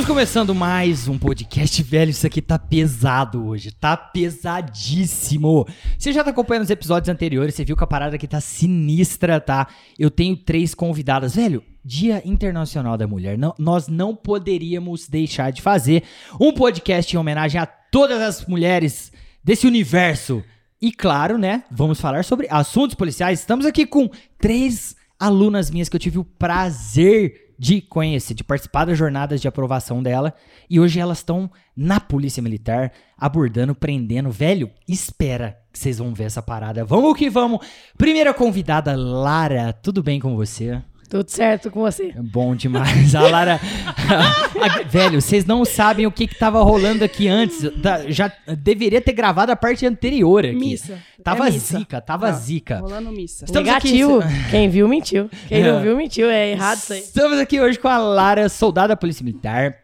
[0.00, 2.08] Estamos começando mais um podcast, velho.
[2.08, 5.68] Isso aqui tá pesado hoje, tá pesadíssimo.
[5.98, 9.38] Você já tá acompanhando os episódios anteriores, você viu que a parada aqui tá sinistra,
[9.38, 9.68] tá?
[9.98, 11.62] Eu tenho três convidadas, velho.
[11.84, 13.36] Dia Internacional da Mulher.
[13.36, 16.02] Não, nós não poderíamos deixar de fazer
[16.40, 19.12] um podcast em homenagem a todas as mulheres
[19.44, 20.42] desse universo.
[20.80, 21.64] E claro, né?
[21.70, 23.40] Vamos falar sobre assuntos policiais.
[23.40, 28.86] Estamos aqui com três alunas minhas que eu tive o prazer de conhecer, de participar
[28.86, 30.32] das jornadas de aprovação dela.
[30.68, 34.30] E hoje elas estão na Polícia Militar, abordando, prendendo.
[34.30, 36.86] Velho, espera que vocês vão ver essa parada.
[36.86, 37.60] Vamos que vamos.
[37.98, 39.74] Primeira convidada, Lara.
[39.74, 40.80] Tudo bem com você?
[41.10, 42.12] Tudo certo com você?
[42.16, 43.14] Bom demais.
[43.16, 43.60] A Lara.
[43.60, 47.62] a- velho, vocês não sabem o que, que tava rolando aqui antes.
[47.78, 50.54] Da- já deveria ter gravado a parte anterior aqui.
[50.54, 50.98] Missa.
[51.22, 51.78] Tava É missa.
[51.78, 52.78] zica, tava Não, zica.
[52.78, 53.44] Rolando missa.
[53.44, 54.20] Estamos Negativo.
[54.20, 55.28] aqui- Quem viu, mentiu.
[55.48, 55.72] Quem É.
[55.72, 56.30] não viu, mentiu.
[56.30, 57.00] É errado isso aí.
[57.00, 59.74] Estamos aqui hoje com a Lara, soldada da Polícia Militar.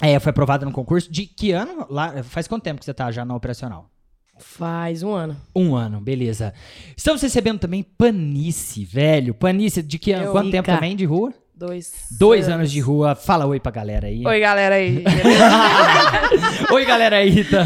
[0.00, 1.10] É, foi aprovada no concurso.
[1.10, 1.86] De que ano?
[1.90, 3.90] Lara, faz quanto tempo que você tá já na operacional?
[4.38, 5.36] Faz um ano.
[5.54, 6.52] Um ano, beleza.
[6.96, 9.34] Estamos recebendo também Panice, velho.
[9.34, 10.10] Panice, de que?
[10.10, 10.74] Eu, Quanto tempo Ica.
[10.74, 11.32] também de rua?
[11.58, 11.92] Dois.
[12.16, 13.16] Dois anos de rua.
[13.16, 14.24] Fala oi pra galera aí.
[14.24, 15.02] Oi, galera aí.
[16.70, 17.64] Oi, galera aí, tá?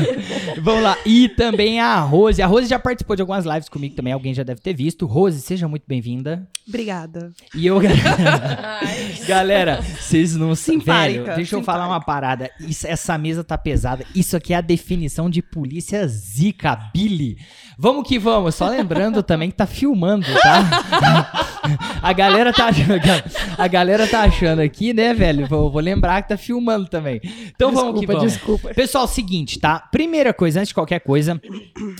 [0.62, 0.96] Vamos lá.
[1.04, 2.40] E também a Rose.
[2.40, 5.04] A Rose já participou de algumas lives comigo também, alguém já deve ter visto.
[5.04, 6.48] Rose, seja muito bem-vinda.
[6.66, 7.32] Obrigada.
[7.54, 7.78] E eu,
[9.28, 10.54] galera, vocês não.
[10.54, 12.50] Simpática, Velho, deixa eu falar uma parada.
[12.60, 14.04] Isso- essa mesa tá pesada.
[14.14, 17.36] Isso aqui é a definição de polícia zica, Billy.
[17.78, 18.54] Vamos que vamos.
[18.54, 21.44] Só lembrando também que tá filmando, tá?
[22.02, 22.94] A galera tá achando,
[23.56, 25.46] a galera tá achando aqui, né, velho?
[25.46, 27.20] Vou, vou lembrar que tá filmando também.
[27.54, 28.32] Então vamos que Desculpa, vamos.
[28.32, 28.74] desculpa.
[28.74, 29.78] Pessoal, seguinte, tá?
[29.78, 31.40] Primeira coisa, antes de qualquer coisa,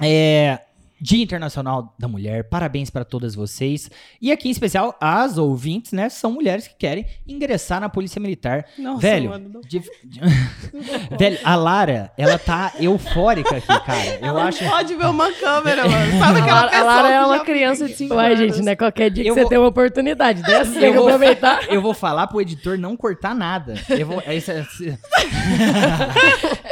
[0.02, 0.58] é.
[1.04, 3.90] Dia Internacional da Mulher, parabéns pra todas vocês.
[4.20, 6.08] E aqui em especial, as ouvintes, né?
[6.08, 8.64] São mulheres que querem ingressar na Polícia Militar.
[8.78, 9.82] Nossa, Velho, mano, não- de-
[11.18, 14.18] Velho, a Lara, ela tá eufórica aqui, cara.
[14.22, 14.64] Eu acho.
[14.64, 16.12] Pode ver uma câmera, mano.
[16.22, 18.76] Sabe A aquela Lara, a pessoa Lara é uma criança de 5 Uai, gente, né?
[18.76, 21.66] Qualquer dia Eu que você vou- tem uma oportunidade dessa, você Eu vou, aproveitar.
[21.72, 23.74] eu vou falar pro editor não cortar nada.
[23.88, 24.64] Eu vou, é isso- é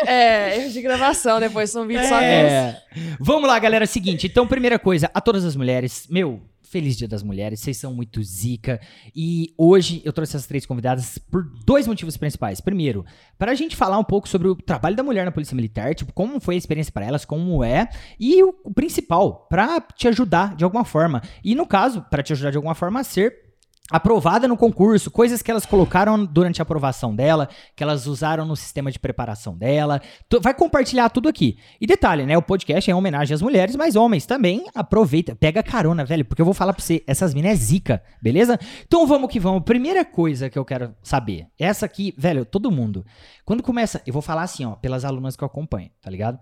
[0.07, 2.53] É, erro de gravação, depois são vídeos só deles.
[2.53, 2.83] É.
[3.19, 3.87] Vamos lá, galera.
[3.87, 6.41] Seguinte, então, primeira coisa, a todas as mulheres, meu.
[6.63, 8.81] Feliz Dia das Mulheres, vocês são muito zica.
[9.13, 12.61] E hoje eu trouxe essas três convidadas por dois motivos principais.
[12.61, 13.05] Primeiro,
[13.37, 16.13] para a gente falar um pouco sobre o trabalho da mulher na Polícia Militar, tipo,
[16.13, 17.89] como foi a experiência para elas, como é,
[18.21, 21.21] e o, o principal, para te ajudar de alguma forma.
[21.43, 23.50] E no caso, para te ajudar de alguma forma a ser
[23.91, 28.57] aprovada no concurso, coisas que elas colocaram durante a aprovação dela, que elas usaram no
[28.57, 30.01] sistema de preparação dela.
[30.41, 31.59] Vai compartilhar tudo aqui.
[31.81, 32.37] E detalhe, né?
[32.39, 36.41] O podcast é em homenagem às mulheres, mas homens também aproveita, pega carona, velho, porque
[36.41, 38.59] eu vou falar pra você, essas minas é zica, beleza?
[38.87, 39.63] Então vamos que vamos.
[39.65, 43.05] Primeira coisa que eu quero saber, essa aqui, velho, todo mundo.
[43.45, 46.39] Quando começa, eu vou falar assim, ó, pelas alunas que eu acompanho, tá ligado?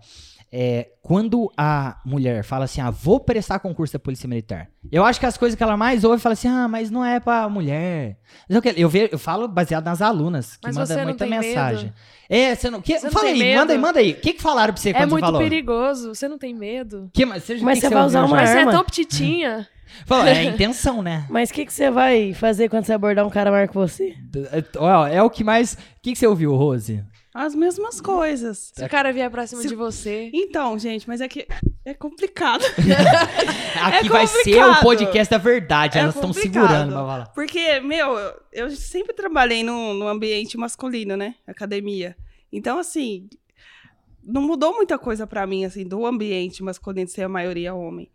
[0.51, 4.67] É, quando a mulher fala assim, ah, vou prestar concurso da Polícia Militar.
[4.91, 7.19] Eu acho que as coisas que ela mais ouve fala assim, ah, mas não é
[7.19, 8.17] pra mulher.
[8.49, 11.83] Mas eu, eu, ve- eu falo baseado nas alunas, que Mas não muita mensagem.
[11.85, 11.95] medo?
[12.27, 12.81] É, você não.
[12.81, 13.59] Que, Você não fala tem aí, medo?
[13.59, 14.11] manda aí, manda aí.
[14.13, 15.39] O que, que falaram pra você É quando você muito falou?
[15.41, 17.09] perigoso, você não tem medo.
[17.13, 18.35] Que, mas você, Mas que que você vai usar uma já?
[18.41, 18.71] Mas você é arma.
[18.71, 19.67] tão petitinha.
[20.05, 21.25] Falou, é a intenção, né?
[21.29, 24.15] Mas o que, que você vai fazer quando você abordar um cara maior que você?
[24.51, 25.73] É, é o que mais.
[25.73, 27.03] O que, que você ouviu, Rose?
[27.33, 28.71] As mesmas coisas.
[28.73, 30.31] Se o cara vier pra cima Se- de você.
[30.33, 31.47] Então, gente, mas é que
[31.85, 32.63] é complicado.
[33.83, 35.97] Aqui vai ser o podcast da verdade.
[35.97, 37.27] É Elas estão segurando pra falar.
[37.27, 38.17] Porque, meu,
[38.51, 41.35] eu, sempre trabalhei num, num ambiente masculino, né?
[41.47, 42.17] Academia.
[42.51, 43.29] Então, assim,
[44.23, 48.11] não mudou muita coisa pra mim, assim, do ambiente masculino ser a maioria homem.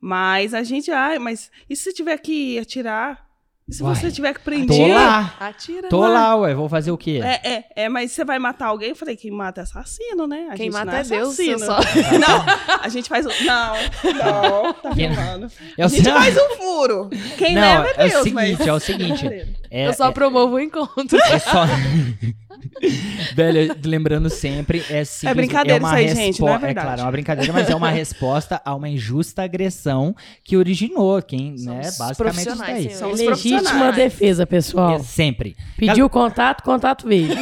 [0.00, 3.27] Mas a gente, ai, mas e se tiver que atirar?
[3.68, 3.94] E se Vai.
[3.94, 4.94] você tiver que Tô prender?
[4.94, 5.34] lá.
[5.38, 5.88] Atira.
[5.90, 6.54] Tô lá, ué.
[6.54, 7.20] Vou fazer o quê?
[7.22, 8.88] É, é, é, mas você vai matar alguém?
[8.88, 10.48] Eu falei, quem mata é assassino, né?
[10.50, 11.76] A Quem gente mata não é Deus, só.
[12.18, 13.28] Não, a gente faz o...
[13.44, 13.74] Não,
[14.14, 15.52] não, tá Quem- filmando.
[15.76, 17.10] É A gente se- faz um furo.
[17.36, 18.60] Quem Não, leva é é o Deus, seguinte, mas...
[18.66, 19.26] é o seguinte.
[19.70, 21.18] É, Eu só é- promovo o encontro.
[21.30, 21.64] É só.
[23.34, 26.86] Velho, lembrando sempre, é simples, brincadeira uma isso aí, gente, não é É verdade.
[26.86, 31.54] claro, é uma brincadeira, mas é uma resposta a uma injusta agressão que originou quem,
[31.58, 32.94] né, basicamente isso daí.
[32.94, 34.96] Somos Legítima defesa, pessoal.
[34.96, 35.56] É sempre.
[35.76, 37.28] Pediu contato, contato veio.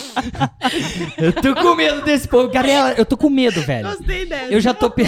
[1.18, 2.48] Eu tô com medo desse povo.
[2.48, 3.88] Galera, eu tô com medo, velho.
[3.88, 4.52] Gostei dessa.
[4.52, 5.04] Eu já tô, pe-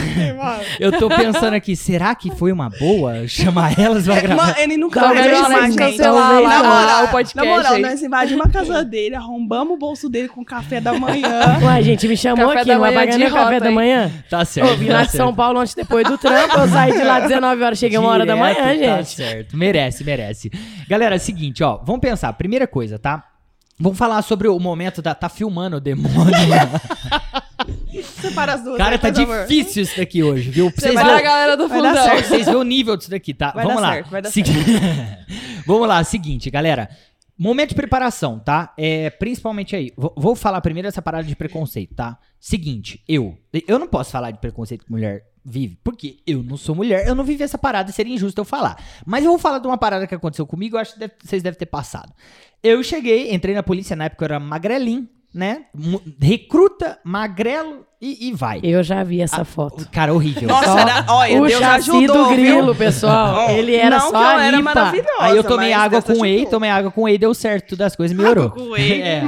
[0.81, 4.47] eu tô pensando aqui, será que foi uma boa chamar elas pra gravar?
[4.47, 5.77] Mano, ele nunca vai vamos gente.
[5.77, 7.83] cancelar lá na moral, o podcast Na moral, aí.
[7.83, 11.59] nós invadimos a casa dele, arrombamos o bolso dele com café da manhã.
[11.63, 13.69] Ué, gente, me chamou Café aqui, da não vai manhã pagar de café rota, da
[13.69, 13.75] hein?
[13.75, 14.13] manhã?
[14.29, 14.69] Tá certo.
[14.71, 15.13] Eu vim tá lá de.
[15.13, 18.27] São Paulo ontem depois do trampo, eu saí de lá 19 horas, cheguei uma hora
[18.27, 19.11] da manhã, Direto, Tá gente.
[19.17, 19.57] certo.
[19.57, 20.51] Merece, merece.
[20.89, 21.79] Galera, é o seguinte, ó.
[21.85, 22.33] Vamos pensar.
[22.35, 23.25] Primeira coisa, tá?
[23.83, 25.13] Vamos falar sobre o momento da.
[25.15, 26.33] Tá filmando o demônio.
[28.21, 28.79] Separa as duas.
[28.79, 30.71] Cara, aí, tá difícil isso daqui hoje, viu?
[30.71, 31.93] Pra vocês verem- a galera do fundão.
[32.17, 33.51] Vocês verem o nível disso daqui, tá?
[33.53, 33.93] Vai Vamos lá.
[33.93, 34.53] certo, vai dar Segui-
[35.67, 36.89] Vamos lá, seguinte, galera.
[37.39, 38.73] Momento de preparação, tá?
[38.79, 39.93] É, principalmente aí.
[39.97, 42.19] Vou, vou falar primeiro essa parada de preconceito, tá?
[42.39, 43.37] Seguinte, eu.
[43.67, 47.17] Eu não posso falar de preconceito que mulher vive, porque eu não sou mulher, eu
[47.17, 48.77] não vivi essa parada, seria injusto eu falar.
[49.05, 51.43] Mas eu vou falar de uma parada que aconteceu comigo, eu acho que deve- vocês
[51.43, 52.13] devem ter passado.
[52.63, 55.65] Eu cheguei, entrei na polícia, na época eu era magrelinho, né?
[56.21, 58.61] Recruta, magrelo e, e vai.
[58.63, 59.89] Eu já vi essa foto.
[59.91, 60.49] Cara, horrível.
[60.49, 62.75] Nossa, era, olha, o Deus chassi ajudou, do grilo, viu?
[62.75, 63.51] pessoal.
[63.51, 65.11] Ele era não só que eu a era maravilhosa.
[65.21, 68.17] Aí eu tomei água com whey, tomei água com whey, deu certo, tudo as coisas
[68.17, 68.47] melhorou.
[68.47, 69.03] Água com whey.
[69.03, 69.23] É.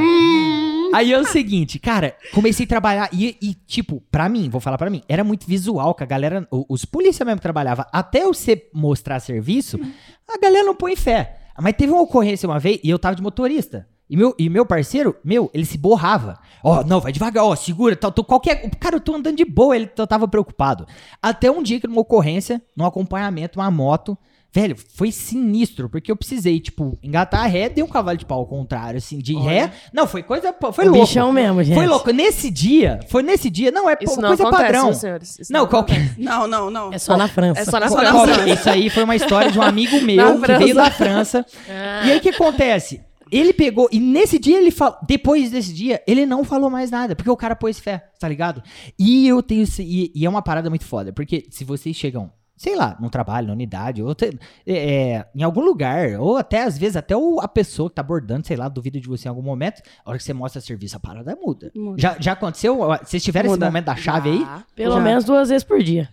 [0.95, 4.79] Aí é o seguinte, cara, comecei a trabalhar e, e, tipo, pra mim, vou falar
[4.79, 8.33] pra mim, era muito visual que a galera, os polícia mesmo que trabalhava, até eu
[8.33, 9.81] ser mostrar serviço,
[10.29, 11.44] a galera não põe fé.
[11.61, 13.89] Mas teve uma ocorrência uma vez e eu tava de motorista.
[14.09, 16.39] E meu, e meu parceiro, meu, ele se borrava.
[16.63, 18.69] Ó, não, vai devagar, ó, segura, tal, tô, qualquer.
[18.79, 20.87] Cara, eu tô andando de boa, ele tava preocupado.
[21.23, 24.17] Até um dia que numa ocorrência, num acompanhamento, uma moto,
[24.55, 28.39] velho, foi sinistro, porque eu precisei, tipo, engatar a ré, dei um cavalo de pau
[28.39, 29.73] ao contrário, assim, de ré.
[29.93, 30.55] Não, foi coisa.
[30.73, 31.05] Foi o louco.
[31.07, 31.75] bichão mesmo, gente.
[31.75, 32.11] Foi louco.
[32.13, 34.93] Nesse dia, foi nesse dia, não, é Isso não coisa acontece, padrão.
[34.95, 35.39] senhores?
[35.41, 35.97] Isso Não, qualquer.
[35.97, 36.21] acontece.
[36.21, 36.93] Não, não, não.
[36.93, 37.61] É só na França.
[37.61, 38.35] É só na Qual- França.
[38.45, 41.45] qual- Isso aí foi uma história de um amigo meu que veio da França.
[41.69, 42.07] Ah.
[42.07, 43.01] E aí o que acontece?
[43.33, 47.17] Ele pegou, e nesse dia ele falou, depois desse dia, ele não falou mais nada,
[47.17, 48.63] porque o cara pôs fé, tá ligado?
[48.97, 52.77] E eu tenho, e, e é uma parada muito foda, porque se vocês chegam, sei
[52.77, 54.73] lá, num trabalho, na unidade, ou te- é,
[55.13, 58.47] é, em algum lugar, ou até às vezes, até o- a pessoa que tá abordando,
[58.47, 61.01] sei lá, duvida de você em algum momento, a hora que você mostra serviço, a
[61.01, 61.73] parada muda.
[61.75, 62.01] Muda.
[62.01, 62.79] Já, já aconteceu?
[63.03, 63.67] Vocês tiveram esse Muda.
[63.67, 64.43] momento da chave aí?
[64.47, 65.01] Ah, Pelo Já.
[65.01, 66.09] menos duas vezes por dia.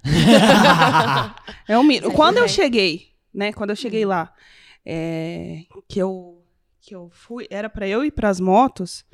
[1.67, 2.11] É um mito.
[2.11, 2.53] Quando eu tem.
[2.53, 3.01] cheguei,
[3.33, 3.53] né?
[3.53, 4.33] Quando eu cheguei lá,
[4.85, 6.37] é, que eu
[6.83, 9.05] que eu fui, era pra eu ir pras motos,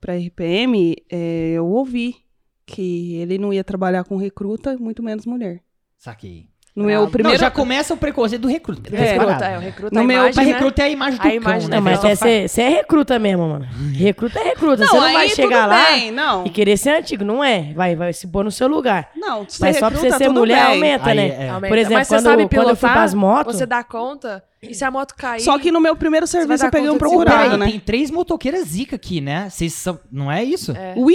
[0.00, 2.16] pra RPM, é, eu ouvi
[2.64, 5.60] que ele não ia trabalhar com recruta, muito menos mulher.
[6.00, 6.46] Saquei.
[6.74, 8.94] No meu Não, primeiro já começa o preconceito do recruta.
[8.96, 9.12] É.
[9.12, 10.52] recruta, é, o recruta No a meu- imagem, né?
[10.52, 11.76] recruta é a imagem do A cão, imagem né?
[11.76, 13.68] Não, mas você você é recruta mesmo, mano.
[13.92, 14.86] Recruta é recruta.
[14.86, 16.46] você Não, não vai chegar lá bem, não.
[16.46, 17.22] e querer ser antigo.
[17.22, 17.72] Não é.
[17.74, 19.10] Vai, vai se pôr no seu lugar.
[19.14, 20.74] Não, ser Mas só pra você recruta, ser mulher, bem.
[20.74, 21.28] aumenta, Aí, né?
[21.28, 21.48] é.
[21.50, 21.68] Aumenta.
[21.68, 23.56] Por exemplo, quando, sabe quando eu fui pilotar, pras motos...
[23.56, 25.40] Você dá conta, e se a moto cair...
[25.40, 27.66] Só que no meu primeiro serviço eu peguei um procurado, né?
[27.66, 29.48] tem três motoqueiras zica aqui, né?
[29.48, 29.98] Vocês são...
[30.12, 30.72] Não é isso?
[30.72, 30.92] É.
[30.96, 31.14] Ui!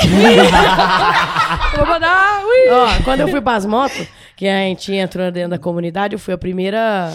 [1.72, 2.44] Eu vou mandar...
[2.44, 2.70] Ui!
[2.70, 4.06] Ó, quando eu fui pras motos,
[4.36, 7.10] que a gente entrou dentro da comunidade, eu fui a primeira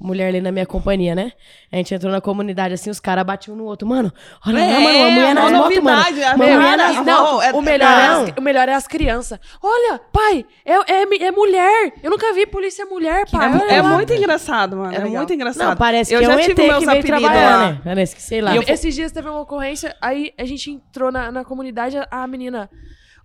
[0.00, 1.32] mulher ali na minha companhia, né?
[1.70, 3.86] A gente entrou na comunidade assim, os caras batiam um no outro.
[3.86, 4.12] Mano,
[4.46, 5.96] olha lá, É, mano, uma mulher nas uma motos, mano.
[6.02, 8.22] a Uma minha- mulher nas Não, é- o, melhor é não.
[8.24, 9.38] as, o melhor é as crianças.
[9.62, 11.92] Olha, pai, é, é, é mulher.
[12.02, 13.50] Eu nunca vi polícia mulher, pai.
[13.70, 14.92] É, é muito engraçado, mano.
[14.92, 15.68] É É, muito engraçado.
[15.70, 17.70] Não, parece eu que é já um ET tive que meus veio apelidos trabalhar, lá.
[17.72, 17.80] né?
[17.84, 18.52] Parece que, sei lá.
[18.52, 22.08] E eu- Esses dias teve uma ocorrência, aí a gente entrou na, na comunidade, a-
[22.10, 22.68] a menina.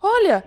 [0.02, 0.44] Olha,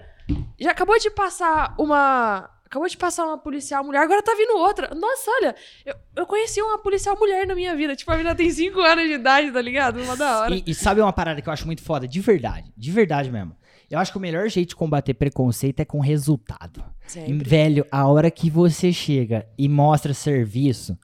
[0.59, 2.49] já acabou de passar uma.
[2.73, 4.95] Acabou de passar uma policial mulher, agora tá vindo outra.
[4.95, 5.55] Nossa, olha,
[5.85, 7.95] eu, eu conheci uma policial mulher na minha vida.
[7.95, 10.01] Tipo, a menina tem 5 anos de idade, tá ligado?
[10.01, 10.55] Uma da hora.
[10.55, 12.09] E, e sabe uma parada que eu acho muito foda?
[12.09, 12.73] De verdade.
[12.75, 13.55] De verdade mesmo.
[13.91, 16.83] Eu acho que o melhor jeito de combater preconceito é com resultado.
[17.07, 17.47] Sempre.
[17.47, 20.99] Velho, a hora que você chega e mostra serviço,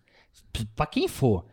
[0.75, 1.45] pra quem for,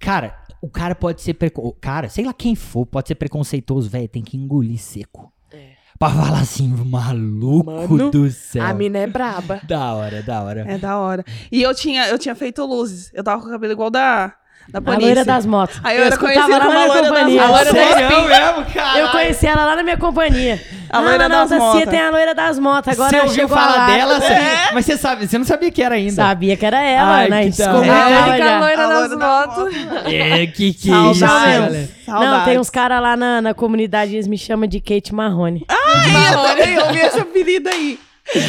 [0.00, 1.72] cara, o cara pode ser preco...
[1.80, 5.31] Cara, sei lá quem for, pode ser preconceituoso, velho, tem que engolir seco.
[6.02, 8.64] Pra falar assim, maluco Mano, do céu.
[8.64, 9.60] A mina é braba.
[9.62, 10.64] Da hora, da hora.
[10.66, 11.24] É da hora.
[11.50, 13.12] E eu tinha, eu tinha feito luzes.
[13.14, 14.34] Eu tava com o cabelo igual da,
[14.68, 15.02] da A Panice.
[15.04, 15.80] loira das motos.
[15.84, 17.46] Aí eu era escutava conhecida lá como na a minha loira das companhia.
[17.46, 17.54] motos.
[17.54, 18.98] A loira das mesmo, cara?
[18.98, 20.60] Eu conheci ela lá na minha companhia.
[20.90, 21.76] A loira ah, das não, motos.
[21.80, 22.92] Cia tem a loira das motos.
[22.92, 23.86] Agora você ouviu falar lá.
[23.86, 24.20] dela?
[24.20, 24.68] você- É.
[24.72, 26.12] Mas você sabe, você não sabia que era ainda.
[26.12, 27.44] Sabia que era ela, Ai, né?
[27.46, 29.74] Descobriu que A loira A das loira das motos.
[30.12, 31.16] É, que que é Saudades.
[31.16, 31.88] isso, Saudades.
[32.06, 32.38] galera?
[32.38, 35.64] Não, tem uns caras lá na, na comunidade, eles me chamam de Kate Marrone.
[35.68, 37.98] Ai, eu também ouvi esse apelido aí.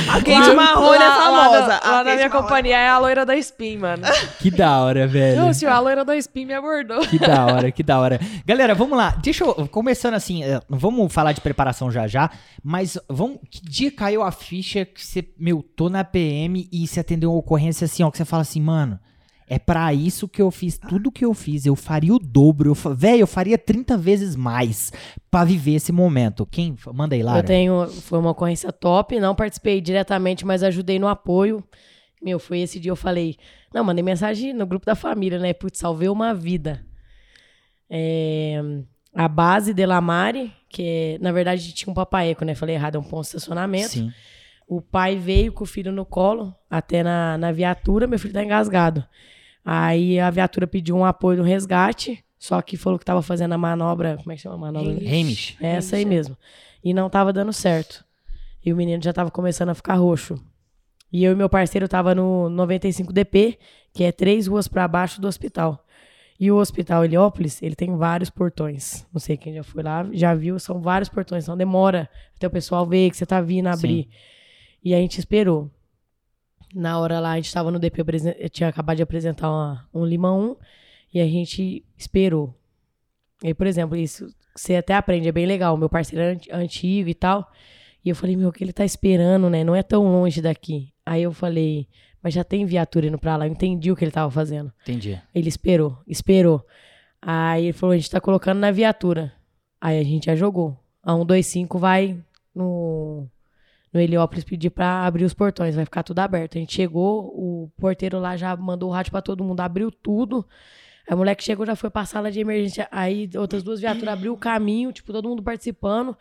[0.07, 1.59] A Kate Lá- Marrone é famosa.
[1.67, 2.29] Lá, lá na minha Marrone.
[2.29, 4.03] companhia é a loira da Spin, mano.
[4.39, 5.41] Que da hora, velho.
[5.41, 7.01] Não, se a loira da Spin me abordou.
[7.07, 8.19] Que da hora, que da hora.
[8.45, 9.09] Galera, vamos lá.
[9.21, 9.67] Deixa eu.
[9.67, 12.29] Começando assim, eh, vamos falar de preparação já já.
[12.63, 13.39] Mas vamos.
[13.49, 17.39] Que dia caiu a ficha que você, meu, tô na PM e você atendeu uma
[17.39, 18.99] ocorrência assim, ó, que você fala assim, mano.
[19.53, 21.65] É pra isso que eu fiz tudo que eu fiz.
[21.65, 22.69] Eu faria o dobro.
[22.71, 24.91] Eu, fa- Véi, eu faria 30 vezes mais
[25.29, 26.45] pra viver esse momento.
[26.45, 26.75] Quem?
[26.93, 27.39] Manda aí, Lara.
[27.39, 31.63] Eu tenho, foi uma ocorrência top, não participei diretamente, mas ajudei no apoio.
[32.21, 33.35] Meu, foi esse dia eu falei,
[33.73, 35.53] não, mandei mensagem no grupo da família, né?
[35.53, 36.83] Putz, salvei uma vida.
[37.89, 38.59] É,
[39.13, 42.55] a base de Lamare, que é, na verdade tinha um papaeco, né?
[42.55, 43.89] Falei errado, é um ponto de estacionamento.
[43.89, 44.11] Sim.
[44.67, 48.43] O pai veio com o filho no colo, até na, na viatura, meu filho tá
[48.43, 49.05] engasgado.
[49.65, 53.57] Aí a viatura pediu um apoio no resgate, Só que falou que tava fazendo a
[53.57, 54.17] manobra.
[54.17, 54.91] Como é que chama a manobra?
[54.91, 55.55] Hamish.
[55.61, 56.35] É essa aí mesmo.
[56.83, 58.03] E não tava dando certo.
[58.65, 60.35] E o menino já tava começando a ficar roxo.
[61.09, 63.57] E eu e meu parceiro tava no 95 DP,
[63.93, 65.85] que é três ruas pra baixo do hospital.
[66.37, 69.05] E o hospital Heliópolis, ele tem vários portões.
[69.13, 71.45] Não sei quem já foi lá, já viu, são vários portões.
[71.45, 74.09] Então demora até o pessoal ver que você tá vindo abrir.
[74.83, 75.71] E a gente esperou.
[76.73, 78.01] Na hora lá, a gente tava no DP,
[78.39, 80.57] eu tinha acabado de apresentar uma- um limão
[81.13, 82.53] e a gente esperou.
[83.43, 85.75] E aí, por exemplo, isso você até aprende, é bem legal.
[85.77, 87.49] Meu parceiro é anti- antigo e tal.
[88.03, 89.63] E eu falei, meu, o que ele tá esperando, né?
[89.63, 90.91] Não é tão longe daqui.
[91.05, 91.87] Aí eu falei,
[92.21, 93.47] mas já tem viatura indo pra lá.
[93.47, 94.71] Eu entendi o que ele tava fazendo.
[94.83, 95.19] Entendi.
[95.33, 96.65] Ele esperou, esperou.
[97.21, 99.31] Aí ele falou, a gente tá colocando na viatura.
[99.79, 100.77] Aí a gente já jogou.
[101.01, 102.17] A 125 vai
[102.55, 103.27] no,
[103.93, 106.57] no Heliópolis pedir pra abrir os portões, vai ficar tudo aberto.
[106.57, 110.45] A gente chegou, o porteiro lá já mandou o rádio pra todo mundo, abriu tudo.
[111.07, 112.87] Aí o moleque chegou, já foi pra sala de emergência.
[112.91, 116.09] Aí outras duas viaturas abriu o caminho, tipo, todo mundo participando.
[116.09, 116.15] O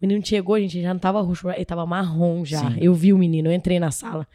[0.00, 2.70] menino chegou, a gente já não tava roxo, ele tava marrom já.
[2.70, 2.78] Sim.
[2.80, 4.26] Eu vi o menino, eu entrei na sala.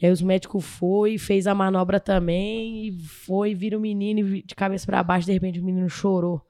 [0.00, 4.42] E aí os médicos foi, fez a manobra também, e foi, vira o menino e
[4.42, 6.42] de cabeça pra baixo, de repente o menino chorou.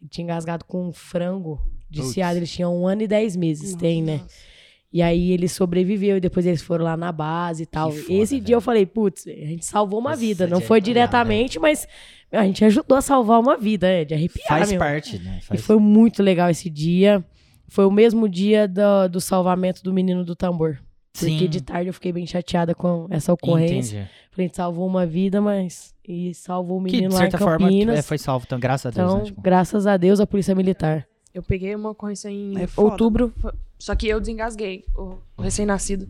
[0.00, 2.12] Ele tinha engasgado com um frango de Putz.
[2.12, 4.20] ciado, eles tinham um ano e dez meses, tem, né?
[4.92, 7.90] E aí ele sobreviveu, e depois eles foram lá na base e tal.
[7.90, 8.56] foda, Esse dia velho.
[8.56, 10.46] eu falei, putz, a gente salvou uma Essa vida.
[10.46, 11.88] Não de foi arrepiar, diretamente, mas
[12.30, 14.78] meu, a gente ajudou a salvar uma vida, é, de arrepiar, Faz meu.
[14.78, 15.38] parte, né?
[15.42, 15.60] E Faz...
[15.62, 17.24] foi muito legal esse dia.
[17.68, 20.78] Foi o mesmo dia do, do salvamento do menino do tambor.
[21.14, 21.48] Porque Sim.
[21.48, 23.96] de tarde eu fiquei bem chateada com essa ocorrência.
[23.96, 24.10] Entendi.
[24.30, 25.94] Falei, a gente salvou uma vida, mas.
[26.06, 27.98] E salvou o Que, menino de lá em certa forma, Campinas.
[27.98, 29.24] é, foi salvo, então, graças a Deus, então, né?
[29.26, 31.06] Tipo, graças a Deus, a Polícia Militar.
[31.34, 33.32] Eu peguei uma ocorrência em É foda, outubro,
[33.78, 36.08] só que eu desengasguei o, o recém-nascido.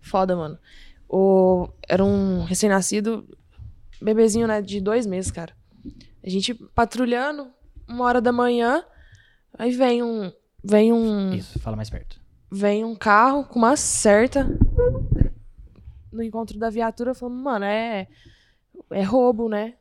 [0.00, 0.58] Foda, mano.
[1.08, 3.26] O, era um recém-nascido,
[4.02, 5.52] bebezinho, né, de dois meses, cara.
[6.22, 7.48] A gente patrulhando,
[7.86, 8.82] uma hora da manhã,
[9.56, 12.20] aí vem um, vem um, Isso, fala mais perto.
[12.50, 14.46] vem um carro com uma certa
[16.10, 18.06] no encontro da viatura, falando, mano, é,
[18.90, 19.74] é roubo, né?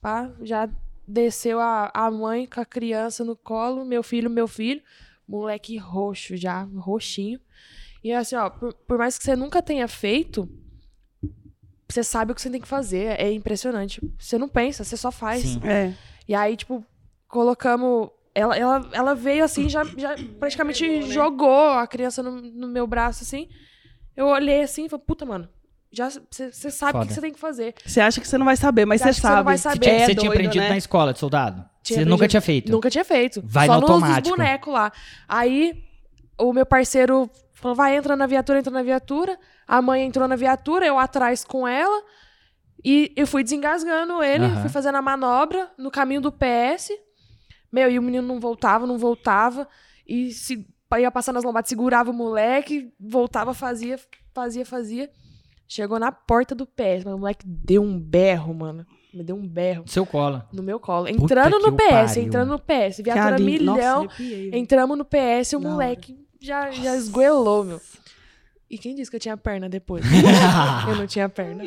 [0.00, 0.68] Pá, já
[1.06, 4.82] desceu a, a mãe com a criança no colo, meu filho, meu filho,
[5.26, 7.40] moleque roxo já, roxinho.
[8.02, 10.48] E assim, ó, por, por mais que você nunca tenha feito,
[11.88, 13.20] você sabe o que você tem que fazer.
[13.20, 14.00] É impressionante.
[14.18, 15.42] Você não pensa, você só faz.
[15.42, 15.60] Sim.
[15.64, 15.94] É.
[16.26, 16.84] E aí, tipo,
[17.28, 18.10] colocamos.
[18.34, 23.22] Ela, ela, ela veio assim, já, já praticamente jogou a criança no, no meu braço,
[23.22, 23.48] assim.
[24.16, 25.48] Eu olhei assim e falei, puta, mano,
[25.92, 27.02] já você sabe o Foda.
[27.02, 27.74] que que você tem que fazer.
[27.84, 29.44] Você acha que você não vai saber, mas Você que você não sabe.
[29.44, 29.80] vai Você saber.
[29.80, 30.68] tinha, É tinha doido, aprendido né?
[30.70, 31.64] na escola de soldado?
[31.82, 32.72] Tinha você nunca tinha feito?
[32.72, 33.42] Nunca tinha feito.
[33.44, 34.36] Vai Só no nos automático.
[34.36, 34.92] bonecos lá.
[35.28, 35.84] Aí,
[36.38, 39.38] o meu parceiro falou, vai, entra na viatura, entra na viatura.
[39.66, 42.02] A mãe entrou na viatura, eu atrás com ela.
[42.84, 44.60] E eu fui desengasgando ele, Aham.
[44.62, 46.90] fui fazendo a manobra no caminho do PS.
[47.70, 49.68] Meu, e o menino não voltava, não voltava.
[50.06, 50.66] E se,
[50.98, 53.98] ia passar nas lombadas, segurava o moleque, voltava, fazia,
[54.34, 55.10] fazia, fazia.
[55.74, 58.84] Chegou na porta do PS, mas o moleque deu um berro, mano.
[59.14, 60.42] Me deu um berro Seu colo.
[60.52, 61.06] no meu colo.
[61.06, 62.22] Puta Entrando que no PS, pariu.
[62.24, 63.00] entrando no PS.
[63.02, 64.04] Viatura ali- milhão.
[64.04, 67.80] Nossa, entramos no PS e o moleque já, já esgoelou, meu.
[68.68, 70.04] E quem disse que eu tinha perna depois?
[70.88, 71.64] eu não tinha perna.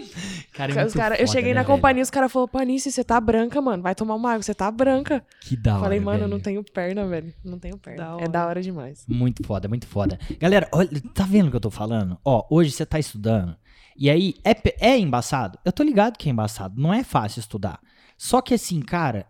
[0.54, 1.76] Cara, é Os cara, eu foda, cheguei né, na velho?
[1.76, 3.82] companhia, os caras falaram, Panice, você tá branca, mano.
[3.82, 5.24] Vai tomar uma água, você tá branca.
[5.42, 6.32] Que da hora, Falei, mano, eu velho.
[6.32, 7.34] não tenho perna, velho.
[7.44, 8.18] Não tenho perna.
[8.18, 9.04] Da É da hora demais.
[9.08, 10.20] Muito foda, muito foda.
[10.40, 12.18] Galera, olha, tá vendo o que eu tô falando?
[12.24, 13.56] Ó, hoje você tá estudando.
[13.96, 15.58] E aí, é, é embaçado?
[15.64, 16.80] Eu tô ligado que é embaçado.
[16.80, 17.80] Não é fácil estudar.
[18.18, 19.26] Só que assim, cara,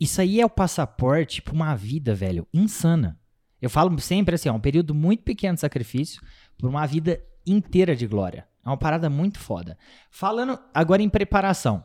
[0.00, 3.18] isso aí é o passaporte pra uma vida, velho, insana.
[3.60, 6.22] Eu falo sempre assim, ó, um período muito pequeno de sacrifício
[6.56, 8.46] por uma vida inteira de glória.
[8.64, 9.76] É uma parada muito foda.
[10.10, 11.82] Falando agora em preparação.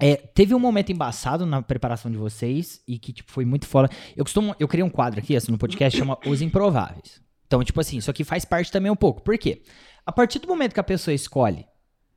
[0.00, 3.88] É, teve um momento embaçado na preparação de vocês e que tipo, foi muito foda.
[4.16, 4.54] Eu costumo.
[4.60, 7.20] Eu criei um quadro aqui, assim, no podcast, chama Os Improváveis.
[7.46, 9.22] Então, tipo assim, isso aqui faz parte também um pouco.
[9.22, 9.62] Por quê?
[10.08, 11.66] A partir do momento que a pessoa escolhe,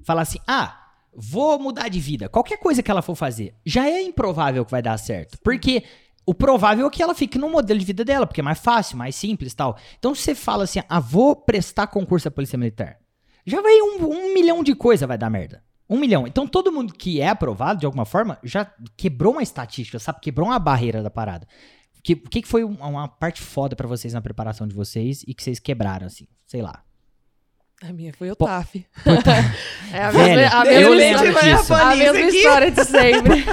[0.01, 4.01] fala assim, ah, vou mudar de vida, qualquer coisa que ela for fazer, já é
[4.01, 5.37] improvável que vai dar certo.
[5.43, 5.83] Porque
[6.25, 8.95] o provável é que ela fique no modelo de vida dela, porque é mais fácil,
[8.95, 9.77] mais simples e tal.
[9.99, 12.97] Então, se você fala assim, ah, vou prestar concurso à Polícia Militar,
[13.45, 15.61] já vai um, um milhão de coisa vai dar merda.
[15.89, 16.25] Um milhão.
[16.25, 20.21] Então, todo mundo que é aprovado, de alguma forma, já quebrou uma estatística, sabe?
[20.21, 21.45] Quebrou uma barreira da parada.
[21.99, 25.25] O que, que que foi uma, uma parte foda pra vocês na preparação de vocês
[25.27, 26.25] e que vocês quebraram, assim?
[26.47, 26.85] Sei lá.
[27.83, 28.85] A minha foi o Pô, TAF.
[29.93, 31.73] É a Velho, mesma, a eu mesma lembro história, disso.
[31.73, 33.45] a mesma história de sempre.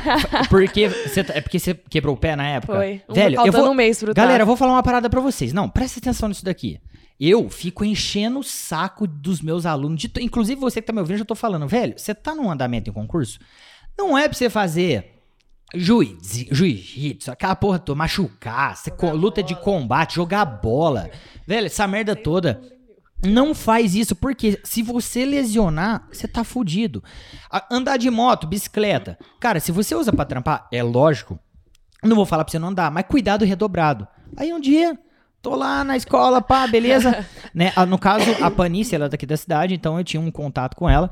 [0.49, 2.75] Porque você, é porque você quebrou o pé na época?
[2.77, 3.03] Foi.
[3.09, 4.47] Um Velho, eu vou, um mês pro Galera, eu TAF.
[4.47, 5.53] vou falar uma parada pra vocês.
[5.53, 6.79] Não, presta atenção nisso daqui.
[7.19, 10.01] Eu fico enchendo o saco dos meus alunos.
[10.01, 12.49] de inclusive, você que tá me ouvindo, eu já tô falando, velho, você tá num
[12.49, 13.41] andamento em concurso?
[13.99, 15.19] Não é pra você fazer
[15.75, 18.75] Juiz, jiu-jitsu, aquela porra toda, machucar,
[19.13, 21.11] luta de combate, jogar bola.
[21.47, 22.61] Velho, essa merda toda.
[23.25, 27.03] Não faz isso, porque se você lesionar, você tá fudido.
[27.71, 29.19] Andar de moto, bicicleta.
[29.41, 31.39] Cara, se você usa pra trampar, é lógico.
[32.03, 34.07] Não vou falar pra você não andar, mas cuidado redobrado.
[34.37, 34.97] Aí um dia,
[35.43, 37.27] tô lá na escola, pá, beleza.
[37.53, 37.73] né?
[37.75, 40.77] ah, No caso, a Panice, ela é daqui da cidade, então eu tinha um contato
[40.77, 41.11] com ela.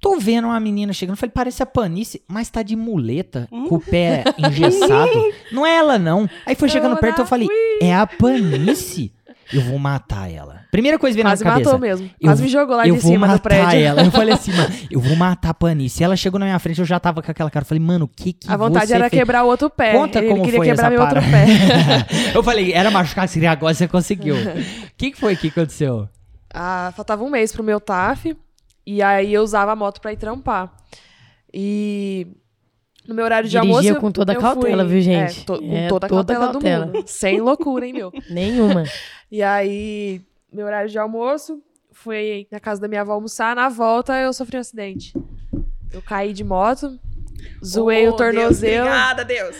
[0.00, 3.80] Tô vendo uma menina chegando, falei, parece a Panice, mas tá de muleta, com o
[3.80, 5.12] pé engessado.
[5.52, 6.28] Não é ela, não.
[6.44, 7.48] Aí foi chegando perto, eu falei,
[7.80, 9.12] é a Panice?
[9.52, 10.61] Eu vou matar ela.
[10.72, 11.70] Primeira coisa que veio na Quase minha cabeça.
[11.70, 12.06] matou mesmo.
[12.18, 13.78] eu Quase me jogou lá eu de vou cima do matar prédio.
[13.78, 14.02] ela.
[14.04, 16.02] Eu falei assim, mano, eu vou matar a Panice.
[16.02, 17.62] Ela chegou na minha frente, eu já tava com aquela cara.
[17.62, 19.20] Eu falei, mano, o que que A vontade você era fez?
[19.20, 19.92] quebrar o outro pé.
[19.92, 21.30] Conta Ele como queria foi quebrar essa meu outro parada.
[21.30, 22.32] pé.
[22.34, 24.34] eu falei, era machucar, seria agora você conseguiu.
[24.92, 26.08] O que, que foi que aconteceu?
[26.54, 28.34] Ah, faltava um mês pro meu TAF.
[28.86, 30.72] E aí eu usava a moto pra ir trampar.
[31.52, 32.26] E
[33.06, 34.00] no meu horário de Dirigia almoço.
[34.00, 35.40] com toda a cautela, fui- viu, gente?
[35.40, 36.86] É, to- com É, toda a toda a cautela, cautela.
[36.86, 37.04] do mundo.
[37.08, 38.12] Sem loucura, hein, meu?
[38.30, 38.84] Nenhuma.
[39.30, 40.20] E aí,
[40.52, 41.60] meu horário de almoço,
[41.92, 43.54] fui na casa da minha avó almoçar.
[43.56, 45.12] Na volta, eu sofri um acidente.
[45.92, 46.98] Eu caí de moto,
[47.64, 48.84] zoei Oh, o tornozelo.
[48.86, 49.56] Deus, obrigada, Deus.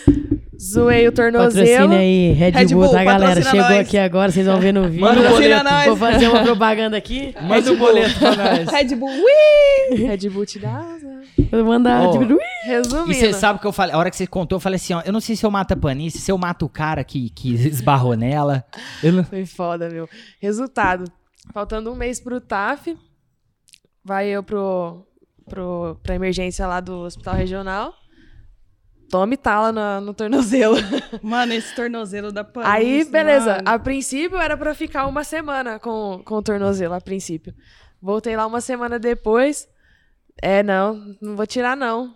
[0.61, 1.67] zoei o tornozelo.
[1.67, 3.43] Patrocina aí, Red, Red Bull, Bull, tá, galera?
[3.43, 3.79] Chegou nós.
[3.81, 5.01] aqui agora, vocês vão ver no vídeo.
[5.03, 5.71] Manda o Patrocina boleto.
[5.75, 5.87] nós.
[5.87, 7.35] Vou fazer uma propaganda aqui.
[7.43, 8.69] Manda o boleto pra nós.
[8.71, 9.97] Red Bull, ui!
[9.97, 10.97] Red Bull te dá
[11.53, 12.09] Vou mandar.
[12.09, 13.13] Ó, tipo, Resumindo.
[13.13, 13.95] E você sabe o que eu falei?
[13.95, 15.73] A hora que você contou, eu falei assim, ó, eu não sei se eu mato
[15.73, 18.65] a Panice, se eu mato o cara que, que esbarrou nela.
[19.03, 19.25] Eu não...
[19.25, 20.09] Foi foda, meu.
[20.41, 21.05] Resultado.
[21.53, 22.97] Faltando um mês pro TAF,
[24.05, 25.07] vai eu pro,
[25.49, 27.93] pro, pra emergência lá do hospital regional.
[29.11, 30.77] Tome tala na- no tornozelo.
[31.21, 32.71] Mano, esse tornozelo da Panis.
[32.71, 33.57] Aí, beleza.
[33.57, 33.63] mano.
[33.67, 37.53] A princípio era pra ficar uma semana com, com o tornozelo, a princípio.
[38.01, 39.69] Voltei lá uma semana depois.
[40.41, 42.14] É, não, não vou tirar, não.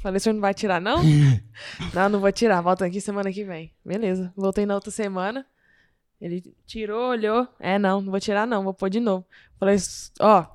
[0.00, 1.02] Falei, o senhor não vai tirar, não?
[1.92, 2.60] não, não vou tirar.
[2.60, 3.72] Volta aqui semana que vem.
[3.84, 4.32] Beleza.
[4.36, 5.44] Voltei na outra semana.
[6.20, 7.48] Ele tirou, olhou.
[7.58, 8.64] É, não, não vou tirar, não.
[8.64, 9.26] Vou pôr de novo.
[9.58, 9.76] Falei,
[10.20, 10.46] ó,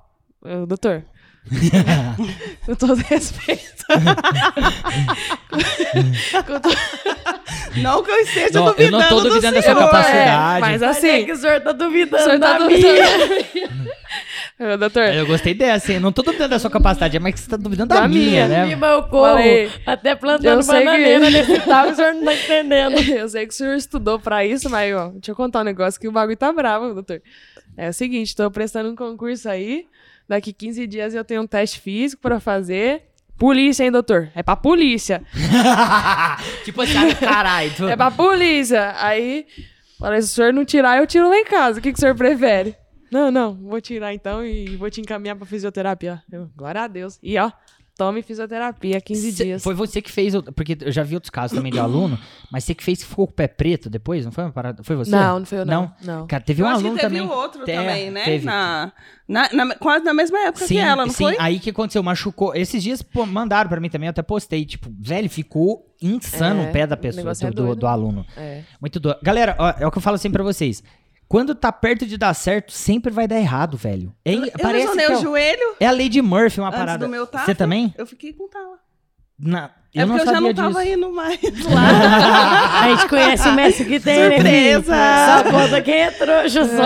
[0.42, 1.06] ô, doutor.
[2.66, 3.84] com todo respeito.
[6.46, 6.78] com todo
[7.78, 9.86] Não que eu esteja Não, eu duvidando não tô do duvidando da sua senhor.
[9.90, 10.58] capacidade.
[10.58, 13.00] É, mas Assim, assim, que o senhor tá duvidando o senhor tá da duvidando.
[13.54, 14.78] minha.
[14.78, 16.00] Doutor, Eu gostei dessa, hein?
[16.00, 18.48] Não tô duvidando da sua capacidade, é mais que você tá duvidando da, Da minha,
[18.48, 18.66] minha.
[18.68, 18.76] né?
[18.76, 19.34] Mas eu corro.
[19.34, 19.72] Falei.
[19.86, 23.00] Até Eu plantando sei que- bananeira nesse tal, o senhor não tá entendendo.
[23.12, 26.00] Eu sei que o senhor estudou pra isso, mas, ó, deixa eu contar um negócio
[26.00, 27.22] que o bagulho tá bravo, doutor.
[27.76, 29.86] É o seguinte, tô prestando um concurso aí,
[30.28, 33.04] daqui 15 dias eu tenho um teste físico pra fazer.
[33.38, 34.30] Polícia, hein, doutor?
[34.36, 35.24] É pra polícia.
[36.64, 37.72] tipo assim, caralho.
[37.76, 38.94] tu- É pra polícia.
[38.98, 39.46] Aí,
[40.00, 41.80] falei, se o senhor não tirar, eu tiro lá em casa.
[41.80, 42.76] O que, que o senhor prefere?
[43.12, 46.22] Não, não, vou tirar então e vou te encaminhar pra fisioterapia.
[46.32, 47.20] Eu, glória a Deus.
[47.22, 47.52] E, ó,
[47.98, 49.64] tome fisioterapia 15 Cê- dias.
[49.64, 52.18] Foi você que fez, o- porque eu já vi outros casos também de aluno,
[52.52, 54.84] mas você que fez que ficou com o pé preto depois, não foi uma parada?
[54.84, 55.12] Foi você?
[55.12, 55.94] Não, não foi eu, não.
[56.04, 56.26] Não.
[56.28, 57.28] Cara, teve Eu um acho que aluno teve também.
[57.28, 58.24] o outro Te- também, né?
[58.26, 58.46] teve.
[58.46, 58.92] Na,
[59.28, 61.24] na, na- quase na mesma época Sim, que ela, não sim.
[61.24, 61.36] foi?
[61.40, 62.02] Aí que aconteceu?
[62.04, 62.56] Machucou.
[62.56, 64.66] Esses dias pô, mandaram pra mim também, eu até postei.
[64.66, 68.26] Tipo, velho, ficou insano É, o pé da pessoa, negócio é do, do, do aluno.
[68.36, 68.64] É.
[68.82, 69.20] Muito doido.
[69.24, 70.84] Galera, ó, é o que eu falo sempre pra vocês.
[71.34, 74.14] Quando tá perto de dar certo, sempre vai dar errado, velho.
[74.24, 76.60] É, Eu, eu parece lesionei que é, o o- joelho é a lei de Murphy,
[76.60, 77.04] uma antes parada.
[77.06, 77.46] do meu TAF.
[77.46, 77.92] Você também?
[77.98, 78.78] Eu fiquei com tala.
[79.40, 80.94] Na- É eu não porque eu já não tava disso.
[80.96, 82.82] indo mais lá.
[82.84, 84.36] A gente conhece o mestre que tem, né?
[84.36, 84.94] Surpresa!
[85.26, 86.84] Só conta quem é trouxa, só.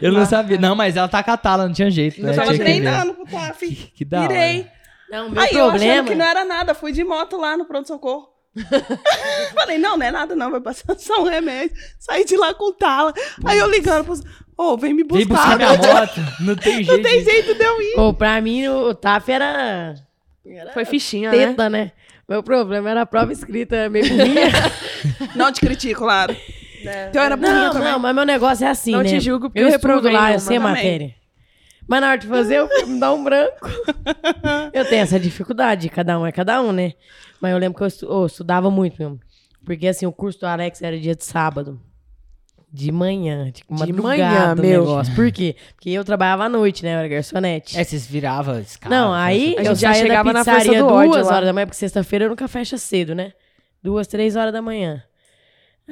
[0.00, 0.58] Eu não sabia.
[0.58, 2.20] Não, mas ela tá com a tala, não tinha jeito.
[2.22, 2.32] Eu Né?
[2.32, 2.64] tava que ver.
[2.64, 3.66] treinando pro TAF.
[3.94, 4.28] Que da hora.
[4.28, 4.66] Virei.
[5.10, 6.08] Não, meu Aí eu achando problema...
[6.08, 8.28] que não era nada, fui de moto lá no pronto-socorro.
[9.54, 11.76] Falei, não, não é nada não, vai passar só um remédio.
[11.98, 13.12] Saí de lá com tala.
[13.44, 14.20] Aí eu ligando pros...
[14.56, 15.56] Ô, vem me Vem buscar.
[15.56, 16.20] buscar minha moto.
[16.40, 16.92] Não tem jeito.
[16.92, 17.94] Não tem jeito de eu ir.
[17.94, 19.94] Pô, pra mim, o TAF era...
[20.46, 21.46] era Foi fichinha, né?
[21.46, 21.92] teta, né?
[22.28, 24.50] Meu problema era a prova escrita, era meio burrinha.
[25.34, 26.36] Não te critico, claro.
[27.08, 27.92] Então era burrinha Não, também.
[27.92, 29.08] não, mas meu negócio é assim, Não né?
[29.08, 31.14] te julgo, porque eu eu estudo lá, eu sei a matéria.
[31.90, 33.68] Mas na hora de fazer, eu me dá um branco.
[34.72, 36.92] eu tenho essa dificuldade, cada um é cada um, né?
[37.40, 39.18] Mas eu lembro que eu, estu- eu estudava muito mesmo.
[39.64, 41.80] Porque assim, o curso do Alex era dia de sábado.
[42.72, 44.80] De manhã, de madrugada manhã, meu.
[44.82, 45.12] negócio.
[45.16, 45.56] Por quê?
[45.74, 46.94] Porque eu trabalhava à noite, né?
[46.94, 47.76] Eu era garçonete.
[47.76, 48.94] É, vocês viravam escala.
[48.94, 51.66] Não, aí A eu já da chegava na força pizzaria ódio duas horas da manhã,
[51.66, 53.32] porque sexta-feira nunca fecha cedo, né?
[53.82, 55.02] Duas, três horas da manhã.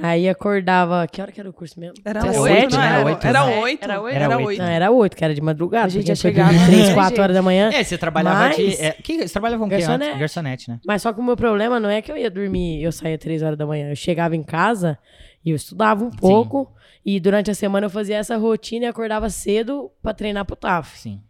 [0.02, 1.06] Aí acordava.
[1.06, 1.94] Que hora que era o curso mesmo?
[2.04, 2.86] Era oito, sete, não né?
[2.86, 3.04] era?
[3.06, 3.60] Oito, Era né?
[3.60, 3.82] oito.
[3.84, 4.16] Era oito?
[4.16, 4.46] Era oito.
[4.46, 4.58] oito.
[4.62, 5.86] Não, era oito, que era de madrugada.
[5.86, 6.66] A gente já chegava, né?
[6.66, 7.70] três, quatro horas da manhã.
[7.72, 8.64] É, você trabalhava de.
[8.64, 10.04] Mas- É, que, você trabalhava com Garçonete.
[10.10, 10.20] antes?
[10.20, 10.80] Garçonete, né?
[10.86, 13.42] Mas só que o meu problema não é que eu ia dormir, eu saía três
[13.42, 13.90] horas da manhã.
[13.90, 14.98] Eu chegava em casa
[15.44, 16.72] e eu estudava um pouco.
[17.04, 20.98] E durante a semana eu fazia essa rotina e acordava cedo pra treinar pro TAF.
[20.98, 21.20] Sim.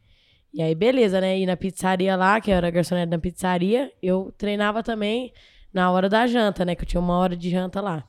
[0.52, 1.38] E aí, beleza, né?
[1.38, 5.32] E na pizzaria lá, que eu era garçonete na pizzaria, eu treinava também
[5.72, 6.74] na hora da janta, né?
[6.74, 8.02] Que eu tinha uma hora de janta lá.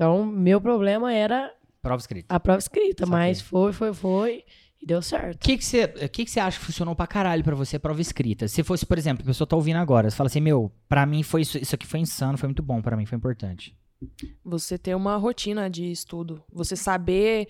[0.00, 2.34] Então, meu problema era Prova escrita.
[2.34, 3.10] a prova escrita, Saquei.
[3.18, 4.44] mas foi, foi, foi
[4.80, 5.38] e deu O certo.
[5.44, 8.00] que que você que que você acha que funcionou pra caralho pra você a prova
[8.00, 8.48] escrita?
[8.48, 11.22] Se fosse, por exemplo, a pessoa tá ouvindo agora, você fala assim, meu, pra mim
[11.22, 13.76] foi isso, isso aqui foi insano, foi muito bom pra mim, foi importante.
[14.42, 16.42] Você ter uma rotina de estudo.
[16.50, 17.48] Você saber,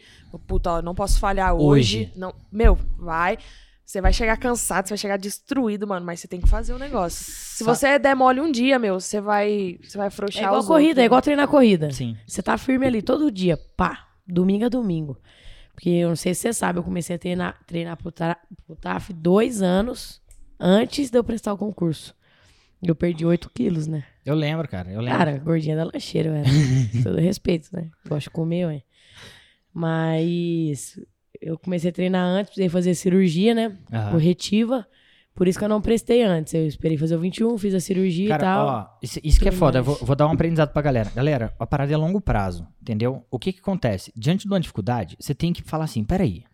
[0.48, 1.98] puta, ó, não posso falhar hoje.
[2.08, 2.12] Hoje.
[2.16, 3.38] Não, meu, vai.
[3.90, 6.78] Você vai chegar cansado, você vai chegar destruído, mano, mas você tem que fazer o
[6.78, 7.24] negócio.
[7.24, 10.60] Se Sa- você der mole um dia, meu, você vai, você vai afrouxar É igual
[10.60, 11.90] os corrida, outros, é igual treinar corrida.
[11.90, 12.16] Sim.
[12.24, 15.18] Você tá firme ali todo dia, pá, domingo a domingo.
[15.74, 18.76] Porque eu não sei se você sabe, eu comecei a treinar, treinar pro, tra- pro
[18.76, 20.22] TAF dois anos
[20.60, 22.14] antes de eu prestar o concurso.
[22.80, 24.04] Eu perdi 8 quilos, né?
[24.24, 25.18] Eu lembro, cara, eu lembro.
[25.18, 26.48] Cara, gordinha da lancheira, eu era.
[27.02, 27.90] Todo respeito, né?
[28.08, 28.82] Gosto de comer, ué.
[29.74, 30.96] Mas
[31.40, 33.76] eu comecei a treinar antes, precisei fazer cirurgia, né?
[33.92, 34.12] Aham.
[34.12, 34.86] Corretiva.
[35.34, 36.52] Por isso que eu não prestei antes.
[36.52, 38.66] Eu esperei fazer o 21, fiz a cirurgia e Cara, tal.
[38.66, 39.80] ó, isso, isso que é foda.
[39.80, 41.10] Vou, vou dar um aprendizado pra galera.
[41.14, 43.24] Galera, a parada é a longo prazo, entendeu?
[43.30, 44.12] O que que acontece?
[44.14, 46.44] Diante de uma dificuldade, você tem que falar assim, peraí.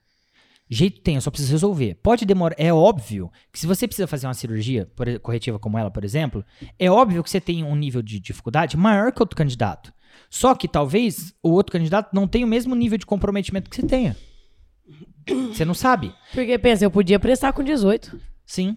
[0.69, 1.95] Jeito tem, eu só preciso resolver.
[2.03, 5.79] Pode demorar, é óbvio que se você precisa fazer uma cirurgia por e- corretiva como
[5.79, 6.45] ela, por exemplo,
[6.79, 9.93] é óbvio que você tem um nível de dificuldade maior que outro candidato.
[10.29, 13.83] Só que talvez o outro candidato não tenha o mesmo nível de comprometimento que você
[13.87, 14.17] tenha.
[15.27, 16.13] Você não sabe.
[16.33, 18.77] Porque pensa, eu podia prestar com 18, Sim,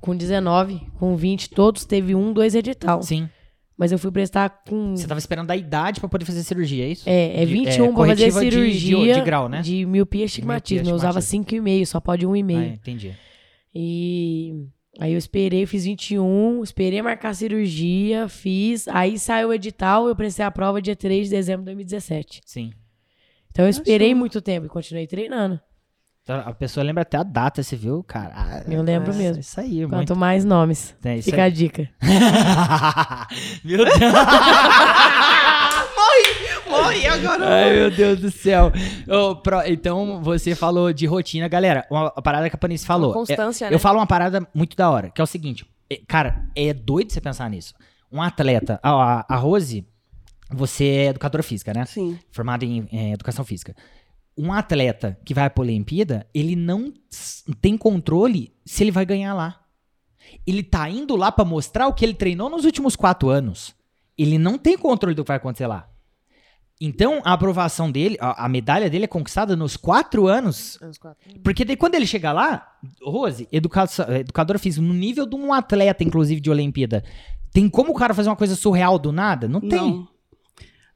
[0.00, 3.02] com 19, com 20, todos teve um, dois edital.
[3.02, 3.28] sim.
[3.80, 4.96] Mas eu fui prestar com.
[4.96, 7.08] Você tava esperando a idade pra poder fazer cirurgia, é isso?
[7.08, 9.60] É, é De- 21 pra fazer corretiva de- de- cirurgia de grau, né?
[9.60, 10.88] de miopia e estigmatismo.
[10.88, 11.64] Eu usava estigmatismo.
[11.64, 12.58] 5,5, só pode 1,5.
[12.58, 13.14] Ah, entendi.
[13.72, 14.66] E
[14.98, 18.88] aí eu esperei, fiz 21, esperei marcar a cirurgia, fiz.
[18.88, 22.40] Aí saiu o edital, eu prestei a prova dia 3 de dezembro de 2017.
[22.44, 22.72] Sim.
[23.52, 24.18] Então eu esperei Achou.
[24.18, 25.60] muito tempo e continuei treinando.
[26.28, 28.04] Então, a pessoa lembra até a data, você viu?
[28.04, 29.40] Cara, ah, Eu lembro nossa, mesmo.
[29.40, 30.14] Isso aí, Quanto muito.
[30.16, 30.94] mais nomes.
[31.02, 31.50] É, isso Fica a aí.
[31.50, 31.88] dica.
[33.64, 33.88] meu Deus.
[36.68, 37.48] Morri agora.
[37.48, 38.70] Ai, meu Deus do céu.
[39.42, 41.48] Pro- então, você falou de rotina.
[41.48, 43.12] Galera, uma, a parada que a Panice falou.
[43.12, 43.74] Uma constância, é- né?
[43.74, 45.64] Eu falo uma parada muito da hora, que é o seguinte.
[45.90, 47.72] é, cara, é doido você pensar nisso.
[48.12, 48.78] Um atleta...
[48.82, 49.82] A, a, a Rose,
[50.52, 51.86] você é educadora física, né?
[51.86, 52.18] Sim.
[52.30, 53.74] formado em eh, educação física.
[54.38, 56.92] Um atleta que vai pra Olimpíada, ele não
[57.60, 59.60] tem controle se ele vai ganhar lá.
[60.46, 63.74] Ele tá indo lá pra mostrar o que ele treinou nos últimos quatro anos.
[64.16, 65.88] Ele não tem controle do que vai acontecer lá.
[66.80, 70.78] Então, a aprovação dele, a, a medalha dele é conquistada nos quatro anos.
[70.80, 71.18] Uns quatro.
[71.42, 72.68] Porque daí quando ele chegar lá,
[73.02, 77.02] Rose, educação, educadora física, no nível de um atleta, inclusive, de Olimpíada,
[77.52, 79.48] tem como o cara fazer uma coisa surreal do nada?
[79.48, 79.70] Não tem.
[79.70, 80.08] Não.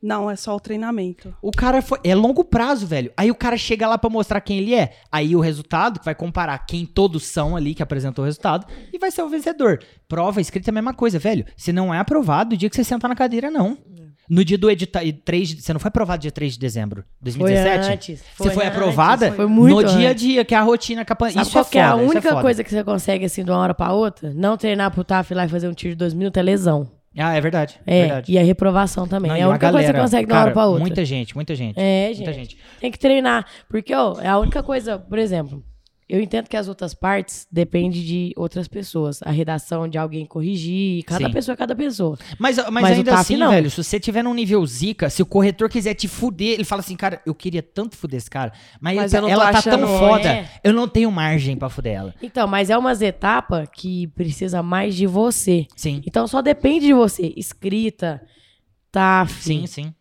[0.03, 1.33] Não, é só o treinamento.
[1.41, 2.01] O cara foi.
[2.03, 3.13] É longo prazo, velho.
[3.17, 4.95] Aí o cara chega lá pra mostrar quem ele é.
[5.13, 8.99] Aí o resultado, que vai comparar quem todos são ali que apresentou o resultado, e
[8.99, 9.79] vai ser o vencedor.
[10.09, 11.47] Prova escrita é a mesma coisa, velho.
[11.57, 13.79] Você não é aprovado no dia que você sentar na cadeira, não.
[14.29, 15.03] No dia do edital.
[15.25, 17.93] 3 de, Você não foi aprovado dia 3 de dezembro de Foi 2017?
[17.93, 18.25] antes.
[18.37, 20.23] Você foi antes, aprovada Foi muito no dia a antes.
[20.23, 21.31] dia, que é a rotina capa...
[21.31, 22.41] Sabe Isso qual é que é a é única foda.
[22.43, 24.33] coisa que você consegue, assim, de uma hora pra outra?
[24.35, 26.89] Não treinar pro TAF lá e fazer um tiro de dois minutos é lesão.
[27.17, 27.79] Ah, é verdade.
[27.87, 28.33] É, verdade.
[28.33, 29.31] e a reprovação também.
[29.31, 30.81] Não, é a única coisa que você consegue de uma hora pra outra.
[30.81, 31.79] Muita gente, muita gente.
[31.79, 32.53] É, Muita gente.
[32.53, 32.59] gente.
[32.81, 33.47] Tem que treinar.
[33.69, 35.63] Porque, ó, é a única coisa, por exemplo,
[36.09, 39.21] eu entendo que as outras partes depende de outras pessoas.
[39.23, 41.33] A redação de alguém corrigir, cada Sim.
[41.33, 42.19] pessoa é cada pessoa.
[42.39, 43.51] Mas, mas, Mas ainda assim, não.
[43.51, 46.81] velho, se você tiver num nível zica, se o corretor quiser te fuder, ele fala
[46.81, 50.29] assim, cara, eu queria tanto fuder esse cara, mas, Mas ele ela tá tão foda,
[50.29, 50.49] É.
[50.63, 52.15] eu não tenho margem pra fuder ela.
[52.23, 55.67] Então, mas é umas etapas que precisa mais de você.
[55.75, 57.33] Sim, Então só depende de você.
[57.37, 58.21] Escrita,
[58.91, 59.95] TAF, sim, sim.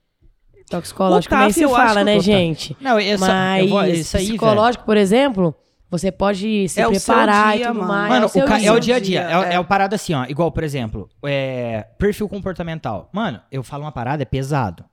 [0.70, 2.76] toxicológico, O nem se fala, acho né, gente?
[2.82, 4.38] Não, eu, só- Mas eu vou, isso aí, velho.
[4.38, 5.56] psicológico, por exemplo,
[5.92, 7.88] você pode se É preparar dia, e tudo mano.
[7.92, 8.10] mais.
[8.10, 8.68] Mano, é o, o ca- dia.
[8.70, 9.22] é o dia a dia.
[9.22, 9.54] É, o- é.
[9.56, 10.26] é o parada assim, ó.
[10.26, 13.10] Igual, por exemplo, é, perfil comportamental.
[13.14, 14.86] Mano, eu falo uma parada, é pesado.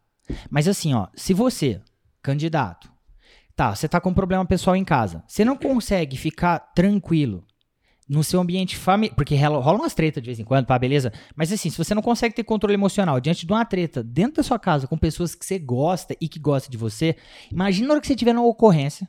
[0.51, 1.81] Mas assim, ó, se você,
[2.21, 2.91] candidato,
[3.57, 7.45] tá, você tá com um problema pessoal em casa, você não consegue ficar tranquilo
[8.09, 11.13] no seu ambiente familiar, porque rola rola umas tretas de vez em quando, pá, beleza?
[11.37, 14.43] Mas assim, se você não consegue ter controle emocional diante de uma treta dentro da
[14.43, 17.17] sua casa com pessoas que você gosta e que gostam de você,
[17.53, 19.07] imagina na hora que você tiver numa ocorrência,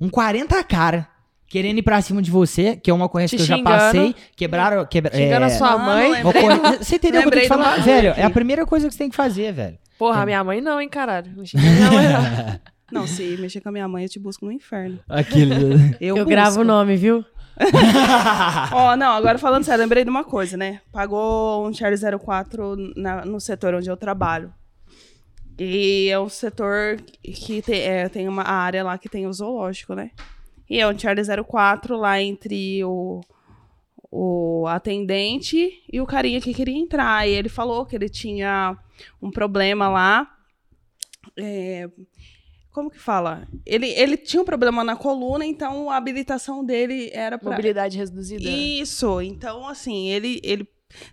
[0.00, 1.06] um 40 cara
[1.50, 4.14] querendo ir pra cima de você, que é uma ocorrência Te que eu já passei,
[4.36, 6.12] quebraram, quebra, Xingando é, a sua mãe.
[6.14, 6.22] é-
[6.78, 7.82] Você entendeu o que eu tô te falando?
[7.82, 9.76] Velho, é a primeira coisa que você tem que fazer, velho.
[9.98, 11.30] Porra, a minha mãe não, hein, caralho.
[11.36, 12.60] Não xinga minha mãe, não.
[12.92, 14.98] Não, se mexer com a minha mãe, eu te busco no inferno.
[15.08, 15.54] Aquilo.
[16.00, 16.30] Eu, Eu busco.
[16.30, 17.24] gravo o nome, viu?
[18.72, 20.80] Ó, não, agora falando sério, lembrei de uma coisa, né?
[20.90, 24.52] Pagou um Charlie 04 na- no setor onde eu trabalho.
[25.58, 29.94] E é um setor que tem, é, tem uma área lá que tem o zoológico,
[29.94, 30.10] né?
[30.70, 33.20] E é um Charlie 04 lá entre o,
[34.08, 37.28] o atendente e o carinha que queria entrar.
[37.28, 38.78] E ele falou que ele tinha
[39.20, 40.32] um problema lá.
[41.36, 41.90] é,
[42.70, 43.48] como que fala?
[43.66, 48.48] Ele, ele tinha um problema na coluna, então a habilitação dele era para Mobilidade reduzida.
[48.48, 49.20] isso.
[49.20, 50.68] Então, assim, ele, ele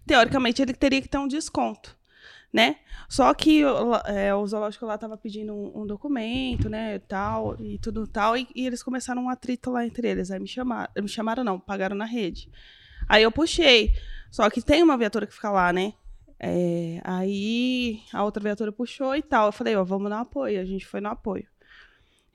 [0.05, 1.97] teoricamente ele teria que ter um desconto,
[2.53, 2.75] né?
[3.07, 7.79] Só que o, é, o zoológico lá tava pedindo um, um documento, né, tal e
[7.79, 10.29] tudo tal, e, e eles começaram um atrito lá entre eles.
[10.29, 12.49] Aí me chamaram, me chamaram não, pagaram na rede.
[13.07, 13.93] Aí eu puxei.
[14.29, 15.93] Só que tem uma viatura que fica lá, né?
[16.39, 19.47] É, aí a outra viatura puxou e tal.
[19.47, 20.59] Eu falei, ó, vamos no apoio.
[20.59, 21.47] A gente foi no apoio.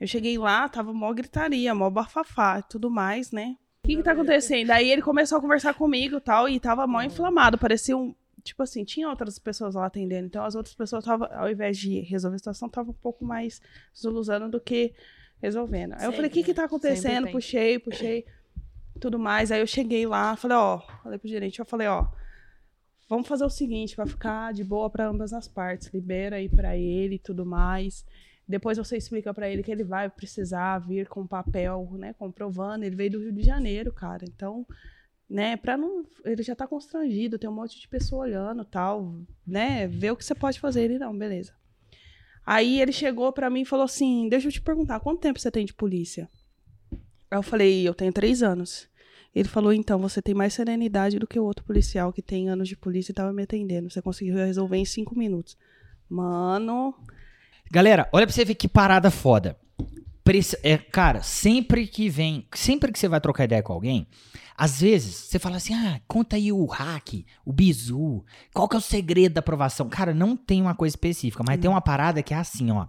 [0.00, 3.56] Eu cheguei lá, tava mó gritaria, mó bafafá e tudo mais, né?
[3.84, 4.70] O que que tá acontecendo?
[4.70, 7.58] Aí ele começou a conversar comigo e tal, e tava mó inflamado.
[7.58, 8.14] Parecia um.
[8.42, 10.26] Tipo assim, tinha outras pessoas lá atendendo.
[10.26, 13.60] Então as outras pessoas estavam, ao invés de resolver a situação, estavam um pouco mais
[13.96, 14.94] zuluzando do que
[15.40, 15.94] resolvendo.
[15.94, 17.24] Aí eu falei, o que que tá acontecendo?
[17.24, 17.32] tem.
[17.32, 18.26] Puxei, puxei,
[19.00, 19.50] tudo mais.
[19.50, 22.06] Aí eu cheguei lá, falei, ó, falei pro gerente, eu falei, ó,
[23.08, 25.92] vamos fazer o seguinte, vai ficar de boa para ambas as partes.
[25.92, 28.04] Libera aí para ele e tudo mais.
[28.46, 32.84] Depois você explica para ele que ele vai precisar vir com papel, né, comprovando.
[32.84, 34.24] Ele veio do Rio de Janeiro, cara.
[34.24, 34.66] Então,
[35.32, 39.16] né, para não, ele já tá constrangido, tem um monte de pessoa olhando, tal,
[39.46, 40.82] né, vê o que você pode fazer.
[40.82, 41.54] Ele não, beleza.
[42.44, 45.50] Aí ele chegou para mim e falou assim: "Deixa eu te perguntar, quanto tempo você
[45.50, 46.28] tem de polícia?"
[47.30, 48.90] Eu falei: "Eu tenho três anos."
[49.34, 52.68] Ele falou: então, você tem mais serenidade do que o outro policial que tem anos
[52.68, 53.88] de polícia e tava me atendendo.
[53.88, 55.56] Você conseguiu resolver em cinco minutos.
[56.08, 56.94] Mano.
[57.70, 59.56] Galera, olha pra você ver que parada foda.
[60.62, 64.06] É, cara, sempre que vem, sempre que você vai trocar ideia com alguém,
[64.56, 68.78] às vezes você fala assim: ah, conta aí o hack, o bizu, qual que é
[68.78, 69.88] o segredo da aprovação?
[69.88, 72.86] Cara, não tem uma coisa específica, mas tem uma parada que é assim, ó.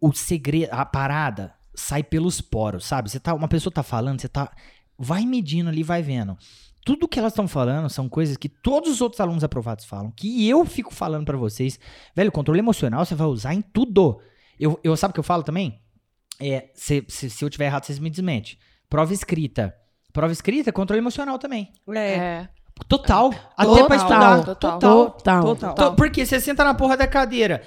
[0.00, 3.10] O segredo, a parada sai pelos poros, sabe?
[3.10, 4.50] Você tá, uma pessoa tá falando, você tá.
[4.98, 6.36] Vai medindo ali, vai vendo.
[6.84, 10.48] Tudo que elas estão falando são coisas que todos os outros alunos aprovados falam, que
[10.48, 11.78] eu fico falando pra vocês.
[12.14, 14.20] Velho, controle emocional você vai usar em tudo.
[14.58, 15.80] Eu, eu sabe o que eu falo também?
[16.40, 18.58] É, se, se, se eu tiver errado, vocês me desmente.
[18.88, 19.74] Prova escrita.
[20.12, 21.72] Prova escrita, controle emocional também.
[21.94, 21.98] É.
[22.14, 22.48] É.
[22.88, 23.30] Total.
[23.56, 23.86] Até Total.
[23.86, 24.44] pra estudar.
[24.44, 24.78] Total.
[24.78, 25.42] Total.
[25.42, 25.74] Total.
[25.74, 27.62] To- Porque você senta na porra da cadeira,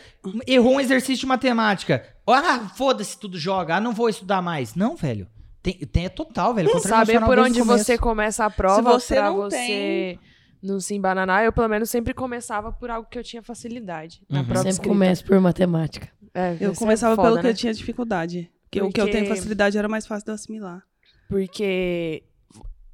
[0.46, 2.06] errou um exercício de matemática.
[2.28, 3.76] Ah, foda-se, tudo joga.
[3.78, 4.76] Ah, não vou estudar mais.
[4.76, 5.28] Não, velho.
[5.64, 6.68] Tem, tem é total, velho.
[6.72, 10.20] Controle Saber emocional por onde você começa a prova Se você pra não você tem-
[10.62, 14.22] não se embananar, eu pelo menos sempre começava por algo que eu tinha facilidade.
[14.30, 14.46] Na Uhum.
[14.46, 14.90] prova Sempre escrita.
[14.94, 16.08] começo por matemática.
[16.34, 17.50] É, Eu isso é começava foda, pelo que né?
[17.50, 18.50] eu tinha dificuldade.
[18.72, 20.84] Que o que eu Porque- tenho facilidade era mais fácil de eu assimilar.
[21.28, 22.24] Porque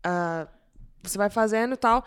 [0.04, 0.48] ah,
[1.04, 2.04] você vai fazendo e tal.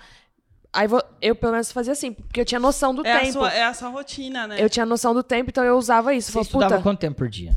[0.72, 0.86] Aí
[1.22, 3.32] eu pelo menos fazia assim, porque eu tinha noção do É a, tempo.
[3.32, 4.56] sua, é a sua rotina, né?
[4.62, 6.30] Eu tinha noção do tempo, então eu usava isso.
[6.32, 7.56] Você estudava puta, quanto tempo por dia?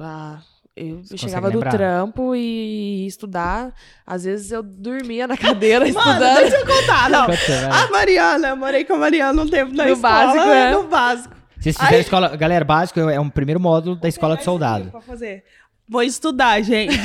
[0.00, 0.40] ah,
[0.76, 3.72] eu Você chegava do trampo e estudar.
[4.06, 6.36] Às vezes eu dormia na cadeira Mano, estudando.
[6.36, 7.26] deixa eu contar, não.
[7.72, 10.12] A Mariana, eu morei com a Mariana um tempo na No escola.
[10.26, 10.72] básico, né, é.
[10.72, 11.34] No básico.
[11.60, 12.36] Vocês fizeram escola.
[12.36, 14.90] Galera, básico é um primeiro módulo da escola de soldado.
[14.90, 15.44] Pra fazer.
[15.90, 16.94] Vou estudar, gente.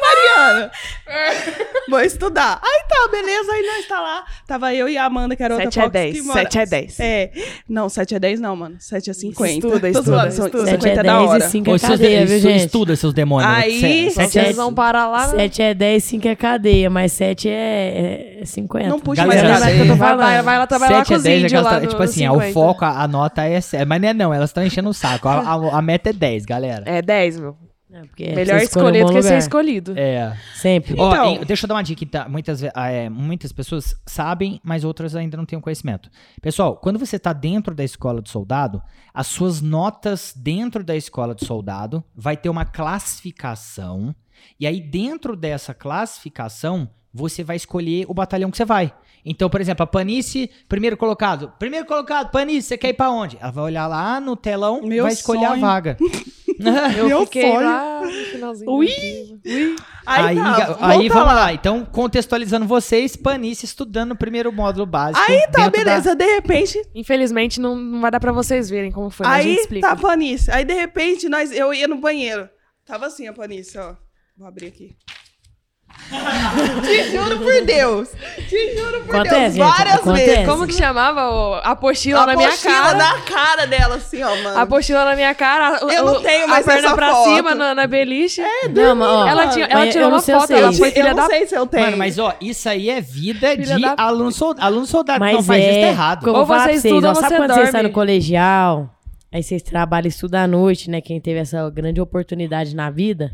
[0.00, 0.70] Mariana.
[1.88, 2.60] Vou estudar.
[2.62, 3.52] Aí tá, beleza.
[3.52, 4.24] Aí nós tá lá.
[4.46, 6.58] Tava eu e a Amanda, que era outra 7 a Fox, 10, que mora- 7
[6.60, 7.00] a 10.
[7.00, 7.30] É.
[7.68, 8.76] Não, 7 a 10 não, mano.
[8.78, 9.52] 7 a 50.
[9.52, 10.64] Estuda, Tô estuda, zoando, estuda.
[10.66, 11.44] 7 50 é é da 10 hora.
[11.44, 12.64] e 5 Ô, é seus cadeia, de- viu, gente?
[12.64, 13.52] Estuda, seus demônios.
[13.52, 15.26] Aí- Se- Só sete vocês é- vão parar lá.
[15.28, 15.34] né?
[15.36, 18.88] 7 é 10, 5 é cadeia, mas 7 é, é 50.
[18.88, 19.72] Não puxa Galera, mais nada.
[19.74, 20.18] eu tô Vai, falando.
[20.26, 21.86] vai, vai lá trabalhar lá 7 com a os 10 é índios lá é no
[21.86, 22.52] tipo assim, é, o 50.
[22.54, 23.84] foco, a, a nota é 7.
[23.84, 25.28] Mas não é não, elas estão enchendo o saco.
[25.28, 26.82] A, a- a meta é 10, galera.
[26.86, 27.56] É 10, meu.
[27.92, 29.38] É, porque é Melhor escolher um do que ser lugar.
[29.38, 29.94] escolhido.
[29.98, 30.36] É.
[30.54, 30.94] Sempre.
[30.98, 32.06] Ó, Então- em- deixa eu dar uma dica.
[32.06, 32.28] Tá?
[32.28, 36.08] Muitas, ah, é, muitas pessoas sabem, mas outras ainda não têm o conhecimento.
[36.40, 38.80] Pessoal, quando você está dentro da escola de soldado,
[39.12, 44.14] as suas notas dentro da escola de soldado vai ter uma classificação.
[44.58, 48.92] E aí, dentro dessa classificação, você vai escolher o batalhão que você vai.
[49.24, 51.52] Então, por exemplo, a Panice, primeiro colocado.
[51.58, 53.36] Primeiro colocado, Panice, você quer ir pra onde?
[53.40, 55.64] Ela vai olhar lá no telão e vai escolher sonho.
[55.64, 55.96] a vaga.
[56.98, 57.60] Eu Meu fiquei sonho.
[57.60, 58.70] lá no finalzinho.
[58.70, 58.86] Ui.
[58.88, 59.40] arquivo.
[60.06, 61.52] Aí, Aí, tá, aí vamos lá.
[61.52, 65.24] Então, contextualizando vocês, Panice estudando o primeiro módulo básico.
[65.30, 66.14] Aí tá, dentro da- beleza.
[66.16, 69.88] De repente, Infelizmente, não, não vai dar pra vocês verem como foi, gente aí explica.
[69.88, 70.50] tá Panice.
[70.50, 72.48] Aí, de repente, nós, eu ia no banheiro.
[72.86, 73.94] Tava assim a Panice, ó.
[74.36, 74.96] Vou abrir aqui.
[76.82, 78.08] Te juro por Deus.
[78.48, 79.68] Te juro por Acontece, Deus.
[79.70, 80.26] Várias acontece.
[80.30, 80.46] vezes.
[80.48, 82.96] Como que chamava o- a apostila a na minha cara?
[82.98, 84.58] na cara dela, assim, ó, mano.
[84.58, 85.84] A apostila na minha cara.
[85.84, 87.34] o- Eu não tenho mais A perna essa pra foto.
[87.36, 88.40] cima na, na beliche.
[88.40, 90.60] É, Não, mas, ó, ela, tinha, ela tirou uma foto, vocês.
[90.60, 91.26] ela foi eu filha não da...
[91.26, 91.84] sei se eu tenho.
[91.84, 94.66] Mano, mas ó, isso aí é vida Filha de da- aluno soldado.
[94.66, 96.24] Aluno soldado que Mas não faz isso tá é, errado.
[96.24, 97.88] como Ou você estuda ou sabe você quando vocês estão dorme.
[97.88, 98.90] no colegial,
[99.32, 101.00] aí vocês trabalham e estudam à noite, né?
[101.00, 103.30] Quem teve essa grande oportunidade na vida,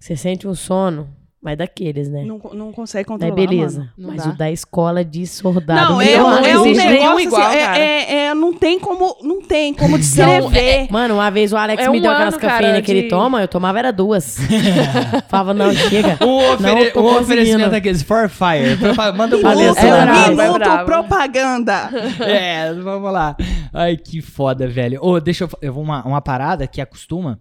[0.00, 1.08] você sente um sono,
[1.40, 2.24] Mas daqueles, né?
[2.24, 3.78] Não, não consegue Mas controlar, beleza.
[3.78, 3.90] mano.
[3.96, 4.30] Não Mas dá.
[4.30, 5.90] o da escola de soldado.
[5.92, 8.34] Não, meu, é, um- não é um existe nenhum negócio igual, assim, é- é, é,
[8.34, 10.88] não tem como, não tem como descrever.
[10.90, 13.08] Mano, uma vez o Alex É me um deu aquelas cara, cafeínas que ele de-
[13.08, 14.36] toma, eu tomava era duas.
[15.28, 16.18] Falava, não, chega.
[16.26, 17.20] Um, ofere- Não um conseguindo.
[17.22, 18.76] oferecimento daqueles for fire.
[18.76, 21.90] Propa- Manda um Valeu, Minuto, é é minuto propaganda.
[22.20, 23.36] É, vamos lá.
[23.72, 24.98] Ai, que foda, velho.
[25.02, 25.50] Ô, deixa eu.
[25.62, 27.38] Eu vou uma, uma parada que acostuma.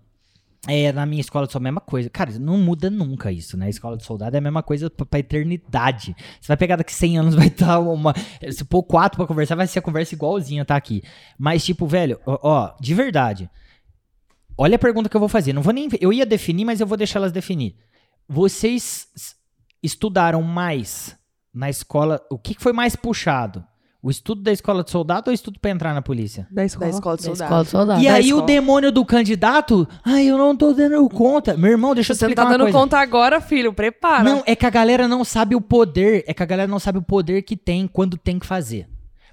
[0.65, 2.09] É, na minha escola é a mesma coisa.
[2.09, 3.69] Cara, não muda nunca isso, né?
[3.69, 6.15] Escola de soldado é a mesma coisa pra, pra eternidade.
[6.41, 8.13] Você vai pegar daqui 100 anos, vai estar uma.
[8.51, 11.03] Se pôr quatro pra conversar, vai ser a conversa igualzinha, tá aqui.
[11.37, 13.49] Mas, tipo, velho, ó, ó, de verdade.
[14.57, 15.53] Olha a pergunta que eu vou fazer.
[15.53, 15.87] Não vou nem.
[16.01, 17.75] Eu ia definir, mas eu vou deixar elas definir.
[18.27, 19.07] Vocês
[19.81, 21.15] estudaram mais
[21.53, 22.19] na escola.
[22.29, 23.63] O que que foi mais puxado?
[24.07, 26.47] O estudo da escola de soldado ou o estudo pra entrar na polícia?
[26.49, 26.89] Da escola.
[26.89, 27.43] Da escola de Da soldado.
[27.43, 28.01] escola de soldado.
[28.01, 28.45] E da aí o escola.
[28.45, 31.57] demônio do candidato, ai, eu não tô dando conta.
[31.57, 32.77] Meu irmão, deixa eu te Você explicar tá uma dando coisa.
[32.77, 33.73] conta agora, filho.
[33.73, 34.23] Prepara.
[34.23, 36.99] Não, é que a galera não sabe o poder, é que a galera não sabe
[36.99, 38.87] o poder que tem quando tem que fazer.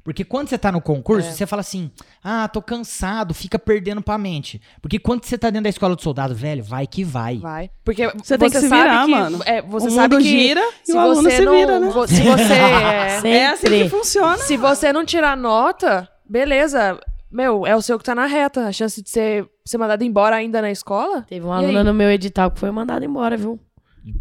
[0.05, 1.33] Porque quando você tá no concurso, É.
[1.33, 1.90] você fala assim:
[2.23, 4.61] "Ah, tô cansado", fica perdendo pra mente.
[4.83, 7.38] Porque quando você tá dentro da escola de soldado, velho, vai que vai.
[7.38, 7.71] Vai.
[7.83, 9.40] Porque Você tem que se sabe virar, que, mano.
[9.47, 11.81] É, você o sabe mundo que gira e se o aluno você se não, vira,
[11.81, 11.90] né?
[12.07, 13.29] Se você é.
[13.38, 14.37] É assim que funciona.
[14.38, 17.01] se você não tirar nota, beleza.
[17.31, 18.67] Meu, é o seu que tá na reta.
[18.69, 21.23] A chance de ser, ser mandado embora ainda na escola?
[21.23, 21.85] Teve uma aluna aí?
[21.85, 23.59] no meu edital que foi mandada embora, viu?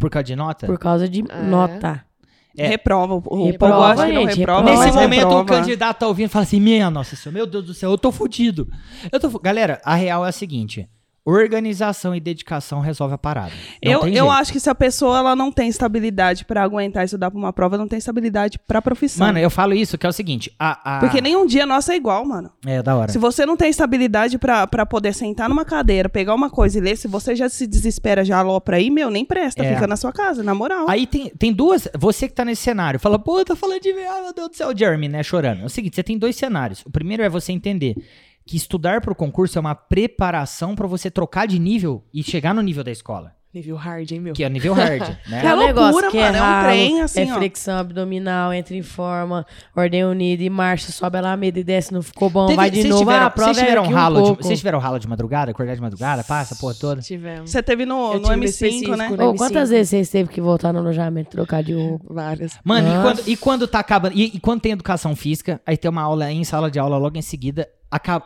[0.00, 0.66] Por causa de nota?
[0.66, 1.42] Por causa de É.
[1.42, 2.04] nota.
[2.56, 2.66] É.
[2.68, 3.14] Reprova.
[3.26, 4.60] O Reprova, povo acha que não reprova.
[4.60, 4.62] reprova.
[4.70, 5.44] Nesse mas momento, o reprova.
[5.44, 8.12] candidato tá ouvindo e fala assim: Minha nossa senhora, meu Deus do céu, eu tô
[8.12, 8.68] fudido.
[9.10, 10.88] Eu tô fu- Galera, a real é a seguinte:
[11.24, 13.52] organização e dedicação resolve a parada.
[13.84, 17.30] Não Eu, eu acho que se a pessoa ela não tem estabilidade pra aguentar estudar
[17.30, 19.26] pra uma prova, não tem estabilidade pra profissão.
[19.26, 20.96] Mano, eu falo isso, que é o seguinte: a.
[20.96, 22.50] a- Porque nenhum dia nosso é igual, mano.
[22.66, 23.10] É, da hora.
[23.10, 26.80] Se você não tem estabilidade pra pra poder sentar numa cadeira, pegar uma coisa e
[26.80, 29.74] ler, se você já se desespera, já alopra aí, meu, nem presta, É.
[29.74, 30.88] fica na sua casa, na moral.
[30.88, 31.88] Aí tem, tem duas.
[31.96, 34.76] Você que tá nesse cenário, fala, pô, tá falando de ah, meu Deus do céu,
[34.76, 35.22] Jeremy, né?
[35.22, 35.62] Chorando.
[35.62, 36.82] É o seguinte: você tem dois cenários.
[36.84, 37.94] O primeiro é você entender
[38.46, 42.62] que estudar pro concurso é uma preparação pra você trocar de nível e chegar no
[42.62, 44.34] nível da escola, Nível hard, hein, meu?
[44.34, 45.46] que é o nível hard, né?
[45.46, 47.36] É um negócio loucura, que mano, é um ralo, trem, assim, é ó.
[47.36, 52.02] flexão abdominal, entra em forma, ordem unida e marcha, sobe a alameda e desce, não
[52.02, 53.02] ficou bom, Teve- vai de vocês novo.
[53.02, 55.52] tiveram, ah, a prova vocês tiveram é ralo um de, vocês tiveram ralo de madrugada,
[55.52, 57.00] acordar de madrugada, passa a porra toda?
[57.00, 57.48] Tivemos.
[57.48, 59.08] Você teve no, no tive no M5, específico, né?
[59.10, 59.36] M5.
[59.36, 62.12] quantas vezes vocês teve que voltar no alojamento, trocar de roupa?
[62.12, 62.58] Várias.
[62.64, 64.16] Mano, e quando, e quando tá acabando.
[64.18, 67.16] E, e quando tem educação física, aí tem uma aula em sala de aula logo
[67.16, 67.68] em seguida,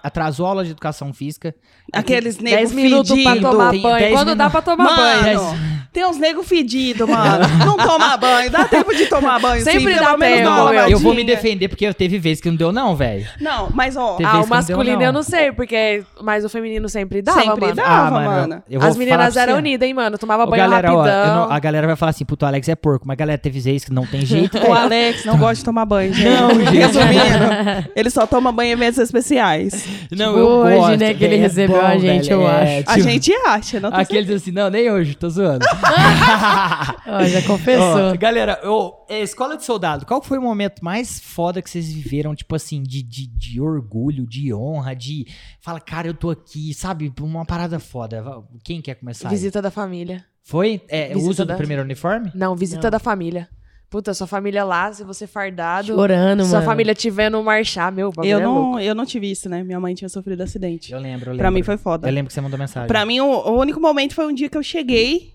[0.03, 1.55] atrasou a aula de educação física.
[1.93, 3.51] Aqueles negros 10 minutos pra fedidos.
[3.51, 3.99] tomar Tem banho.
[3.99, 5.43] 10 Quando dá pra tomar banho.
[5.43, 5.59] Mano,
[5.93, 7.45] tem uns negros fedidos, mano.
[7.65, 9.65] Não toma banho, dá tempo de tomar banho.
[9.65, 10.91] Sempre sim, dá pelo tempo.
[10.91, 13.27] Eu vou me defender porque teve vezes que não deu, não, velho.
[13.41, 15.05] Não, mas ó, Teve Ah, o que não deu, masculino não.
[15.07, 17.75] eu não sei, porque mas o feminino sempre dava, sempre mano.
[17.75, 18.63] dava, Ah, mano.
[18.83, 19.59] As meninas eram você.
[19.59, 20.19] unidas, hein, mano.
[20.19, 21.25] Tomava Ô, banho galera, ó, rapidão.
[21.27, 23.59] eu não- a galera vai falar assim, puto, o Alex é porco, mas galera, teve
[23.59, 24.73] vezes que não tem jeito, O.
[24.75, 26.29] Alex não gosta de tomar banho, gente.
[26.29, 26.77] Não, gente.
[26.77, 29.58] Resumindo, ele só toma banho em eventos especiais.
[30.11, 32.49] Não, Tipo eu hoje, gosto, né, que ele é recebeu bom, a gente, velho, eu
[32.49, 32.91] é, acho.
[32.91, 35.65] A tipo, gente acha, não tô Aqueles assim, não, nem hoje, tô zoando.
[37.07, 38.13] Ó, já confessou.
[38.13, 41.93] Ó, galera, eu, é, escola de soldado, qual foi o momento mais foda que vocês
[41.93, 45.27] viveram, tipo assim, de, de, de orgulho, de honra, de.
[45.61, 47.13] Fala, cara, eu tô aqui, sabe?
[47.21, 48.25] Uma parada foda.
[48.65, 49.29] Quem quer começar?
[49.29, 49.35] aí?
[49.35, 50.25] Visita da família.
[50.43, 50.81] Foi?
[50.89, 52.31] É, o Visita uso do da- primeiro uniforme?
[52.35, 52.91] Não, visita Não.
[52.91, 53.49] da família.
[53.91, 55.95] Puta, sua família lá, se você fardado.
[55.95, 56.65] Chorando, sua mano.
[56.67, 59.63] família te vendo marchar, meu, Eu é não, eu não tive isso, né?
[59.63, 60.93] Minha mãe tinha sofrido acidente.
[60.93, 61.39] Eu lembro, eu lembro.
[61.39, 62.07] Pra mim foi foda.
[62.07, 62.87] Eu lembro que você mandou mensagem.
[62.87, 65.33] Pra mim, o, o único momento foi um dia que eu cheguei.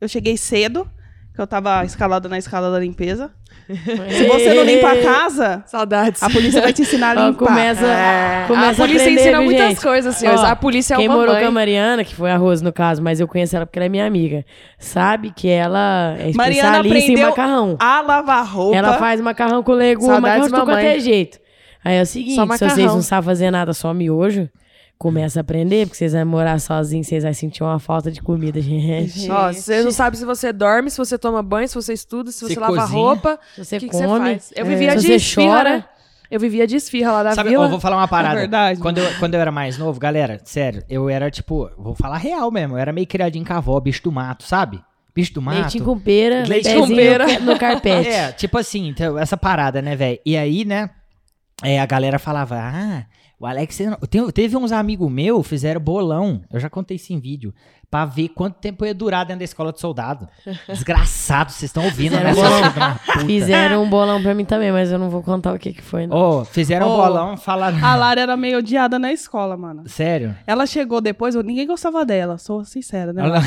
[0.00, 0.88] Eu cheguei cedo,
[1.36, 3.30] que eu tava escalada na escala da limpeza.
[3.68, 6.22] Se você não limpa a casa, Saudades.
[6.22, 7.46] a polícia vai te ensinar a limpar.
[7.46, 9.80] começa, É, começa a polícia aprender, ensina viu, muitas gente?
[9.82, 10.40] coisas, senhores.
[10.40, 11.42] Ó, a polícia é Quem uma morou mãe.
[11.42, 13.86] com a Mariana, que foi a Rose no caso, mas eu conheço ela porque ela
[13.86, 14.44] é minha amiga,
[14.78, 17.76] sabe que ela é Mariana especialista em aprendeu macarrão.
[17.80, 18.76] A lavar roupa.
[18.76, 21.38] Ela faz macarrão com legume, Saudades, macarrão de tudo quanto é jeito.
[21.84, 24.48] Aí é o seguinte, se vocês não sabem fazer nada, só miojo,
[24.98, 28.60] começa a aprender, porque vocês vão morar sozinhos, vocês vão sentir uma falta de comida,
[28.60, 29.10] gente.
[29.20, 29.30] Gente.
[29.30, 32.40] Ó, você não sabe se você dorme, se você toma banho, se você estuda, se
[32.40, 32.98] Você você lava cozinha.
[32.98, 33.38] roupa.
[33.54, 34.52] Se você O que, que você come, faz?
[34.56, 35.84] Eu é, vivia se de você esfirra, chora, né?
[36.28, 37.66] Eu vivia de esfirra lá da Sabe, vila.
[37.66, 38.34] eu vou falar uma parada.
[38.36, 38.80] É verdade.
[38.80, 42.50] Quando eu, quando eu era mais novo, galera, sério, eu era tipo, vou falar real
[42.50, 44.82] mesmo, eu era meio criadinho com a avó, bicho do mato, sabe?
[45.14, 45.60] Bicho do mato.
[45.60, 47.38] leitinho com pera, Leite com pera.
[47.40, 48.08] no carpete.
[48.10, 50.18] É, tipo assim, então, essa parada, né, velho?
[50.26, 50.90] E aí, né,
[51.62, 53.04] é, a galera falava, ah,
[53.38, 53.78] O Alex,
[54.32, 57.52] teve uns amigos meus, fizeram bolão, eu já contei isso em vídeo,
[57.90, 60.28] pra ver quanto tempo ia durar dentro da escola de soldado.
[60.68, 62.32] Desgraçado, vocês estão ouvindo, né?
[63.26, 66.06] Fizeram um bolão pra mim também, mas eu não vou contar o que que foi,
[66.06, 66.16] não.
[66.40, 67.78] Ô, fizeram um Ô, bolão, falaram...
[67.84, 69.84] A Lara era meio odiada na escola, mano.
[69.86, 70.34] Sério?
[70.46, 73.22] Ela chegou depois, ninguém gostava dela, sou sincera, né?
[73.24, 73.40] Ela-.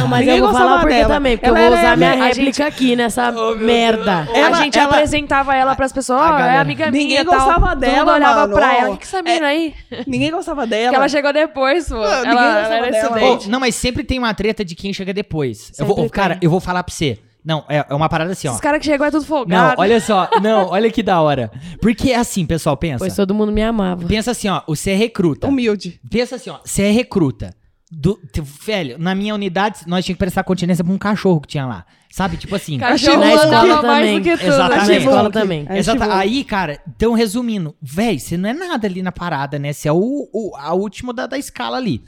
[0.00, 1.14] Não, mas Ninguém eu vou gostava falar por quê dela.
[1.14, 4.28] também, porque Ela eu vou era- usar minha réplica gente- aqui nessa Oh, merda.
[4.34, 7.34] Ela- a gente ela- apresentava ela pras pessoas, ó, é galera- amiga minha Ninguém tal.
[7.34, 8.54] gostava Todo dela, olhava mano.
[8.54, 9.74] pra ela, o que que essa mina aí?
[10.06, 10.84] Ninguém gostava dela.
[10.84, 11.94] Porque ela chegou depois, pô.
[11.96, 13.48] ninguém Ela, ela gostava era estudante.
[13.60, 15.70] Não, mas sempre tem uma treta de quem chega depois.
[15.78, 17.18] Eu vou, cara, eu vou falar pra você.
[17.44, 18.52] Não, é, é uma parada assim, ó.
[18.52, 19.80] Esses caras que chegou é tudo Não, folgado.
[19.80, 20.28] olha só.
[20.42, 21.50] Não, olha que da hora.
[21.80, 22.98] Porque é assim, pessoal, pensa.
[22.98, 24.06] Pois todo mundo me amava.
[24.06, 24.62] Pensa assim, ó.
[24.66, 25.46] Você é recruta.
[25.46, 26.00] Humilde.
[26.10, 26.58] Pensa assim, ó.
[26.64, 27.54] Você é recruta.
[27.92, 28.20] Do,
[28.64, 31.84] velho, na minha unidade, nós tínhamos que prestar continência pra um cachorro que tinha lá.
[32.10, 32.36] Sabe?
[32.36, 32.78] Tipo assim.
[32.78, 34.18] Cachorro Na escola mais também.
[34.18, 34.46] do que tudo.
[34.46, 34.76] Exatamente.
[34.78, 34.98] Na Também.
[34.98, 35.66] escola também.
[35.68, 36.16] É Exata- chibou.
[36.18, 39.72] Aí, cara, então resumindo, véi, você não é nada ali na parada, né?
[39.72, 42.02] Você é o, o a última da, da escala ali.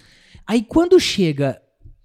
[0.46, 1.58] Aí quando chega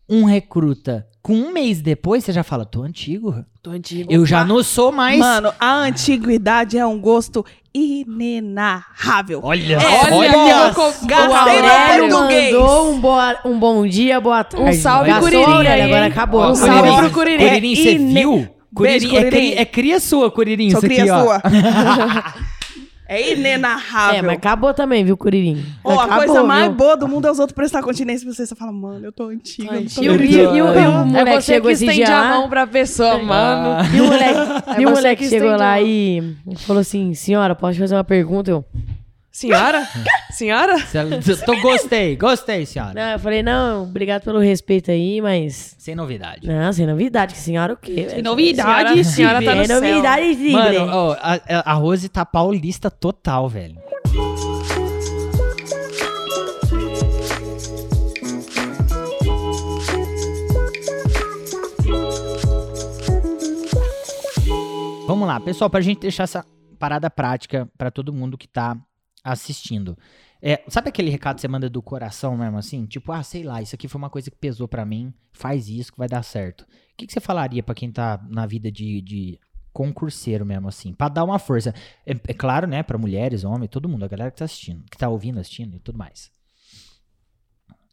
[0.10, 3.44] um recruta com um mês depois, você já fala, tô antigo.
[3.62, 4.10] Tô antigo.
[4.12, 5.20] Eu já não sou mais.
[5.20, 9.42] Mano, a antiguidade é um gosto inenarrável.
[9.44, 10.72] olha, É, olha,
[11.06, 12.54] Gastei Aurélio português.
[12.54, 14.66] mandou um, boa, um bom dia, boa tarde.
[14.70, 16.50] Um salve, Gastou, Curirim aí, Agora acabou.
[16.50, 17.46] Um salve pro Curirim.
[17.46, 18.48] Curirim, você É viu?
[18.74, 21.24] Curirim, é, cria, é cria sua, Curirim, Sou isso aqui, cria ó.
[21.24, 21.42] sua.
[23.08, 24.20] é inenarrável.
[24.20, 25.64] É, mas acabou também, viu, Curirim?
[25.84, 26.74] Ó, a Acabou, coisa mais viu?
[26.74, 28.46] boa do mundo é os outros prestar continência pra você.
[28.46, 29.76] Você fala, mano, eu tô antiga.
[29.76, 30.52] eu tô E o, e, antiga.
[30.52, 30.66] o- e o-
[31.02, 33.84] o moleque É você chegou que estende a mão pra pessoa, mano.
[33.96, 34.40] E o moleque,
[34.78, 36.36] É e o moleque que chegou lá a e
[36.66, 38.52] falou assim: Senhora, posso fazer uma pergunta?
[38.52, 38.66] Eu,
[39.38, 39.88] Senhora?
[40.34, 40.78] Senhora?
[41.46, 42.94] Tô, gostei, gostei, senhora.
[42.96, 45.76] não, eu falei: Não, obrigado pelo respeito aí, mas.
[45.78, 46.48] Sem novidade.
[46.48, 48.08] Não, sem novidade, que senhora o quê?
[48.10, 48.24] velho?
[48.24, 49.80] novidade, senhora tá no céu.
[49.80, 50.54] novidade, sim.
[50.54, 53.80] Mano, ó, a, a Rose tá paulista total, velho.
[65.06, 66.44] Vamos lá, pessoal, pra gente deixar essa
[66.80, 68.76] parada prática pra todo mundo que tá
[69.24, 69.98] assistindo.
[70.42, 72.86] É, sabe aquele recado que você manda do coração mesmo assim?
[72.86, 75.92] Tipo, ah, sei lá, isso aqui foi uma coisa que pesou pra mim, faz isso
[75.92, 76.62] que vai dar certo.
[76.62, 76.66] O
[76.98, 79.40] que, que você falaria pra quem tá na vida de, de
[79.74, 80.94] concurseiro mesmo assim?
[80.94, 81.74] Pra dar uma força.
[82.06, 84.98] É, é claro, né, pra mulheres, homens, todo mundo, a galera que tá assistindo, que
[84.98, 86.32] tá ouvindo, assistindo e tudo mais.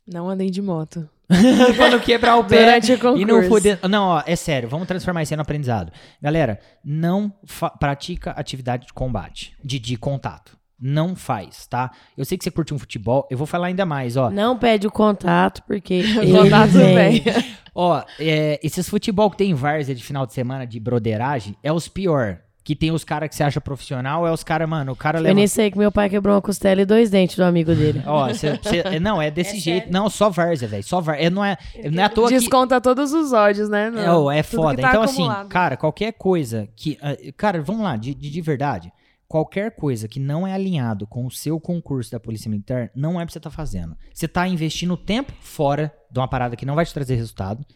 [0.07, 1.09] Não andem de moto.
[1.77, 3.79] Quando quebrar o pé o e não foder.
[3.89, 5.91] Não, ó, é sério, vamos transformar isso em aprendizado.
[6.21, 7.33] Galera, não
[7.81, 10.59] pratica atividade de combate, de, de contato.
[10.87, 11.91] Não faz, tá?
[12.15, 14.29] Eu sei que você curte um futebol, eu vou falar ainda mais, ó.
[14.31, 15.95] Não pede o contato, porque.
[16.21, 16.95] ele Contato vem.
[16.95, 17.23] vem.
[17.75, 21.89] Ó, é, esses futebol que tem várzea de final de semana de broderagem é os
[21.89, 22.39] pior.
[22.63, 25.25] Que tem os caras que você acha profissional, é os caras, mano, o cara Foi
[25.29, 25.35] leva.
[25.41, 28.03] nisso aí que meu pai quebrou uma costela e dois dentes do amigo dele.
[28.07, 29.91] Ó, cê- cê- é, não, é desse jeito.
[29.93, 30.83] Não, só várzea, velho.
[30.85, 31.27] Só várzea.
[31.27, 31.59] É, não, é,
[31.91, 32.39] não é à toa que.
[32.39, 33.93] Desconta todos os ódios, né?
[33.97, 34.81] É, ô, é Tudo que foda.
[34.83, 35.49] tá então, assim, acumulado.
[35.49, 36.97] cara, qualquer coisa que.
[37.03, 38.93] ah, Cara, vamos lá, de, de, de verdade.
[39.35, 43.25] Qualquer coisa que não é alinhado com o seu concurso da Polícia Militar, não é
[43.25, 43.97] pra você estar fazendo.
[44.15, 47.67] Você tá investindo tempo fora de uma parada que não vai te trazer resultado.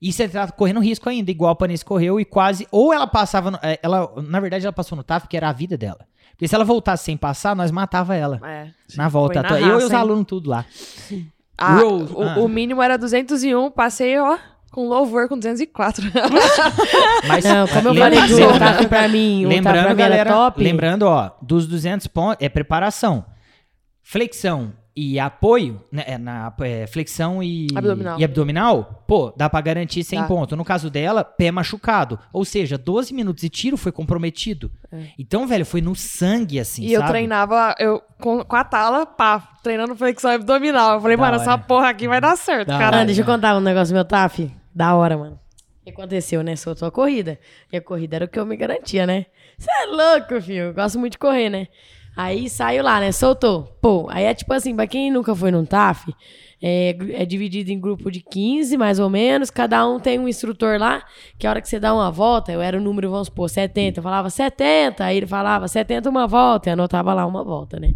[0.00, 2.68] E você tá correndo risco ainda, igual a Panice correu e quase.
[2.70, 3.50] Ou ela passava.
[3.50, 6.06] No, eh, ela, na verdade, ela passou no TAF, que era a vida dela.
[6.30, 8.40] Porque se ela voltasse sem passar, nós matava ela.
[8.44, 8.70] É.
[8.96, 9.42] Na volta.
[9.42, 9.98] Na eu e raça, os hein?
[9.98, 10.64] alunos tudo lá.
[11.58, 12.38] Ah, Rose, o, ah.
[12.38, 14.38] o mínimo era 201, passei, ó,
[14.70, 16.04] com louvor com 204.
[17.26, 20.08] Mas, Não, como eu falei o TAF pra mim, o TAF Lembrando, pra mim era
[20.10, 20.62] galera, top.
[20.62, 23.24] lembrando, ó, dos 200 pontos é preparação,
[24.02, 28.18] flexão e apoio, né, é, na é, flexão e Abdominal.
[28.18, 30.26] e abdominal, pô, dá pra garantir 100 Dá.
[30.26, 30.58] pontos.
[30.58, 34.70] No caso dela, pé machucado, ou seja, 12 minutos de tiro foi comprometido.
[35.18, 36.88] Então, velho, foi no sangue assim, É.
[36.88, 37.12] e eu sabe?
[37.12, 40.94] treinava eu, com, com a tala, pá, treinando flexão abdominal.
[40.94, 41.42] Eu falei, Da mano, hora.
[41.42, 43.04] essa porra aqui vai dar certo, Da cara.
[43.04, 44.50] Deixa eu contar um negócio do meu TAF.
[44.74, 45.38] Da hora, mano.
[45.80, 46.56] O que aconteceu, né?
[46.56, 47.38] Soltou a corrida.
[47.72, 49.26] E a corrida era o que eu me garantia, né?
[49.56, 50.64] Você é louco, filho.
[50.64, 51.66] Eu gosto muito de correr, né?
[52.18, 53.12] Aí saiu lá, né?
[53.12, 53.62] Soltou.
[53.80, 56.12] Pô, aí é tipo assim, pra quem nunca foi num TAF,
[56.60, 59.50] é, é dividido em grupo de 15, mais ou menos.
[59.50, 61.04] Cada um tem um instrutor lá,
[61.38, 64.00] que a hora que você dá uma volta, eu era o número, vamos supor, 70.
[64.00, 67.94] Eu falava 70, aí ele falava 70 uma volta, e anotava lá uma volta, né?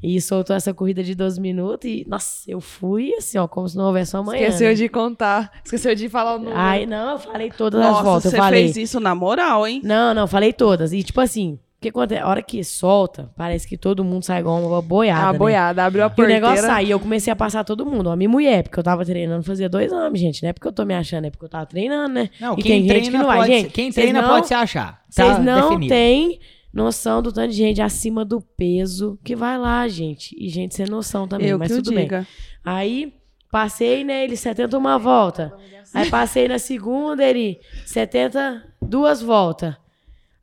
[0.00, 3.76] E soltou essa corrida de 12 minutos e, nossa, eu fui assim, ó, como se
[3.76, 4.42] não houvesse amanhã.
[4.46, 4.74] Esqueceu né?
[4.74, 5.50] de contar.
[5.64, 6.56] Esqueceu de falar o número.
[6.56, 8.30] Ai, não, eu falei todas as Nossa, voltas.
[8.30, 8.62] você Eu falei.
[8.62, 9.80] fez isso na moral, hein?
[9.82, 10.92] Não, não, falei todas.
[10.92, 12.20] E tipo assim, o que acontece?
[12.20, 15.28] A hora que solta, parece que todo mundo sai igual uma boiada.
[15.28, 15.38] a né?
[15.38, 18.24] boiada, abriu a E o negócio sai, e eu comecei a passar todo mundo, homem
[18.26, 20.42] e mulher, porque eu tava treinando fazia dois anos, gente.
[20.42, 22.30] Não é porque eu tô me achando, é porque eu tava treinando, né?
[22.40, 23.38] Não, e quem tem treina gente que não vai.
[23.38, 24.92] pode, Gente, quem treina não- pode se achar.
[24.92, 25.88] Tá Vocês não definido.
[25.94, 26.40] têm
[26.74, 30.36] noção do tanto de gente acima do peso que vai lá, gente.
[30.36, 32.04] E gente sem noção também, Eu mas tudo bem.
[32.04, 32.26] diga.
[32.64, 33.14] Aí
[33.52, 35.52] passei nele 71 volta.
[35.94, 39.74] Aí passei na segunda, ele 70, duas voltas.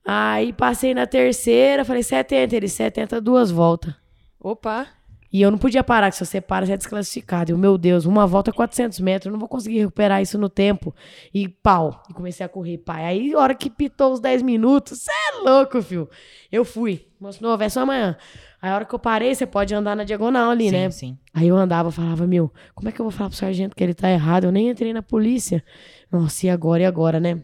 [0.06, 3.94] Aí passei na terceira, falei 70, ele 70, duas voltas.
[4.40, 4.88] Opa.
[5.36, 7.52] E eu não podia parar, que se você para, você é desclassificado.
[7.52, 10.38] E, eu, meu Deus, uma volta é 400 metros, eu não vou conseguir recuperar isso
[10.38, 10.96] no tempo.
[11.34, 13.04] E pau, e comecei a correr, pai.
[13.04, 16.10] Aí, a hora que pitou os 10 minutos, você é louco, filho.
[16.50, 17.06] Eu fui.
[17.20, 18.16] Moço, novo, é só amanhã.
[18.62, 20.90] Aí, a hora que eu parei, você pode andar na diagonal ali, sim, né?
[20.90, 21.18] sim.
[21.34, 23.94] Aí eu andava, falava, meu, como é que eu vou falar pro sargento que ele
[23.94, 24.46] tá errado?
[24.46, 25.62] Eu nem entrei na polícia.
[26.10, 27.42] Nossa, e agora, e agora, né?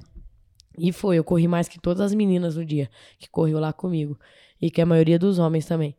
[0.77, 4.17] E foi, eu corri mais que todas as meninas no dia que correu lá comigo.
[4.61, 5.95] E que a maioria dos homens também.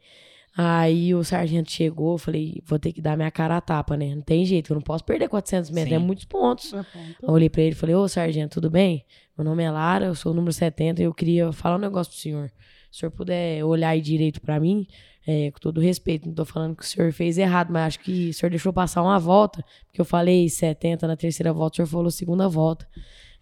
[0.54, 4.14] Aí o sargento chegou, eu falei, vou ter que dar minha cara a tapa, né?
[4.14, 6.74] Não tem jeito, eu não posso perder 400 metros, é muitos pontos.
[6.74, 6.84] É
[7.22, 9.04] olhei pra ele e falei, ô sargento, tudo bem?
[9.36, 12.12] Meu nome é Lara, eu sou o número 70 e eu queria falar um negócio
[12.12, 12.52] pro senhor.
[12.90, 14.86] Se o senhor puder olhar aí direito pra mim,
[15.26, 18.28] é, com todo respeito, não tô falando que o senhor fez errado, mas acho que
[18.28, 21.86] o senhor deixou passar uma volta, porque eu falei 70 na terceira volta, o senhor
[21.86, 22.86] falou segunda volta.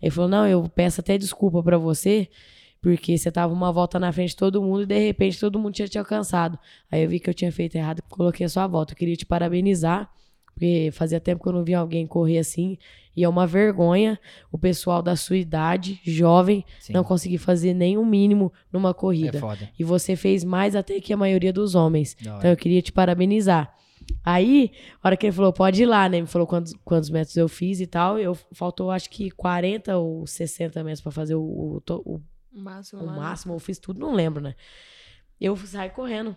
[0.00, 2.28] Ele falou, não, eu peço até desculpa pra você,
[2.80, 5.74] porque você tava uma volta na frente de todo mundo e de repente todo mundo
[5.74, 6.58] tinha te alcançado.
[6.90, 8.92] Aí eu vi que eu tinha feito errado e coloquei a sua volta.
[8.92, 10.10] Eu queria te parabenizar,
[10.54, 12.78] porque fazia tempo que eu não via alguém correr assim.
[13.14, 14.18] E é uma vergonha
[14.50, 16.92] o pessoal da sua idade, jovem, sim.
[16.94, 19.38] não conseguir fazer nem o mínimo numa É corrida.
[19.38, 19.68] foda.
[19.78, 22.16] e você fez mais até que a maioria dos homens.
[22.24, 22.38] Hora.
[22.38, 23.74] Então eu queria te parabenizar.
[24.24, 24.70] Aí,
[25.02, 26.20] a hora que ele falou, pode ir lá, né?
[26.20, 28.18] Me falou quantos, quantos metros eu fiz e tal.
[28.18, 32.20] Eu faltou acho que 40 ou 60 metros pra fazer o, o, o
[32.52, 33.02] Máximo.
[33.02, 33.18] o lá, né?
[33.18, 34.54] máximo, eu fiz tudo, não lembro, né?
[35.40, 36.36] Eu saí correndo.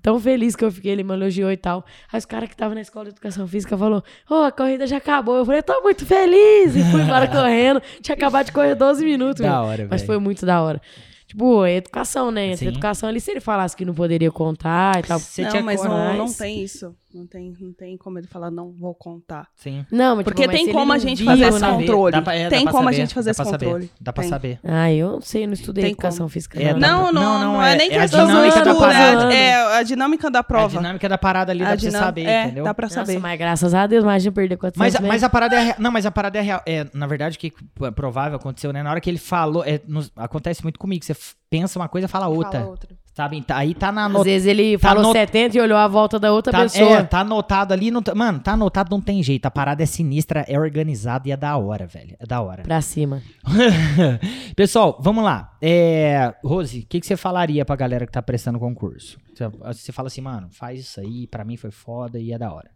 [0.00, 1.84] Tão feliz que eu fiquei, ele me elogiou e tal.
[2.10, 4.96] Aí os caras que estavam na escola de educação física falou: Ô, a corrida já
[4.96, 5.36] acabou.
[5.36, 6.74] Eu falei, tô muito feliz.
[6.74, 7.82] E fui embora correndo.
[8.00, 9.42] Tinha acabado de correr 12 minutos.
[9.42, 10.06] Da hora, Mas velho.
[10.06, 10.80] foi muito da hora.
[11.26, 12.46] Tipo, é educação, né?
[12.46, 12.68] Entre Sim.
[12.68, 15.18] educação ali, se ele falasse que não poderia contar e tal.
[15.18, 16.94] Você não, tinha mas não, não tem isso.
[17.14, 19.46] Não tem, não tem como ele falar, não vou contar.
[19.54, 19.86] Sim.
[19.90, 21.48] Não, mas, Porque tipo, mas tem como a gente fazer né?
[21.48, 22.12] esse controle.
[22.12, 23.90] Dá pra- é, Tem como a gente fazer dá esse controle.
[24.00, 24.30] Dá pra Tem.
[24.30, 24.58] saber.
[24.64, 26.28] Ah, eu não sei, não estudei Tem educação como.
[26.30, 26.60] física.
[26.60, 26.80] É, não.
[26.80, 28.80] Não, não, não, não, não, é, é- nem é a questão do dinâmica da estudo,
[28.80, 29.32] parada.
[29.32, 30.76] é, é a dinâmica da A prova.
[30.76, 32.64] dinâmica da parada ali dá A pra você saber, é, entendeu?
[32.64, 33.18] dá pra Nossa, saber.
[33.20, 35.08] mas graças a Deus, imagina perder 400 Mas, metros.
[35.08, 35.76] mas a parada é real.
[35.78, 36.62] Não, mas a parada é real.
[36.66, 37.52] É, na verdade, o que
[37.82, 38.82] é provável aconteceu, né?
[38.82, 41.04] Na hora que ele falou, é, nos- acontece muito comigo.
[41.04, 41.14] Você
[41.48, 42.58] pensa uma coisa e fala outra.
[42.60, 42.88] Fala outra.
[43.14, 43.40] Sabe?
[43.42, 46.18] Tá- Aí tá na Às vezes ele tá falou no- 70 e olhou a volta
[46.18, 46.98] da outra Tá, pessoa.
[46.98, 47.88] é, tá anotado ali.
[47.90, 49.46] Não tá- mano, tá anotado, não tem jeito.
[49.46, 52.16] A parada é sinistra, é organizada e é da hora, velho.
[52.18, 52.64] É da hora.
[52.64, 53.22] Pra cima.
[54.56, 55.56] Pessoal, vamos lá.
[55.60, 59.18] É, Rose, o que, que você falaria pra galera que tá prestando concurso?
[59.34, 62.52] Você, você fala assim, mano, faz isso aí, pra mim foi foda e é da
[62.52, 62.70] hora.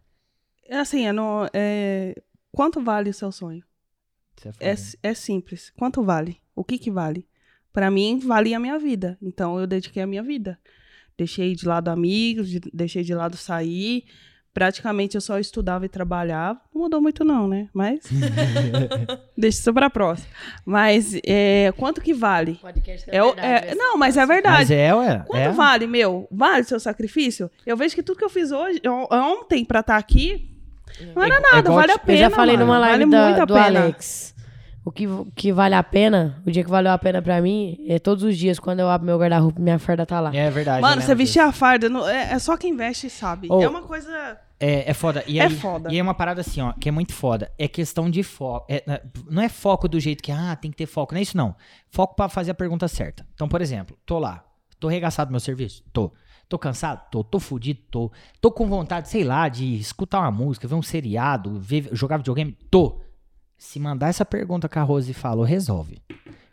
[0.67, 2.15] É assim, é no- é,
[2.51, 3.63] quanto vale o seu sonho?
[4.37, 4.49] Você
[5.03, 5.71] É, é simples.
[5.77, 6.37] Quanto vale?
[6.55, 7.27] O que que vale?
[7.73, 9.17] Pra mim, vale a minha vida.
[9.21, 10.57] Então, eu dediquei a minha vida.
[11.17, 14.05] Deixei de lado amigos, de- deixei de lado sair.
[14.53, 16.59] Praticamente, eu só estudava e trabalhava.
[16.73, 17.69] Não mudou muito não, né?
[17.73, 17.99] Mas...
[19.37, 20.27] Deixa isso pra próxima.
[20.65, 22.55] Mas, é, quanto que vale?
[22.55, 24.57] Podcast É o- é- não, mas é verdade.
[24.57, 25.23] Mas é, ué.
[25.27, 25.51] Quanto é.
[25.51, 26.27] vale, meu?
[26.31, 27.49] Vale o seu sacrifício?
[27.65, 30.49] Eu vejo que tudo que eu fiz hoje, on- ontem pra estar aqui,
[31.15, 32.17] não era É- é nada, igual vale a pena.
[32.17, 32.65] Eu já falei mano.
[32.67, 33.79] numa live vale da- muito a do pena.
[33.81, 34.35] Alex.
[34.85, 35.05] O que,
[35.35, 38.37] que vale a pena, o dia que valeu a pena pra mim, é todos os
[38.37, 40.33] dias, quando eu abro meu guarda-roupa, minha farda tá lá.
[40.33, 40.81] É verdade.
[40.81, 43.47] Mano, lembro você vestir a farda, não- é, é só quem veste sabe.
[43.51, 43.61] Ô.
[43.61, 44.39] É uma coisa.
[44.59, 45.23] É, é foda.
[45.27, 45.93] E É aí, foda.
[45.93, 47.51] E é uma parada assim, ó, que é muito foda.
[47.57, 48.65] É questão de foco.
[48.69, 51.13] É, é, não é foco do jeito que, ah, tem que ter foco.
[51.13, 51.55] Não é isso, não.
[51.91, 53.25] Foco pra fazer a pergunta certa.
[53.33, 54.43] Então, por exemplo, tô lá.
[54.79, 55.83] Tô regaçado meu serviço?
[55.93, 56.11] Tô.
[56.47, 57.01] Tô cansado?
[57.11, 57.23] Tô.
[57.23, 57.79] Tô fudido?
[57.91, 58.11] Tô.
[58.41, 62.57] Tô com vontade, sei lá, de escutar uma música, ver um seriado, ver, jogar videogame?
[62.71, 63.01] Tô.
[63.59, 66.01] Se mandar essa pergunta que a Rose falou, resolve.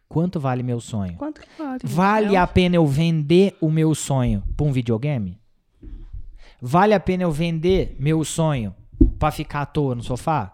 [0.09, 1.17] Quanto vale meu sonho?
[1.17, 1.81] Quanto que vale?
[1.85, 5.39] Vale É a pena eu vender o meu sonho pra um videogame?
[6.61, 8.75] Vale a pena eu vender meu sonho
[9.21, 10.53] pra ficar à toa no sofá?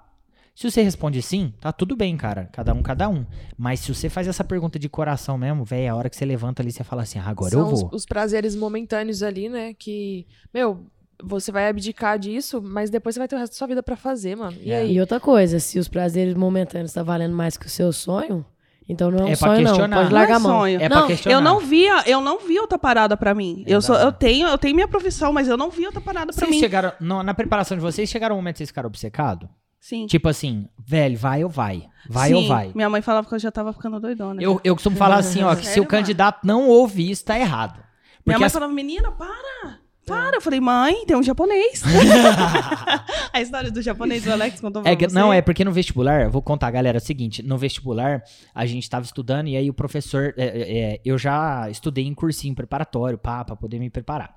[0.54, 2.50] Se você responde sim, tá tudo bem, cara.
[2.52, 3.24] Cada um, cada um.
[3.56, 6.26] Mas se você faz essa pergunta de coração mesmo, velho, é a hora que você
[6.26, 7.86] levanta ali, você fala assim, ah, agora São eu vou.
[7.86, 9.72] Os, os prazeres momentâneos ali, né?
[9.72, 10.86] Que, meu,
[11.22, 13.96] você vai abdicar disso, mas depois você vai ter o resto da sua vida pra
[13.96, 14.56] fazer, mano.
[14.60, 14.78] E É.
[14.78, 14.92] aí?
[14.96, 18.44] E outra coisa, se os prazeres momentâneos tá valendo mais que o seu sonho,
[18.88, 19.64] então não é um É pra sonho, não.
[19.70, 19.96] questionar.
[19.98, 20.58] Pode Não largar é a mão.
[20.60, 20.80] sonho.
[20.80, 21.36] É pra Não, questionar.
[21.36, 23.62] Eu não via, eu não vi outra parada pra mim.
[23.66, 26.34] Eu, sou, eu, tenho, eu tenho minha profissão, mas eu não vi outra parada pra
[26.34, 26.58] Vocês mim.
[26.58, 29.48] chegaram, no- na preparação de vocês, chegaram um momento que vocês ficaram obcecados?
[29.78, 30.06] Sim.
[30.06, 31.84] Tipo assim, velho, vai ou vai?
[32.08, 32.70] Vai Sim, ou vai?
[32.74, 34.40] Minha mãe falava que eu já tava ficando doidona.
[34.42, 37.38] Eu, eu costumo falar assim, ó, que se Sério, o candidato não ouve isso, tá
[37.38, 37.74] errado.
[37.74, 37.84] Minha
[38.24, 39.80] Porque mãe as- falava, menina, para!
[40.06, 41.82] Para, eu falei, mãe, tem um japonês.
[43.32, 45.14] a história do japonês, o Alex contou pra É que- você.
[45.14, 48.22] não, é porque no vestibular, eu vou contar, galera, é o seguinte, no vestibular,
[48.54, 52.14] a gente tava estudando e aí o professor, é, é, é, eu já estudei em
[52.14, 54.34] cursinho preparatório, pá, pra poder me preparar.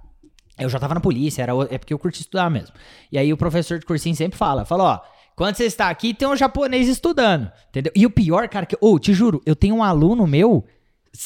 [0.57, 2.73] Eu já tava na polícia, era, é porque eu curti estudar mesmo.
[3.11, 4.99] E aí o professor de cursinho sempre fala, fala, ó,
[5.35, 7.91] quando você está aqui, tem um japonês estudando, entendeu?
[7.93, 10.63] E o pior, cara, que, ô, te juro, eu tenho um aluno meu,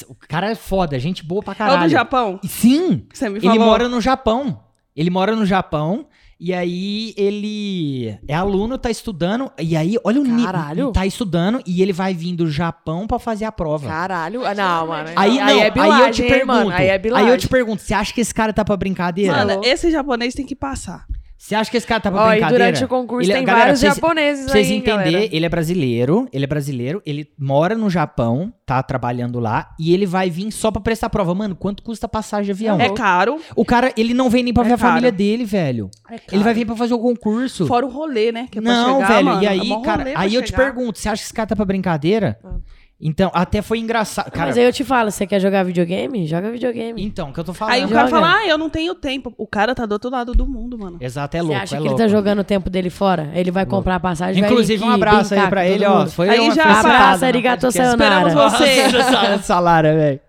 [0.07, 1.83] o cara é foda, gente boa pra É o caralho.
[1.83, 2.39] do Japão?
[2.43, 3.65] Sim, Você me ele falou.
[3.65, 4.61] mora no Japão.
[4.95, 6.07] Ele mora no Japão.
[6.41, 9.51] E aí ele é aluno, tá estudando.
[9.59, 10.45] E aí, olha o nível.
[10.45, 10.91] Caralho.
[10.93, 13.89] Tá estudando e ele vai vir do Japão pra fazer a prova.
[13.89, 14.45] Caralho.
[14.45, 15.09] Ah, Não, mano.
[15.17, 16.47] Aí, não, é aí eu te bilagem, hein, pergunto.
[16.47, 16.69] mano.
[16.71, 17.27] Aí é bilagem.
[17.27, 19.33] aí eu te pergunto, você acha que esse cara tá pra brincadeira?
[19.45, 21.05] Mano, esse japonês tem que passar.
[21.41, 22.65] Você acha que esse cara tá pra Ó, e brincadeira?
[22.65, 25.29] durante o concurso Ele- tem galera, vários vocês- japoneses Pra vocês aí, entenderem, galera.
[25.35, 30.05] ele é brasileiro, ele é brasileiro, ele mora no Japão, tá trabalhando lá, e ele
[30.05, 31.33] vai vir só pra prestar prova.
[31.33, 32.77] Mano, quanto custa a passagem de avião?
[32.81, 34.89] É caro, O cara, ele não vem nem pra É ver a caro.
[34.89, 35.89] família dele, velho.
[36.11, 36.19] é.
[36.29, 37.65] Ele vai vir pra fazer o concurso.
[37.65, 38.47] Fora o rolê, né?
[38.51, 41.07] Que é não, chegar, velho, mano, e é aí, cara, aí eu te pergunto, você
[41.07, 42.37] acha que esse cara tá pra brincadeira?
[42.43, 42.57] Ah.
[43.01, 44.29] Então, até foi engraçado.
[44.29, 46.27] Cara, Mas aí eu te falo, você quer jogar videogame?
[46.27, 47.01] Joga videogame.
[47.01, 47.73] então, o que eu tô falando.
[47.75, 47.95] Aí o Joga.
[47.95, 49.33] cara fala, ah, eu não tenho tempo.
[49.37, 50.97] O cara tá do outro lado do mundo, mano.
[50.99, 52.01] Exato, é Você louco, acha é que louco.
[52.01, 53.31] ele tá jogando o tempo dele fora?
[53.33, 55.99] Ele vai comprar a passagem vai Inclusive, um abraço aí pra com ele, ó.
[55.99, 56.11] mundo.
[56.11, 57.89] Foi Aí uma já- Abraço, arigato podcast.
[57.89, 59.53] Esperamos você.
[59.59, 60.19] Lara, velho.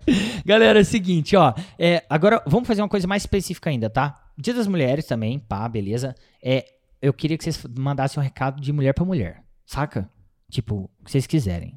[0.45, 1.53] Galera, é o seguinte, ó.
[1.77, 4.17] é, agora, vamos fazer uma coisa mais específica ainda, tá?
[4.37, 6.15] Dia das Mulheres também, pá, beleza.
[6.41, 6.63] É,
[7.01, 10.09] eu queria que vocês mandassem um recado de mulher pra mulher, saca?
[10.51, 11.73] Tipo, o que vocês quiserem.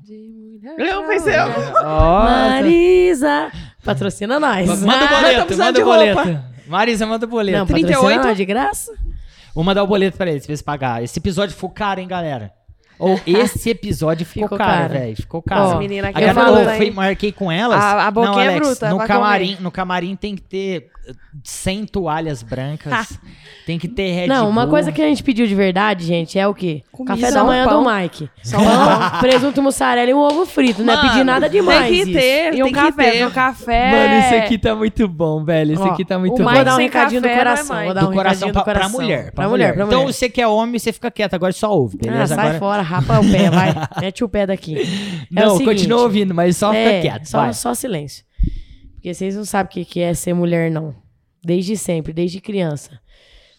[0.77, 3.51] Eu pensei, eu- Marisa!
[3.85, 4.67] Patrocina nós.
[4.67, 6.23] Manda o tá boleto, precisando manda o roupa.
[6.25, 6.45] boleto.
[6.67, 7.59] Marisa, manda o boleto.
[7.59, 7.97] Não, 38?
[8.01, 8.93] patrocina nós de graça?
[9.55, 11.03] Vou mandar o boleto pra eles, pra eles pagar.
[11.05, 12.53] Esse episódio ficou caro, hein, galera?
[12.99, 15.17] Ou esse episódio ficou, Ficou caro, velho.
[15.17, 15.79] Ficou caro.
[15.79, 16.77] Menina aqui A é galera, falo, eu hein?
[16.77, 17.83] fui, marquei com elas.
[17.83, 19.63] A- a boquinha não, é Alex, bruta, no camarim, comer.
[19.63, 23.19] no camarim tem que ter eh, 100 toalhas brancas.
[23.67, 24.71] tem que ter Red Não, uma Bull.
[24.71, 26.83] coisa que a gente pediu de verdade, gente, é o quê?
[26.93, 27.17] Comida.
[27.17, 27.83] Café da manhã pão.
[27.83, 28.31] do Mike.
[28.43, 30.83] Só Pão, presunto, mussarela e um ovo frito.
[30.85, 32.13] Não é pedir nada demais Tem que isso.
[32.13, 33.27] ter, E um tem que café, ter.
[33.27, 33.91] um café.
[33.91, 35.73] Mano, isso aqui tá muito bom, velho.
[35.75, 36.53] Isso aqui tá muito o bom.
[36.53, 37.75] Vou dar um recadinho do é coração.
[37.75, 37.85] mais.
[37.87, 38.91] Vou dar do um coração recadinho do coração.
[38.91, 39.33] pra mulher.
[39.33, 39.99] Pra mulher, pra mulher.
[39.99, 41.35] Então, você que é homem, você fica quieto.
[41.35, 42.35] Agora só ouve, Ah, beleza?
[42.37, 42.59] sai Agora...
[42.59, 43.75] fora, rapa o pé, vai.
[44.01, 44.77] Mete o pé daqui.
[44.77, 44.85] É
[45.31, 47.27] Não, seguinte, continua ouvindo, mas só é, fica quieto.
[47.27, 47.53] Só, vai.
[47.53, 48.25] só silêncio.
[48.95, 50.95] Porque vocês não sabem o que é ser mulher, não.
[51.43, 53.01] Desde sempre, desde criança.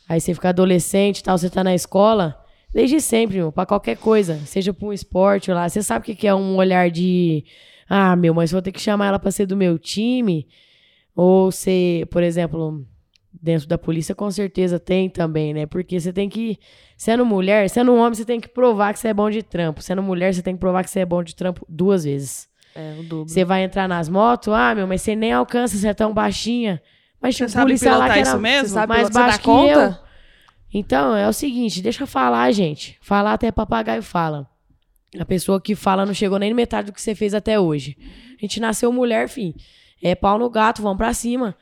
[0.07, 2.35] Aí você fica adolescente e tal, você tá na escola,
[2.73, 4.39] desde sempre, meu, pra qualquer coisa.
[4.45, 5.67] Seja pra um esporte lá.
[5.67, 7.43] Você sabe o que é um olhar de.
[7.87, 10.47] Ah, meu, mas vou ter que chamar ela pra ser do meu time.
[11.15, 12.85] Ou ser, por exemplo,
[13.45, 15.65] dentro da polícia, com certeza tem também, né?
[15.67, 16.57] Porque você tem que.
[16.97, 19.81] Sendo mulher, sendo um homem, você tem que provar que você é bom de trampo.
[19.81, 22.49] Sendo mulher, você tem que provar que você é bom de trampo duas vezes.
[22.73, 23.29] É, o dobro.
[23.29, 26.81] Você vai entrar nas motos, ah, meu, mas você nem alcança, você é tão baixinha.
[27.21, 28.67] Mas tinha Você um policial lá que era isso mesmo?
[28.67, 29.99] Você sabe mais baixo que conta?
[30.01, 30.05] eu.
[30.73, 32.97] Então, é o seguinte, deixa eu falar, gente.
[32.99, 34.49] Falar até papagaio fala.
[35.17, 37.95] A pessoa que fala não chegou nem na metade do que você fez até hoje.
[38.37, 39.53] A gente nasceu mulher, fim.
[40.03, 41.55] É pau no gato, vamos pra cima.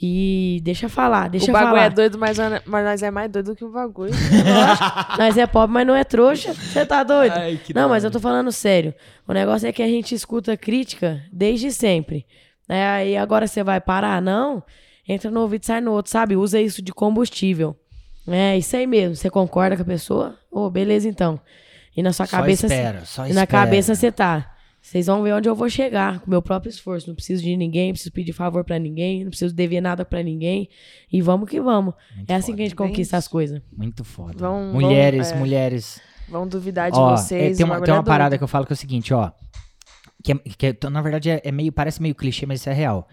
[0.00, 1.84] E deixa eu falar, deixa o eu bagulho falar.
[1.86, 2.36] é doido, mas,
[2.66, 4.12] mas nós é mais doido que o bagulho.
[5.18, 6.52] Nós é pobre, mas não é trouxa.
[6.52, 7.32] Você tá doido?
[7.34, 8.94] Ai, que não, mas eu tô falando sério.
[9.26, 12.26] O negócio é que a gente escuta crítica desde sempre.
[12.68, 12.86] Né?
[12.90, 14.20] Aí agora você vai parar?
[14.20, 14.62] Não.
[15.08, 16.36] Entra no ouvido e sai no outro, sabe?
[16.36, 17.74] Usa isso de combustível.
[18.28, 19.16] É isso aí mesmo.
[19.16, 20.36] Você concorda com a pessoa?
[20.50, 21.40] Ô, beleza então.
[21.96, 22.66] E na sua Só cabeça.
[22.66, 23.46] espera, só e na espera.
[23.46, 24.55] cabeça você tá.
[24.86, 27.08] Vocês vão ver onde eu vou chegar com meu próprio esforço.
[27.08, 30.22] Não preciso de ninguém, não preciso pedir favor pra ninguém, não preciso dever nada pra
[30.22, 30.68] ninguém.
[31.12, 31.92] E vamos que vamos.
[32.14, 32.56] Muito é assim foda.
[32.56, 33.16] que a gente conquista isso.
[33.16, 33.60] as coisas.
[33.76, 34.34] Muito foda.
[34.38, 36.00] Vão- mulheres, vão, é, mulheres.
[36.28, 37.56] Vão duvidar de Ó, é, vocês.
[37.56, 39.32] tem o uma, tem uma é parada que eu falo que é o seguinte, ó.
[40.22, 42.72] Que, é- que é- na verdade é, é meio, parece meio clichê, mas isso é
[42.72, 43.08] real.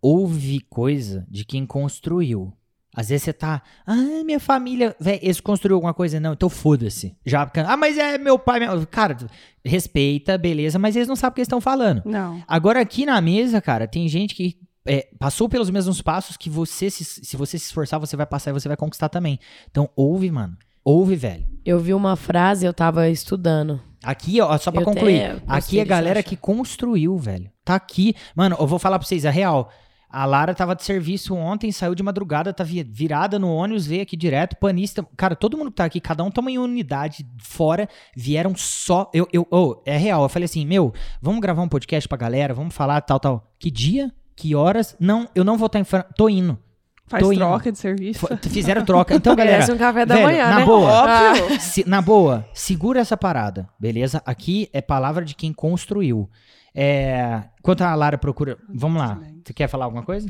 [0.00, 2.52] Houve coisa de quem construiu.
[2.94, 7.16] Às vezes você tá, ah, minha família, velho, eles construíram alguma coisa, não, então foda-se.
[7.24, 8.86] Já, ah, mas é meu pai, minha...
[8.86, 9.16] cara,
[9.64, 12.02] respeita, beleza, mas eles não sabem o que eles estão falando.
[12.04, 12.42] Não.
[12.46, 16.90] Agora aqui na mesa, cara, tem gente que é, passou pelos mesmos passos que você,
[16.90, 19.38] se, se você se esforçar, você vai passar e você vai conquistar também.
[19.70, 20.56] Então ouve, mano.
[20.84, 21.46] Ouve, velho.
[21.64, 23.80] Eu vi uma frase, eu tava estudando.
[24.02, 25.22] Aqui, ó, só pra Eu concluir.
[25.22, 27.48] até postei Aqui é a galera que construiu, velho.
[27.64, 28.14] Tá aqui.
[28.34, 29.70] Mano, eu vou falar pra vocês, é real.
[30.12, 34.02] A Lara tava de serviço ontem, saiu de madrugada, tá vi- virada no ônibus, veio
[34.02, 35.06] aqui direto, panista.
[35.16, 39.10] Cara, todo mundo que tá aqui, cada um toma em unidade fora, vieram só.
[39.14, 40.22] Eu, eu, oh, é real.
[40.22, 43.50] Eu falei assim, meu, vamos gravar um podcast pra galera, vamos falar tal, tal.
[43.58, 44.12] Que dia?
[44.36, 44.94] Que horas?
[45.00, 46.04] Não, eu não vou estar em Fran...
[46.16, 46.58] Tô indo.
[47.06, 47.40] Faz Tô indo.
[47.40, 48.26] troca de serviço.
[48.48, 49.14] Fizeram troca.
[49.14, 49.58] Então, galera.
[49.58, 50.64] Merece um café da velho, manhã, na né?
[50.64, 50.90] boa.
[50.90, 51.60] Óbvio.
[51.60, 54.22] Se- na boa, segura essa parada, beleza?
[54.24, 56.28] Aqui é palavra de quem construiu.
[56.74, 58.56] É, enquanto a Lara procura.
[58.68, 59.20] Vamos lá.
[59.44, 60.28] Você quer falar alguma coisa?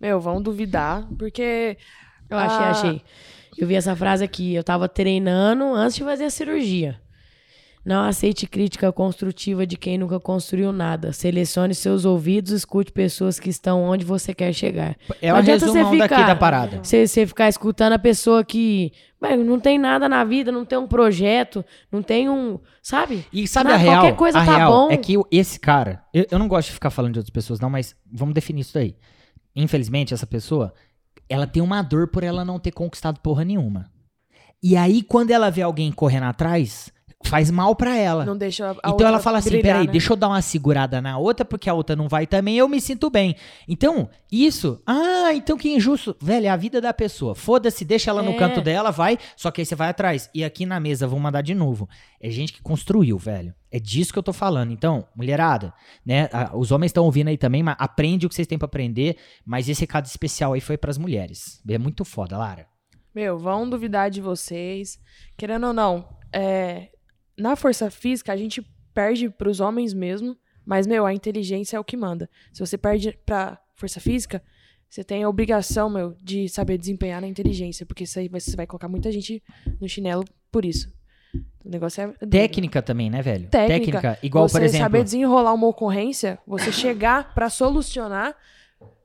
[0.00, 1.76] Meu, vão duvidar, porque.
[2.28, 2.70] Eu achei, Ah.
[2.70, 3.02] achei.
[3.58, 4.54] Eu vi essa frase aqui.
[4.54, 7.00] Eu tava treinando antes de fazer a cirurgia.
[7.84, 11.12] Não aceite crítica construtiva de quem nunca construiu nada.
[11.12, 14.96] Selecione seus ouvidos, escute pessoas que estão onde você quer chegar.
[15.22, 16.80] É o resumão daqui ficar- da parada.
[16.82, 20.78] Você, você ficar escutando a pessoa que mano, não tem nada na vida, não tem
[20.78, 22.58] um projeto, não tem um.
[22.82, 23.24] Sabe?
[23.32, 23.94] E sabe Não, a real?
[24.02, 24.90] qualquer coisa a tá real bom.
[24.90, 27.68] é que esse cara, eu, eu não gosto de ficar falando de outras pessoas não,
[27.70, 28.94] mas vamos definir isso daí.
[29.54, 30.72] Infelizmente, essa pessoa,
[31.28, 33.90] ela tem uma dor por ela não ter conquistado porra nenhuma.
[34.62, 36.92] E aí, quando ela vê alguém correndo atrás,
[37.22, 38.24] faz mal pra ela.
[38.24, 39.92] Não deixa a Então ela fala assim, brilhar, peraí, né?
[39.92, 42.80] deixa eu dar uma segurada na outra, porque a outra não vai também, eu me
[42.80, 43.36] sinto bem.
[43.68, 46.16] Então, isso, ah, então que injusto.
[46.20, 47.34] Velho, é a vida da pessoa.
[47.34, 48.36] Foda-se, deixa ela no É.
[48.36, 50.28] canto dela, vai, só que aí você vai atrás.
[50.34, 51.88] E aqui na mesa, vou mandar de novo.
[52.20, 53.54] É gente que construiu, velho.
[53.70, 54.72] É disso que eu tô falando.
[54.72, 55.72] Então, mulherada,
[56.04, 58.66] né, a- os homens estão ouvindo aí também, mas aprende o que vocês têm pra
[58.66, 61.62] aprender, mas esse recado especial aí foi pras mulheres.
[61.68, 62.66] É muito foda, Lara.
[63.14, 64.98] Meu, vão duvidar de vocês.
[65.36, 66.88] Querendo ou não, é,
[67.40, 68.62] na força física a gente
[68.92, 72.28] perde pros homens mesmo, mas, meu, a inteligência é o que manda.
[72.52, 74.42] Se você perde pra força física,
[74.88, 78.66] você tem a obrigação, meu, de saber desempenhar na inteligência, porque isso aí você vai
[78.66, 79.42] colocar muita gente
[79.80, 80.92] no chinelo por isso.
[81.64, 82.26] O negócio é.
[82.26, 83.48] Técnica também, né, velho?
[83.48, 84.18] Técnica.
[84.22, 84.84] igual, você por exemplo.
[84.84, 88.34] saber desenrolar uma ocorrência, você chegar pra solucionar.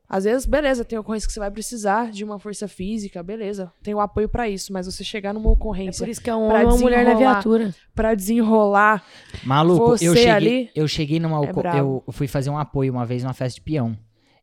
[0.07, 3.93] Às vezes, beleza, tem ocorrência que você vai precisar de uma força física, beleza, tem
[3.93, 6.43] o apoio pra isso, mas você chegar numa É ocorrência por isso que é um
[6.47, 7.33] homem ou uma mulher na desenrolar.
[7.33, 7.75] viatura.
[7.95, 9.03] pra desenrolar,
[9.43, 11.43] Maluco, eu Você cheguei, ali eu cheguei numa.
[11.43, 13.97] é eu fui fazer um apoio uma vez numa festa de peão.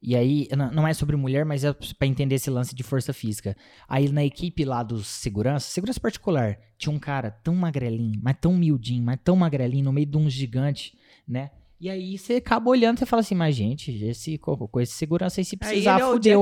[0.05, 3.57] E aí, não é sobre mulher, mas é pra entender esse lance de força física.
[3.89, 8.53] Aí na equipe lá dos segurança, segurança particular, tinha um cara tão magrelinho, mas tão
[8.53, 10.93] miudinho, mas tão magrelinho, no meio de um gigante,
[11.27, 11.53] né?
[11.83, 15.41] E aí você acaba olhando e fala assim, mas gente, esse, co- com esse segurança
[15.41, 16.41] aí se Aí precisar, ele é o fudeu.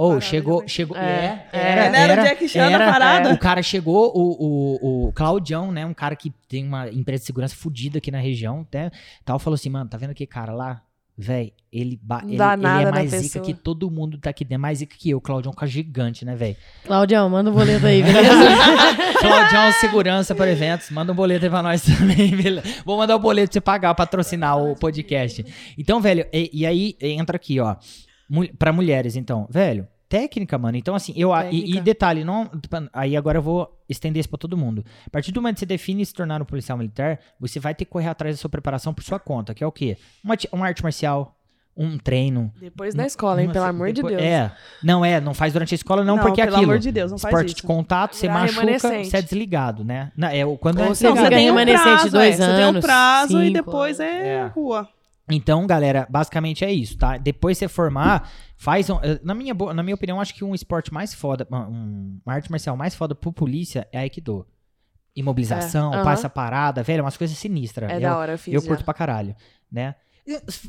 [0.00, 1.60] Ou parada, chegou, já chegou, É, é, é.
[1.60, 3.32] era, Ele era o Jack Chan da parada.
[3.32, 7.26] O cara chegou, o, o, o Claudião, né, um cara que tem uma empresa de
[7.26, 8.90] segurança fodida aqui na região, né,
[9.24, 10.82] tal, falou assim, mano, tá vendo aquele cara lá?
[11.22, 14.96] Véi, ele, ele, ele é mais zica que todo mundo tá aqui dentro, mais zica
[14.98, 16.56] que eu, o Claudião com a gigante, né, velho?
[16.84, 18.30] Claudião, manda um boleto aí, beleza?
[19.20, 22.66] Claudião Segurança para eventos, manda um boleto aí pra nós também, beleza?
[22.84, 25.44] Vou mandar o boleto pra você pagar, patrocinar o podcast.
[25.78, 27.76] Então, velho, e, e aí entra aqui, ó,
[28.28, 30.76] mul- pra mulheres, então, velho, técnica, mano.
[30.76, 31.30] Então, assim, eu.
[31.50, 32.50] E, e detalhe, não.
[32.92, 34.84] Aí agora eu vou estender isso pra todo mundo.
[35.06, 37.84] A partir do momento que você define se tornar um policial militar, você vai ter
[37.84, 39.96] que correr atrás da sua preparação por sua conta, que é o quê?
[40.22, 41.36] Uma, uma arte marcial,
[41.76, 42.52] um treino.
[42.60, 44.26] depois da escola, hein, uma- pelo amor de depois- Deus.
[44.28, 44.52] É.
[44.82, 46.72] Não é, não faz durante a escola, não, Não, porque é pelo aquilo.
[46.72, 50.10] amor de Deus, não faz Esporte de contato, você Virar machuca, você é desligado, né?
[50.16, 52.44] Não, é, o- quando Ou é- você você tem um prazo, dois é.
[52.44, 54.46] Você tem um anos, prazo e cinco depois é, É.
[54.48, 54.88] rua.
[55.30, 57.16] Então, galera, basicamente é isso, tá?
[57.16, 60.92] Depois você formar, faz um, eh, na minha na minha opinião, acho que um esporte
[60.92, 64.46] mais foda, uma- um- uma arte marcial mais foda pro polícia é Aikido.
[65.14, 66.04] Imobilização, É, aham.
[66.04, 67.90] passa parada, velho, umas coisas sinistras.
[67.90, 68.54] É eu, da hora, eu fiz.
[68.54, 68.66] eu já.
[68.68, 69.34] curto pra caralho,
[69.70, 69.94] né?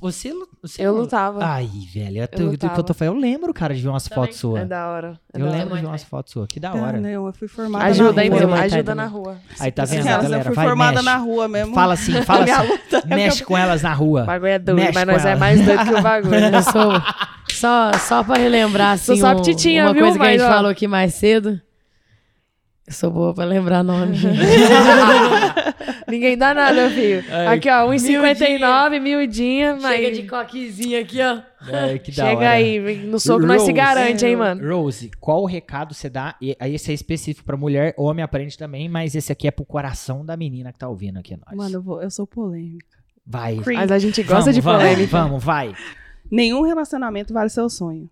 [0.02, 1.40] Você, você Eu lu- lutava.
[1.44, 2.84] Ai, velho, eu, tô- do que eu lutava.
[2.84, 4.24] tô eu lembro, cara, de ver umas Também.
[4.26, 4.62] fotos suas.
[4.62, 5.20] É da hora.
[5.34, 5.80] É eu da lembro hora.
[5.82, 7.00] de umas fotos suas, que da hora.
[7.00, 8.48] não, eu fui formada Ajuda na aí, rua.
[8.58, 9.38] Thai Ajuda na rua.
[9.60, 10.38] Aí tá vendo, galera?
[10.38, 11.06] eu fui Vai, formada mexe.
[11.06, 11.74] na rua mesmo.
[11.74, 13.04] Fala assim, fala assim, luta.
[13.08, 14.24] mexe com elas na rua.
[14.24, 15.40] O bagulho é doido, Mexe mas nós é ela.
[15.40, 16.36] mais doido que o bagulho.
[16.56, 16.92] Eu sou.
[17.54, 19.42] Só, só pra relembrar, assim, só um-
[19.86, 20.04] uma viu?
[20.04, 21.62] coisa que a gente falou aqui mais cedo.
[22.92, 24.18] Eu sou boa pra lembrar nome.
[26.10, 27.24] Ninguém dá nada, filho.
[27.30, 29.96] Ai, Aqui, ó, 1,59, miudinha, mas...
[29.96, 31.40] Chega de coquezinha aqui, ó.
[31.70, 32.50] É, que da Chega hora.
[32.50, 34.68] aí, vem no soco nós se garante, hein, mano.
[34.68, 36.36] Rose, qual o recado você dá?
[36.42, 39.64] E aí esse é específico pra mulher, homem aprende também, mas esse aqui é pro
[39.64, 41.56] coração da menina que tá ouvindo aqui nós.
[41.56, 42.86] Mano, eu, vou- eu sou polêmica.
[43.26, 43.56] vai.
[43.58, 43.78] Creep.
[43.80, 45.08] Mas a gente gosta vamos, de vamos, polêmica.
[45.18, 45.74] Vamos, vai.
[46.30, 48.10] Nenhum relacionamento vale seu sonho.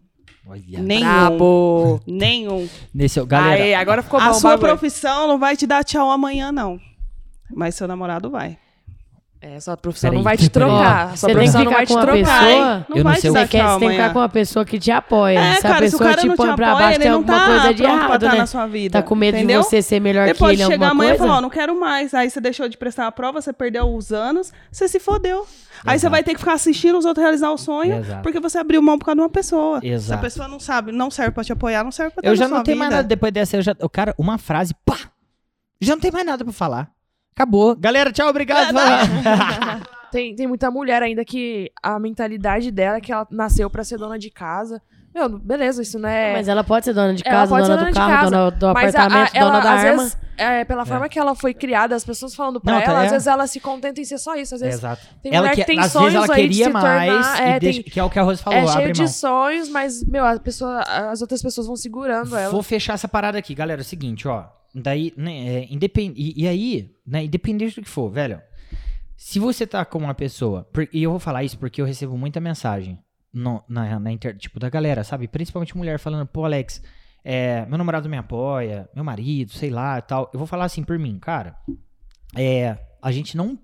[0.47, 0.79] Olha.
[0.79, 1.01] Nenhum.
[1.05, 2.01] Brabo.
[2.07, 2.69] Nenhum.
[2.93, 4.67] Nesse, galera, Aê, agora ficou bom A sua bagulho.
[4.69, 6.79] profissão não vai te dar tchau amanhã, não.
[7.55, 8.57] Mas seu namorado vai.
[9.41, 11.11] É, sua profissão Peraí, não vai te trocar.
[11.13, 12.39] Ó, Sua você tem que profissão não ficar vai te com uma trocar.
[12.43, 12.85] pessoa-?
[12.89, 14.29] Não Eu não vai sei te o quer, tchau você tem que ficar com uma
[14.29, 15.39] pessoa que te apoia.
[15.39, 16.99] É, Se a cara, se o pessoa cara te não te põe pra apoia, baixo,
[16.99, 18.37] tem não alguma tá coisa de errado, estar né?
[18.37, 19.01] na sua vida.
[19.01, 19.61] Tá com medo entendeu?
[19.61, 21.23] de você ser melhor Ele que ele em chegar alguma amanhã e coisa?
[21.25, 22.13] falar, ó, não quero mais.
[22.13, 25.47] Aí você deixou de prestar a prova, você perdeu os anos, você se fodeu.
[25.85, 26.11] Aí você Exato.
[26.11, 28.21] vai ter que ficar assistindo os outros realizar o sonho, Exato.
[28.21, 29.79] porque você abriu mão por causa de uma pessoa.
[29.79, 30.21] Se a Exato.
[30.21, 32.61] pessoa não sabe, não serve pra te apoiar, não serve pra Eu ter já não
[32.61, 33.55] tenho mais nada depois dessa.
[33.55, 34.97] Eu já, o cara, uma frase, pá!
[35.79, 36.91] Já não tem mais nada pra falar.
[37.35, 37.75] Acabou.
[37.75, 38.75] Galera, tchau, obrigado.
[40.11, 43.99] Tem, tem muita mulher ainda que a mentalidade dela é que ela nasceu pra ser
[43.99, 44.81] dona de casa.
[45.13, 46.33] Meu, beleza, isso não é.
[46.33, 48.95] Mas ela pode ser dona de casa, dona dona do carro, casa, dona do Mas
[48.95, 49.97] a- a- apartamento, ela, dona da às arma.
[50.03, 53.01] vezes, é, pela forma que ela foi criada, as pessoas falando pra Não, tá- ela,
[53.03, 53.05] é.
[53.05, 54.55] às vezes ela se contenta em ser só isso.
[54.55, 55.05] Às vezes Exato.
[55.21, 57.39] tem ela mulher que, que tem às sonhos vezes ela aí de queria mais, tornar.
[57.47, 58.99] e é, deixa- tem- que é o que a Rose falou, é cheio abre de
[59.01, 59.07] mão.
[59.07, 62.51] sonhos, mas, meu, a pessoa, as outras pessoas vão segurando ela.
[62.51, 63.81] Vou fechar essa parada aqui, galera.
[63.81, 64.45] É o seguinte, ó.
[64.73, 66.13] Daí, né, é, independ...
[66.15, 68.41] e, e aí, né, independente do que for, velho.
[69.17, 70.63] Se você tá com uma pessoa.
[70.71, 72.97] por- E eu vou falar isso porque eu recebo muita mensagem
[73.33, 75.27] no- na, na inter, tipo, da galera, sabe?
[75.27, 76.81] Principalmente mulher falando, pô, Alex,
[77.23, 80.29] é, meu namorado me apoia, meu marido, sei lá tal.
[80.33, 81.55] Eu vou falar assim por mim, cara.
[82.35, 82.77] É.
[83.01, 83.57] A gente não.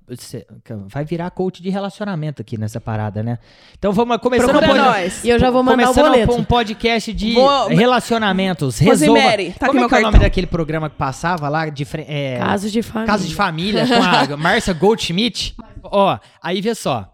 [0.88, 3.38] vai virar coach de relacionamento aqui nessa parada, né?
[3.78, 5.24] Então vamos começando Procura nós.
[5.26, 6.34] E eu já vou mandar o Começando boleto.
[6.34, 8.80] um podcast de Vou- relacionamentos.
[8.80, 9.14] Resolva.
[9.22, 12.38] Rosemary, tá Como é que é o nome daquele programa que passava lá de é,
[12.40, 13.08] Casos de família.
[13.08, 13.86] Casos de Família
[14.28, 15.56] com a Márcia Goldschmidt?
[15.84, 17.12] Ó, aí vê só.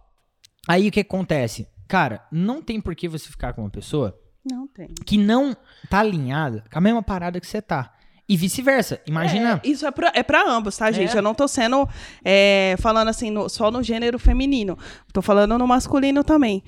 [0.68, 1.68] Aí o que acontece?
[1.88, 4.16] Cara, não tem por que você ficar com uma pessoa
[4.50, 4.88] Não tem.
[5.06, 5.58] que não
[5.90, 7.92] tá alinhada com a mesma parada que você tá.
[8.32, 9.02] E vice-versa.
[9.06, 9.60] Imagina.
[9.62, 11.14] É, isso é pra, é pra ambos, tá, gente?
[11.14, 11.18] É.
[11.18, 11.88] Eu não tô sendo
[12.24, 14.78] é, falando assim no- só no gênero feminino.
[15.12, 16.64] Tô falando no masculino também.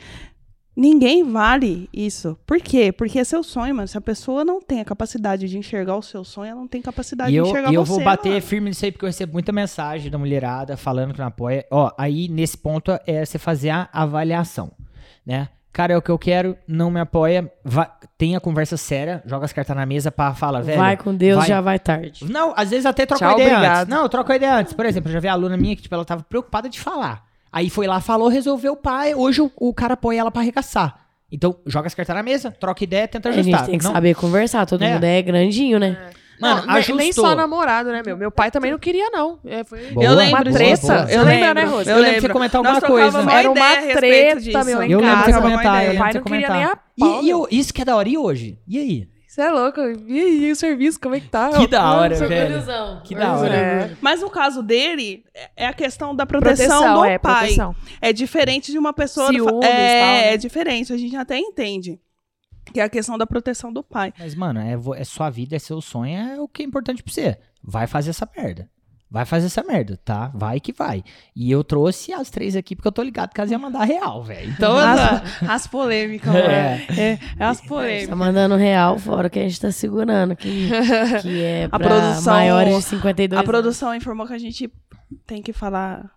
[0.75, 2.35] Ninguém vale isso.
[2.47, 2.91] Por quê?
[2.91, 3.87] Porque é seu sonho, mano.
[3.87, 6.81] Se a pessoa não tem a capacidade de enxergar o seu sonho, ela não tem
[6.81, 7.91] capacidade E eu, de enxergar e eu você.
[7.93, 8.41] vou bater mano.
[8.41, 11.63] firme nisso aí, porque eu recebo muita mensagem da mulherada falando que não apoia.
[11.71, 14.71] Ó, aí nesse ponto é você fazer a avaliação,
[15.25, 15.47] né?
[15.73, 19.45] Cara, é o que eu quero, não me apoia, vai, tem a conversa séria, joga
[19.45, 20.77] as cartas na mesa pra falar, velho.
[20.77, 22.25] Vai com Deus, vai- já vai tarde.
[22.31, 23.79] Não, às vezes até troca Tchau, ideia obrigado.
[23.81, 23.87] antes.
[23.95, 24.71] Não, eu troco a ideia antes.
[24.73, 27.23] Por exemplo, eu já vi a aluna minha que, tipo, ela tava preocupada de falar.
[27.51, 29.15] Aí foi lá, falou, resolveu o pai.
[29.15, 30.95] Hoje o, o cara apoia ela pra arregaçar.
[31.31, 33.59] Então, joga as cartas na mesa, troca ideia, tenta A ajustar.
[33.61, 34.93] gente tem que Não- saber conversar, todo É.
[34.93, 35.97] mundo é grandinho, né?
[36.43, 36.95] Mano, Não, nem- ajustou.
[36.97, 38.17] nem só namorado, né, meu?
[38.17, 39.39] Meu pai também não queria, não.
[39.45, 40.81] É, foi Boa, eu lembro uma boa, treta.
[40.87, 40.99] boa.
[41.01, 41.89] Eu Você lembro, né, Rose?
[41.89, 43.31] Eu lembro de você comentar Nós alguma coisa.
[43.31, 45.31] Era uma treta, meu, em Eu lembro de você casa.
[45.31, 46.71] Trocávamos comentar, eu lembro pai de você não queria nem comentar.
[46.73, 48.59] a pau, E, e eu- isso que é da hora, e hoje?
[48.67, 49.13] E aí?
[49.27, 49.79] Você é louco?
[49.81, 51.49] E aí, o serviço, como é que tá?
[51.49, 52.63] Que da hora, Sou velho.
[53.03, 53.55] Que da hora.
[53.55, 53.91] É.
[53.99, 57.39] Mas no caso dele, é- é a questão da proteção, Proteção, do é, pai.
[57.39, 57.75] proteção.
[57.99, 59.29] É diferente de uma pessoa.
[59.29, 60.33] Ciúmes, é, tal, né?
[60.33, 61.99] é diferente, a gente até entende.
[62.71, 64.13] Que é a questão da proteção do pai.
[64.17, 67.13] Mas, mano, é, é sua vida, é seu sonho, é o que é importante pra
[67.13, 67.37] você.
[67.63, 68.69] Vai fazer essa merda.
[69.13, 70.31] Vai fazer essa merda, tá?
[70.33, 71.03] Vai que vai.
[71.35, 74.23] E eu trouxe as três aqui porque eu tô ligado que elas iam mandar real,
[74.23, 74.49] velho.
[74.49, 76.45] Então, As, as polêmicas, mano.
[76.45, 76.87] É.
[76.97, 78.09] É, é as polêmicas.
[78.09, 80.67] Tá mandando real fora que a gente tá segurando, que,
[81.21, 84.73] que é A produção- maiores de 52 A produção informou que a gente
[85.27, 86.09] tem que falar.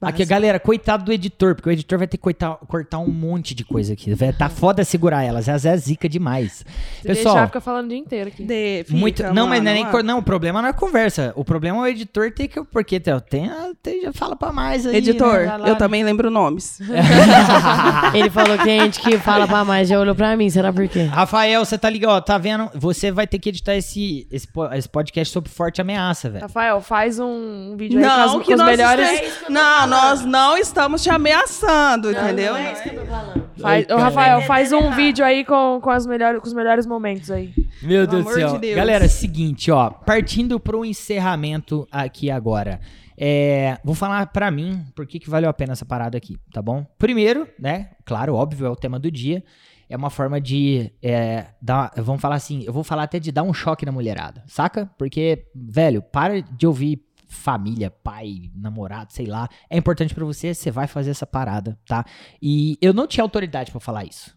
[0.00, 3.52] Aqui, galera, coitado do editor, porque o editor vai ter que cortar, cortar um monte
[3.52, 4.14] de coisa aqui.
[4.14, 6.64] Vai tá foda segurar elas, elas é zica demais.
[7.00, 8.44] Se Pessoal, deixar, fica falando o dia inteiro aqui.
[8.44, 11.32] De- fica, muito, não, mas não é nem não, o problema não é conversa.
[11.34, 13.50] O problema é o editor ter que porque tem, tem,
[13.82, 14.94] tem já fala pra mais aí.
[14.96, 15.56] Editor, né?
[15.56, 15.68] Lá.
[15.68, 16.78] eu também lembro nomes.
[18.14, 20.86] Ele falou que a gente que fala pra mais já olhou pra mim, será por
[20.88, 21.02] quê?
[21.02, 22.12] Rafael, você tá ligado?
[22.12, 22.70] Ó, tá vendo?
[22.74, 26.42] Você vai ter que editar esse, esse, esse podcast sobre forte ameaça, velho.
[26.42, 29.10] Rafael, faz um vídeo aí Não, com, as, que com os melhores.
[29.10, 32.54] estamos- Não, nós não estamos te ameaçando, entendeu?
[32.54, 33.48] Não é isso que eu tô falando.
[33.58, 33.96] Faz, ô.
[33.96, 37.52] Rafael, faz um vídeo aí com, com, as melhores, com os melhores momentos aí.
[37.82, 38.52] Meu Deus do céu.
[38.52, 38.76] de Deus.
[38.76, 39.90] Galera, seguinte, ó.
[39.90, 42.80] Partindo pro encerramento aqui agora.
[43.20, 46.62] É, vou falar pra mim por que, que valeu a pena essa parada aqui, tá
[46.62, 46.86] bom?
[46.96, 47.90] Primeiro, né?
[48.04, 49.42] Claro, óbvio, é o tema do dia.
[49.90, 51.92] É uma forma de é, dar.
[51.96, 54.88] Vamos falar assim, eu vou falar até de dar um choque na mulherada, saca?
[54.98, 59.48] Porque, velho, para de ouvir família, pai, namorado, sei lá.
[59.68, 62.04] É importante pra você, você vai fazer essa parada, tá?
[62.40, 64.36] E eu não tinha autoridade pra falar isso.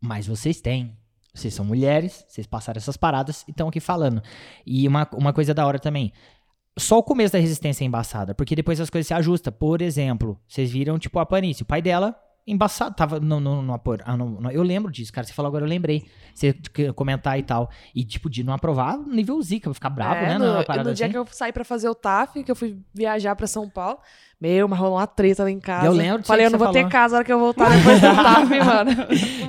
[0.00, 0.96] Mas vocês têm.
[1.32, 4.22] Vocês são mulheres, vocês passaram essas paradas e estão aqui falando.
[4.66, 6.12] E uma, uma coisa da hora também.
[6.78, 9.52] Só o começo da resistência é embaçada, porque depois as coisas se ajustam.
[9.52, 12.16] Por exemplo, vocês viram, tipo, a Panice, o pai dela,
[12.46, 15.26] embaçado, tava no, no, no ah, no- Eu lembro disso, cara.
[15.26, 16.04] Você falou agora, eu lembrei.
[16.34, 17.68] Você que- comentar e tal.
[17.94, 20.38] E, tipo, de não aprovar nível zica, ficar bravo, É, né?
[20.38, 20.46] No,
[20.84, 21.10] no dia assim.
[21.12, 23.98] que eu saí pra fazer o TAF, que eu fui viajar pra São Paulo,
[24.40, 25.86] meu, mas rolou uma treta lá em casa.
[25.86, 26.92] Eu lembro disso Falei, que eu não vou ter falou.
[26.92, 28.90] casa na hora que eu voltar depois do TAF, mano.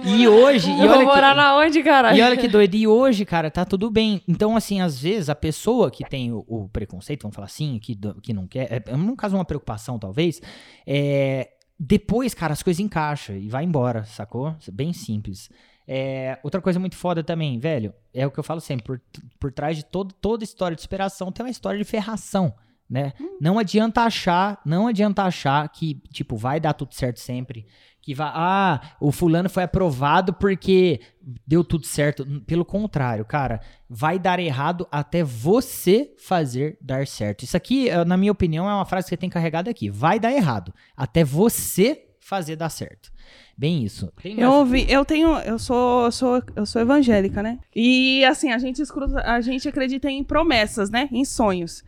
[0.06, 0.72] E hoje.
[0.72, 2.16] e eu vou que- morar na onde, cara?
[2.18, 2.74] E olha que doido.
[2.76, 4.22] E hoje, cara, tá tudo bem.
[4.28, 7.96] Então, assim, às vezes a pessoa que tem o, o preconceito, vamos falar assim, que,
[8.24, 10.42] que não quer, é, no caso, uma preocupação, talvez,
[10.86, 11.50] é.
[11.80, 14.56] Depois, cara, as coisas encaixam e vai embora, sacou?
[14.72, 15.50] Bem simples.
[15.88, 19.02] É, outra coisa muito foda também, velho, é o que eu falo sempre, por,
[19.40, 22.54] por trás de todo, toda história de superação tem uma história de ferração,
[22.90, 23.14] né?
[23.40, 27.66] Não adianta achar, não adianta achar que, tipo, vai dar tudo certo sempre.
[28.08, 31.02] Que vai, ah, o fulano foi aprovado porque
[31.46, 32.26] deu tudo certo.
[32.48, 37.44] Pelo contrário, cara, vai dar errado até você fazer dar certo.
[37.44, 39.90] Isso aqui, eh, na minha opinião, é uma frase que você tem carregada aqui.
[39.90, 43.12] Vai dar errado até você fazer dar certo.
[43.58, 44.10] Bem isso.
[44.24, 47.60] Tem Eu ouvi, eu tenho, eu sou, eu sou, eu sou evangélica, né?
[47.76, 51.10] E assim, a gente escuta, a gente acredita em promessas, né?
[51.12, 51.84] Em sonhos.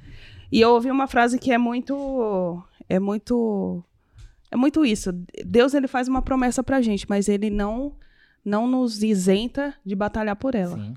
[0.51, 3.81] E eu ouvi uma frase que é muito, é muito,
[4.51, 5.11] é muito isso.
[5.45, 7.93] Deus ele faz uma promessa pra gente, mas ele não,
[8.43, 10.77] não nos isenta de batalhar por ela.
[10.77, 10.93] Sim.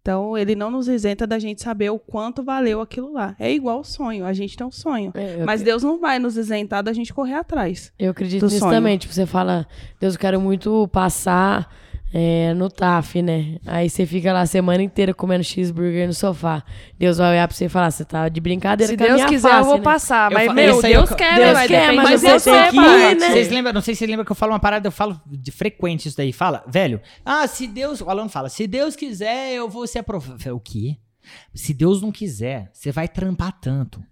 [0.00, 3.36] Então ele não nos isenta da gente saber o quanto valeu aquilo lá.
[3.38, 5.12] É igual o sonho, a gente tem um sonho.
[5.14, 7.92] É, Mas Deus não vai nos isentar da gente correr atrás.
[7.98, 8.72] eu acredito nisso sonho.
[8.72, 8.96] também.
[8.96, 9.66] Tipo, você fala,
[10.00, 11.70] Deus, eu quero muito passar
[12.12, 13.58] é, no TAF, né?
[13.66, 16.62] Aí você fica lá a semana inteira comendo cheeseburger no sofá.
[16.98, 19.16] Deus vai olhar pra você e falar, você tá de brincadeira Se com a minha
[19.16, 19.82] minha quiser, face, eu vou né?
[19.82, 20.30] passar.
[20.30, 22.50] Eu Mas, fa- meu, eu Deus ca- quer, Deus mas quer, mas de você você,
[22.50, 23.30] tem que ir, né?
[23.30, 25.50] Vocês lembram, não sei se vocês lembram que eu falo uma parada, eu falo de
[25.52, 26.32] frequente isso daí.
[26.32, 30.38] Fala, velho, ah, se Deus, o aluno fala, se Deus quiser, eu vou ser aprovado.
[30.56, 30.96] O quê?
[31.54, 34.02] Se Deus não quiser, você vai trampar tanto.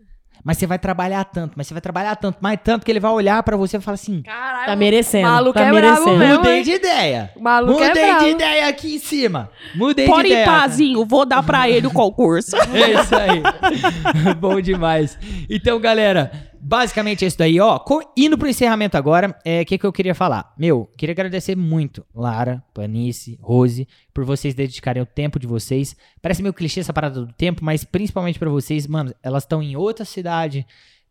[0.47, 3.11] Mas você vai trabalhar tanto, mas você vai trabalhar tanto, mais tanto que ele vai
[3.11, 5.27] olhar pra você e falar assim: Caralho, Tá merecendo.
[5.29, 6.17] maluco tá é merecendo.
[6.19, 7.31] mesmo, mudei de ideia.
[7.41, 8.25] Maluco é Mudei brabo.
[8.25, 9.51] de ideia aqui em cima.
[9.75, 10.47] Mudei Pode de ir, ideia.
[10.47, 12.55] pazinho, vou dar pra ele o concurso.
[12.73, 13.43] É isso aí.
[14.39, 15.19] Bom demais.
[15.51, 16.31] Então, galera,
[16.67, 17.81] basicamente é isso daí, ó.
[18.17, 20.53] Indo pro encerramento agora, é o que, que eu queria falar?
[20.59, 25.95] Meu, queria agradecer muito, Lara, Panice, Rose, por vocês dedicarem o tempo de vocês.
[26.21, 29.77] Parece meio clichê essa parada do tempo, mas principalmente pra vocês, mano, elas estão em
[29.77, 30.67] outra cidade.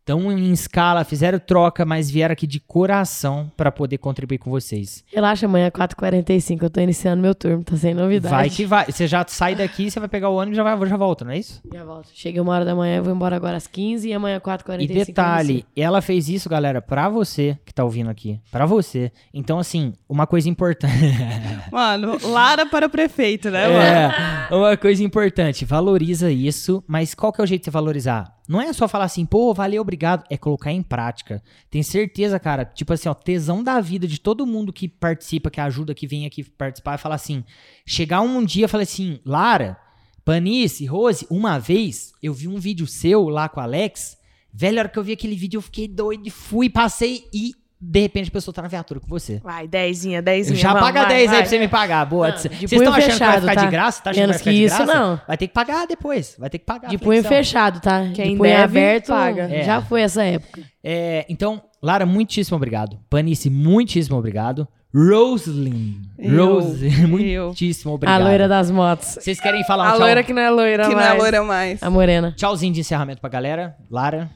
[0.06, 5.02] Estão em escala, fizeram troca, mas vieram aqui de coração pra poder contribuir com vocês.
[5.12, 8.32] Relaxa, amanhã é 4h45, eu tô iniciando meu turno, tá sem novidade.
[8.32, 8.86] Vai que vai.
[8.86, 11.32] Você já sai daqui, você vai pegar o ônibus e já, vai, já volta, não
[11.32, 11.60] é isso?
[11.74, 12.08] Já volto.
[12.14, 14.80] Chega uma hora da manhã, eu vou embora agora às 15 e amanhã 4h45.
[14.80, 18.38] E detalhe, ela fez isso, galera, pra você que tá ouvindo aqui.
[18.52, 19.10] Pra você.
[19.34, 20.94] Então, assim, uma coisa importante.
[21.72, 23.80] Mano, Lara para prefeito, né, mano?
[23.80, 25.64] é, uma coisa importante.
[25.64, 28.35] Valoriza isso, mas qual que é o jeito de você valorizar?
[28.48, 30.24] Não é só falar assim, pô, valeu, obrigado.
[30.30, 31.42] É colocar em prática.
[31.70, 35.60] Tem certeza, cara, tipo assim, ó, tesão da vida de todo mundo que participa, que
[35.60, 37.44] ajuda, que vem aqui participar e falar assim.
[37.84, 39.76] Chegar um dia e falar assim, Lara,
[40.24, 44.16] Panice, Rose, uma vez eu vi um vídeo seu lá com o Alex.
[44.52, 48.00] Velho, a hora que eu vi aquele vídeo, eu fiquei doido, fui, passei e de
[48.00, 49.38] repente a pessoa tá na viatura com você.
[49.44, 50.56] Vai, dezinha, dezinha.
[50.56, 51.36] Já vamos, paga vai, 10 aí vai.
[51.38, 52.04] pra você me pagar.
[52.06, 52.32] Boa.
[52.32, 53.64] Vocês de estão achando que vai fechado, ficar tá?
[53.64, 54.02] de graça?
[54.02, 55.06] Tá achando Menos que vai que ficar de isso, graça?
[55.06, 55.20] não.
[55.28, 56.36] Vai ter que pagar depois.
[56.38, 56.88] Vai ter que pagar.
[56.88, 58.00] De punho fechado, tá?
[58.14, 59.42] Quem de punho deve, aberto, paga.
[59.52, 59.62] É.
[59.62, 60.62] já foi essa época.
[60.82, 62.98] É, então, Lara, muitíssimo obrigado.
[63.10, 64.66] Panice, muitíssimo obrigado.
[64.94, 66.00] Roslyn.
[66.34, 68.22] Rose, muitíssimo obrigado.
[68.22, 69.08] A loira das motos.
[69.20, 70.00] Vocês querem falar um A tchau?
[70.00, 71.18] loira que não é loira, Que não é mais.
[71.18, 71.82] loira mais.
[71.82, 72.32] A morena.
[72.34, 73.76] Tchauzinho de encerramento pra galera.
[73.90, 74.30] Lara.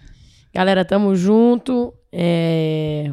[0.54, 1.94] Galera, tamo junto.
[2.12, 3.10] É...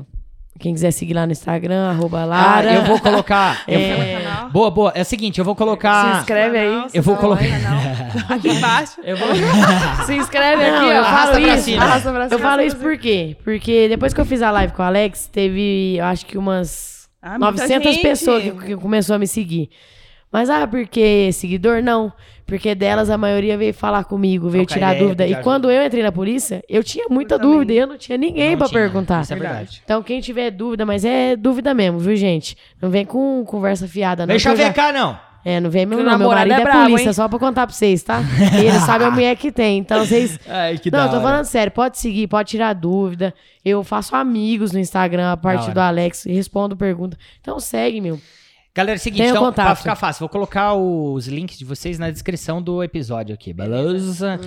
[0.60, 2.70] Quem quiser seguir lá no Instagram, arroba Lara.
[2.72, 3.62] Ah, eu vou colocar.
[3.68, 4.50] eu- É...
[4.52, 4.92] Boa, boa.
[4.96, 6.20] É o seguinte, eu vou Se colocar.
[6.20, 6.84] inscreve aí.
[6.94, 7.44] Eu vou colocar.
[8.30, 8.94] Aqui embaixo.
[9.04, 9.28] Eu vou.
[10.06, 11.04] Se inscreve Não, aqui, eu ó.
[11.04, 11.64] falo Arrasta pra isso.
[11.66, 11.84] cima.
[11.84, 13.36] Arrasta pra Eu falo isso por quê?
[13.44, 17.08] Porque depois que eu fiz a live com o Alex, teve, eu acho que umas
[17.22, 18.02] Ah, muita 900 gente.
[18.02, 19.70] pessoas que, que começou a me seguir.
[20.38, 21.82] Mas, ah, porque seguidor?
[21.82, 22.14] Não.
[22.46, 25.24] Porque delas a maioria veio falar comigo, veio tirar ideia, dúvida.
[25.26, 25.42] E ajuda.
[25.42, 28.56] quando eu entrei na polícia, eu tinha muita Eu dúvida e eu não tinha ninguém
[28.56, 28.70] tinha.
[28.70, 29.22] perguntar.
[29.24, 29.82] Isso é verdade.
[29.84, 32.56] Então, quem tiver dúvida, mas é dúvida mesmo, viu, gente?
[32.80, 34.28] Não vem com conversa fiada, não.
[34.28, 35.20] Deixa eu já- ver cá, não.
[35.44, 36.20] É, não vem meu não.
[36.20, 37.14] Meu marido é, é brabo, polícia, hein?
[37.14, 38.22] só pra contar pra vocês, tá?
[38.62, 39.80] E ele sabe a mulher que tem.
[39.80, 43.34] Então, vocês Ai, que não, eu tô falando sério, pode seguir, pode tirar dúvida.
[43.66, 47.18] Eu faço amigos no Instagram a partir do Alex e respondo pergunta.
[47.42, 48.20] Então segue, meu.
[48.78, 49.66] Galera, é o seguinte, Tenha então, contato.
[49.66, 54.40] pra ficar fácil, vou colocar os links de vocês na descrição do episódio aqui, beleza?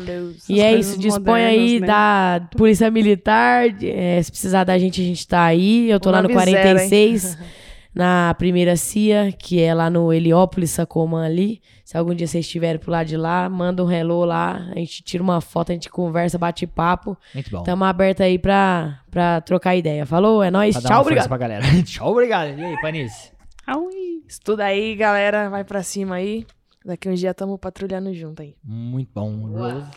[0.49, 1.87] e é isso, dispõe aí né?
[1.89, 3.65] da Polícia Militar.
[3.83, 5.91] é, se precisar da gente, a gente tá aí.
[5.91, 6.63] Eu tô Uma lá no visera, hein?
[6.63, 7.39] 46,
[7.93, 11.61] na primeira CIA, que é lá no Heliópolis, Sacomã ali.
[11.85, 14.65] Se algum dia vocês estiverem pro lado de lá, manda um hello lá.
[14.71, 17.19] A gente tira uma foto, a gente conversa, bate papo.
[17.35, 17.65] Muito bom.
[17.65, 20.07] Tamo aberto aí pra, pra trocar ideia.
[20.07, 20.41] Falou?
[20.41, 20.77] É nóis.
[20.77, 21.27] Tchau, obrigado.
[21.27, 21.65] pra galera.
[21.83, 22.57] Tchau, obrigado.
[22.57, 23.40] E aí, Panice?
[23.67, 24.25] Aui.
[24.27, 25.49] Estuda aí, galera.
[25.49, 26.47] Vai pra cima aí.
[26.85, 28.57] Daqui uns dias tamo patrulhando junto aí.
[28.65, 29.47] Muito bom.
[29.47, 29.91] Rose.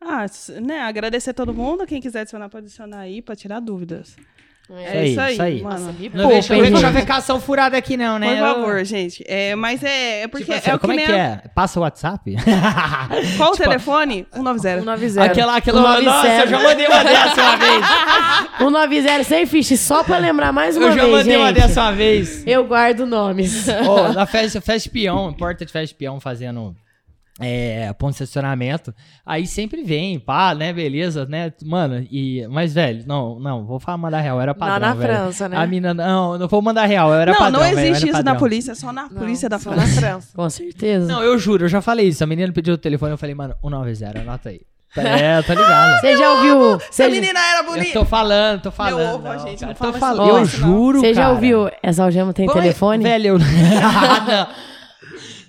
[0.00, 0.26] Ah,
[0.60, 1.86] né, agradecer a todo mundo.
[1.86, 4.16] Quem quiser adicionar, pode adicionar aí pra tirar dúvidas.
[4.70, 4.98] É.
[4.98, 5.62] É isso aí, isso aí.
[5.62, 5.94] mano.
[6.14, 8.28] Não Pô, deixa eu chavecação furada aqui não, né?
[8.28, 9.22] Por Eu- favor, gente.
[9.28, 11.16] É, mas é, é porque Tipo assim, é o que como é nem que a-
[11.16, 11.42] é?
[11.54, 12.34] Passa o WhatsApp?
[13.36, 14.26] Qual o telefone?
[14.32, 14.78] 190.
[14.80, 15.22] 190.
[15.22, 15.80] aquela, aquela...
[15.80, 16.42] Um nove Nossa, zero.
[16.44, 17.84] eu já mandei uma dessa uma vez.
[18.58, 21.56] 190 sem ficha, só pra lembrar mais uma Eu já vez, mandei uma gente.
[21.60, 22.46] dessa uma vez.
[22.46, 23.66] Eu guardo nomes.
[23.68, 26.74] Ô, na festa, festa espião, porta de festa espião fazendo
[27.40, 28.94] É, ponto de estacionamento.
[29.26, 30.72] Aí sempre vem, pá, né?
[30.72, 31.52] Beleza, né?
[31.64, 32.46] Mano, e.
[32.48, 34.74] Mas, velho, não, não, vou falar mandar real, era padrão.
[34.74, 35.12] Lá na velho.
[35.14, 35.56] França, né?
[35.56, 37.60] A mina, não, não vou mandar real, eu era não, padrão.
[37.60, 38.38] não velho, eu existe era isso na padrão.
[38.38, 39.78] polícia, é só na Não, polícia da França.
[39.80, 40.28] na França.
[40.36, 41.06] Com certeza.
[41.12, 42.22] Não, eu juro, eu já falei isso.
[42.22, 44.60] A menina pediu o telefone, eu falei, mano, 190, anota aí.
[44.96, 46.00] É, tá ligado.
[46.02, 46.78] Você já ouviu?
[46.78, 47.92] Se Você a já- menina era Eu bonita.
[47.98, 49.14] tô falando, tô falando.
[49.26, 50.18] ovo, gente, cara, não tô fala isso falando.
[50.18, 50.28] não.
[50.28, 50.44] Eu não.
[50.44, 51.68] juro, Você já ouviu?
[51.82, 53.02] Essa algema tem Põe- telefone?
[53.02, 53.38] Velho, eu...
[53.42, 54.48] não.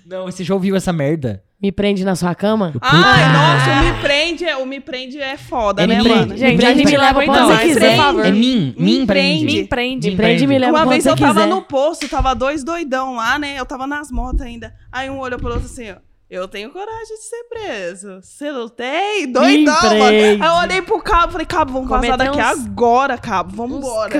[0.04, 1.44] não, você já ouviu essa merda?
[1.60, 2.74] Me prende na sua cama?
[2.82, 6.26] Ai, nossa, o Me Prende é, o me prende é foda, É né, me mano?
[6.26, 6.38] prende.
[6.40, 7.96] Gente, prende, a gente me leva leva pra onde mas, você por quiser.
[7.96, 8.26] favor.
[8.26, 9.06] É mim, Me me prende.
[9.06, 9.44] prende.
[9.62, 10.10] Me prende.
[10.10, 11.46] Me prende e me leva Uma vez eu tava quiser.
[11.48, 13.58] no posto, tava dois doidão lá, né?
[13.58, 14.74] Eu tava nas motos ainda.
[14.92, 15.96] Aí um olhou pro outro assim, ó.
[16.28, 18.20] Eu tenho coragem de ser preso.
[18.20, 19.30] Você não tem?
[19.30, 20.06] Doidão, mano.
[20.08, 20.42] prende.
[20.42, 23.56] Aí eu olhei pro cabo falei, cabo, vamos vazar Cometeu daqui uns- agora, cabo.
[23.56, 24.12] Vamos embora.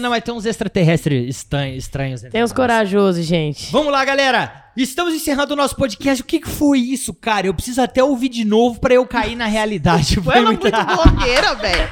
[0.00, 1.28] Não vai ter uns extraterrestres
[1.76, 2.22] estranhos.
[2.30, 3.70] Tem uns corajosos, gente.
[3.72, 4.69] Vamos lá, galera.
[4.76, 6.22] Estamos encerrando o nosso podcast.
[6.22, 7.46] O que, que foi isso, cara?
[7.46, 10.16] Eu preciso até ouvir de novo pra eu cair na realidade.
[10.22, 11.88] Foi ela muito- muito blogueira, velho.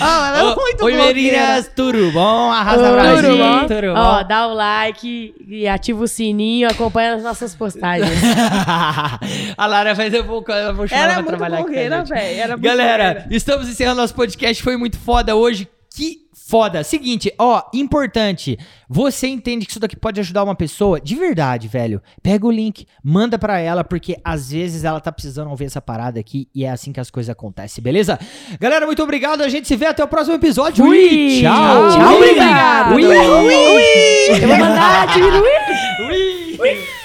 [0.00, 1.14] Ah, ela é Ô, muito Oi, blogueira.
[1.14, 2.50] meninas, tudo bom?
[2.50, 3.60] Arrasa Oi, pra tudo bom?
[3.60, 3.98] tudo bom?
[4.00, 8.10] Ó, dá o like e ativa o sininho, acompanha as nossas postagens.
[9.56, 11.64] a Lara vai eu vou, eu vou chamar Ela é pra muito trabalhar aqui.
[11.64, 12.40] com a blogueira, velho.
[12.40, 13.36] Ela é muito Galera, blogueira.
[13.36, 14.62] estamos encerrando nosso podcast.
[14.62, 15.68] Foi muito foda hoje.
[15.94, 16.84] Que foda.
[16.84, 18.58] Seguinte, ó, importante.
[18.88, 21.00] Você entende que isso daqui pode ajudar uma pessoa?
[21.00, 22.00] De verdade, velho.
[22.22, 26.20] Pega o link, manda pra ela, porque às vezes ela tá precisando ouvir essa parada
[26.20, 28.18] aqui e é assim que as coisas acontecem, beleza?
[28.60, 29.42] Galera, muito obrigado.
[29.42, 30.84] A gente se vê até o próximo episódio.
[30.84, 31.90] Ui, tchau.
[31.90, 32.30] Tchau, Ui.
[32.30, 32.94] obrigado.
[32.94, 33.04] Ui.
[33.04, 36.60] Eu vou mandar diminuir.
[36.60, 36.95] Ui.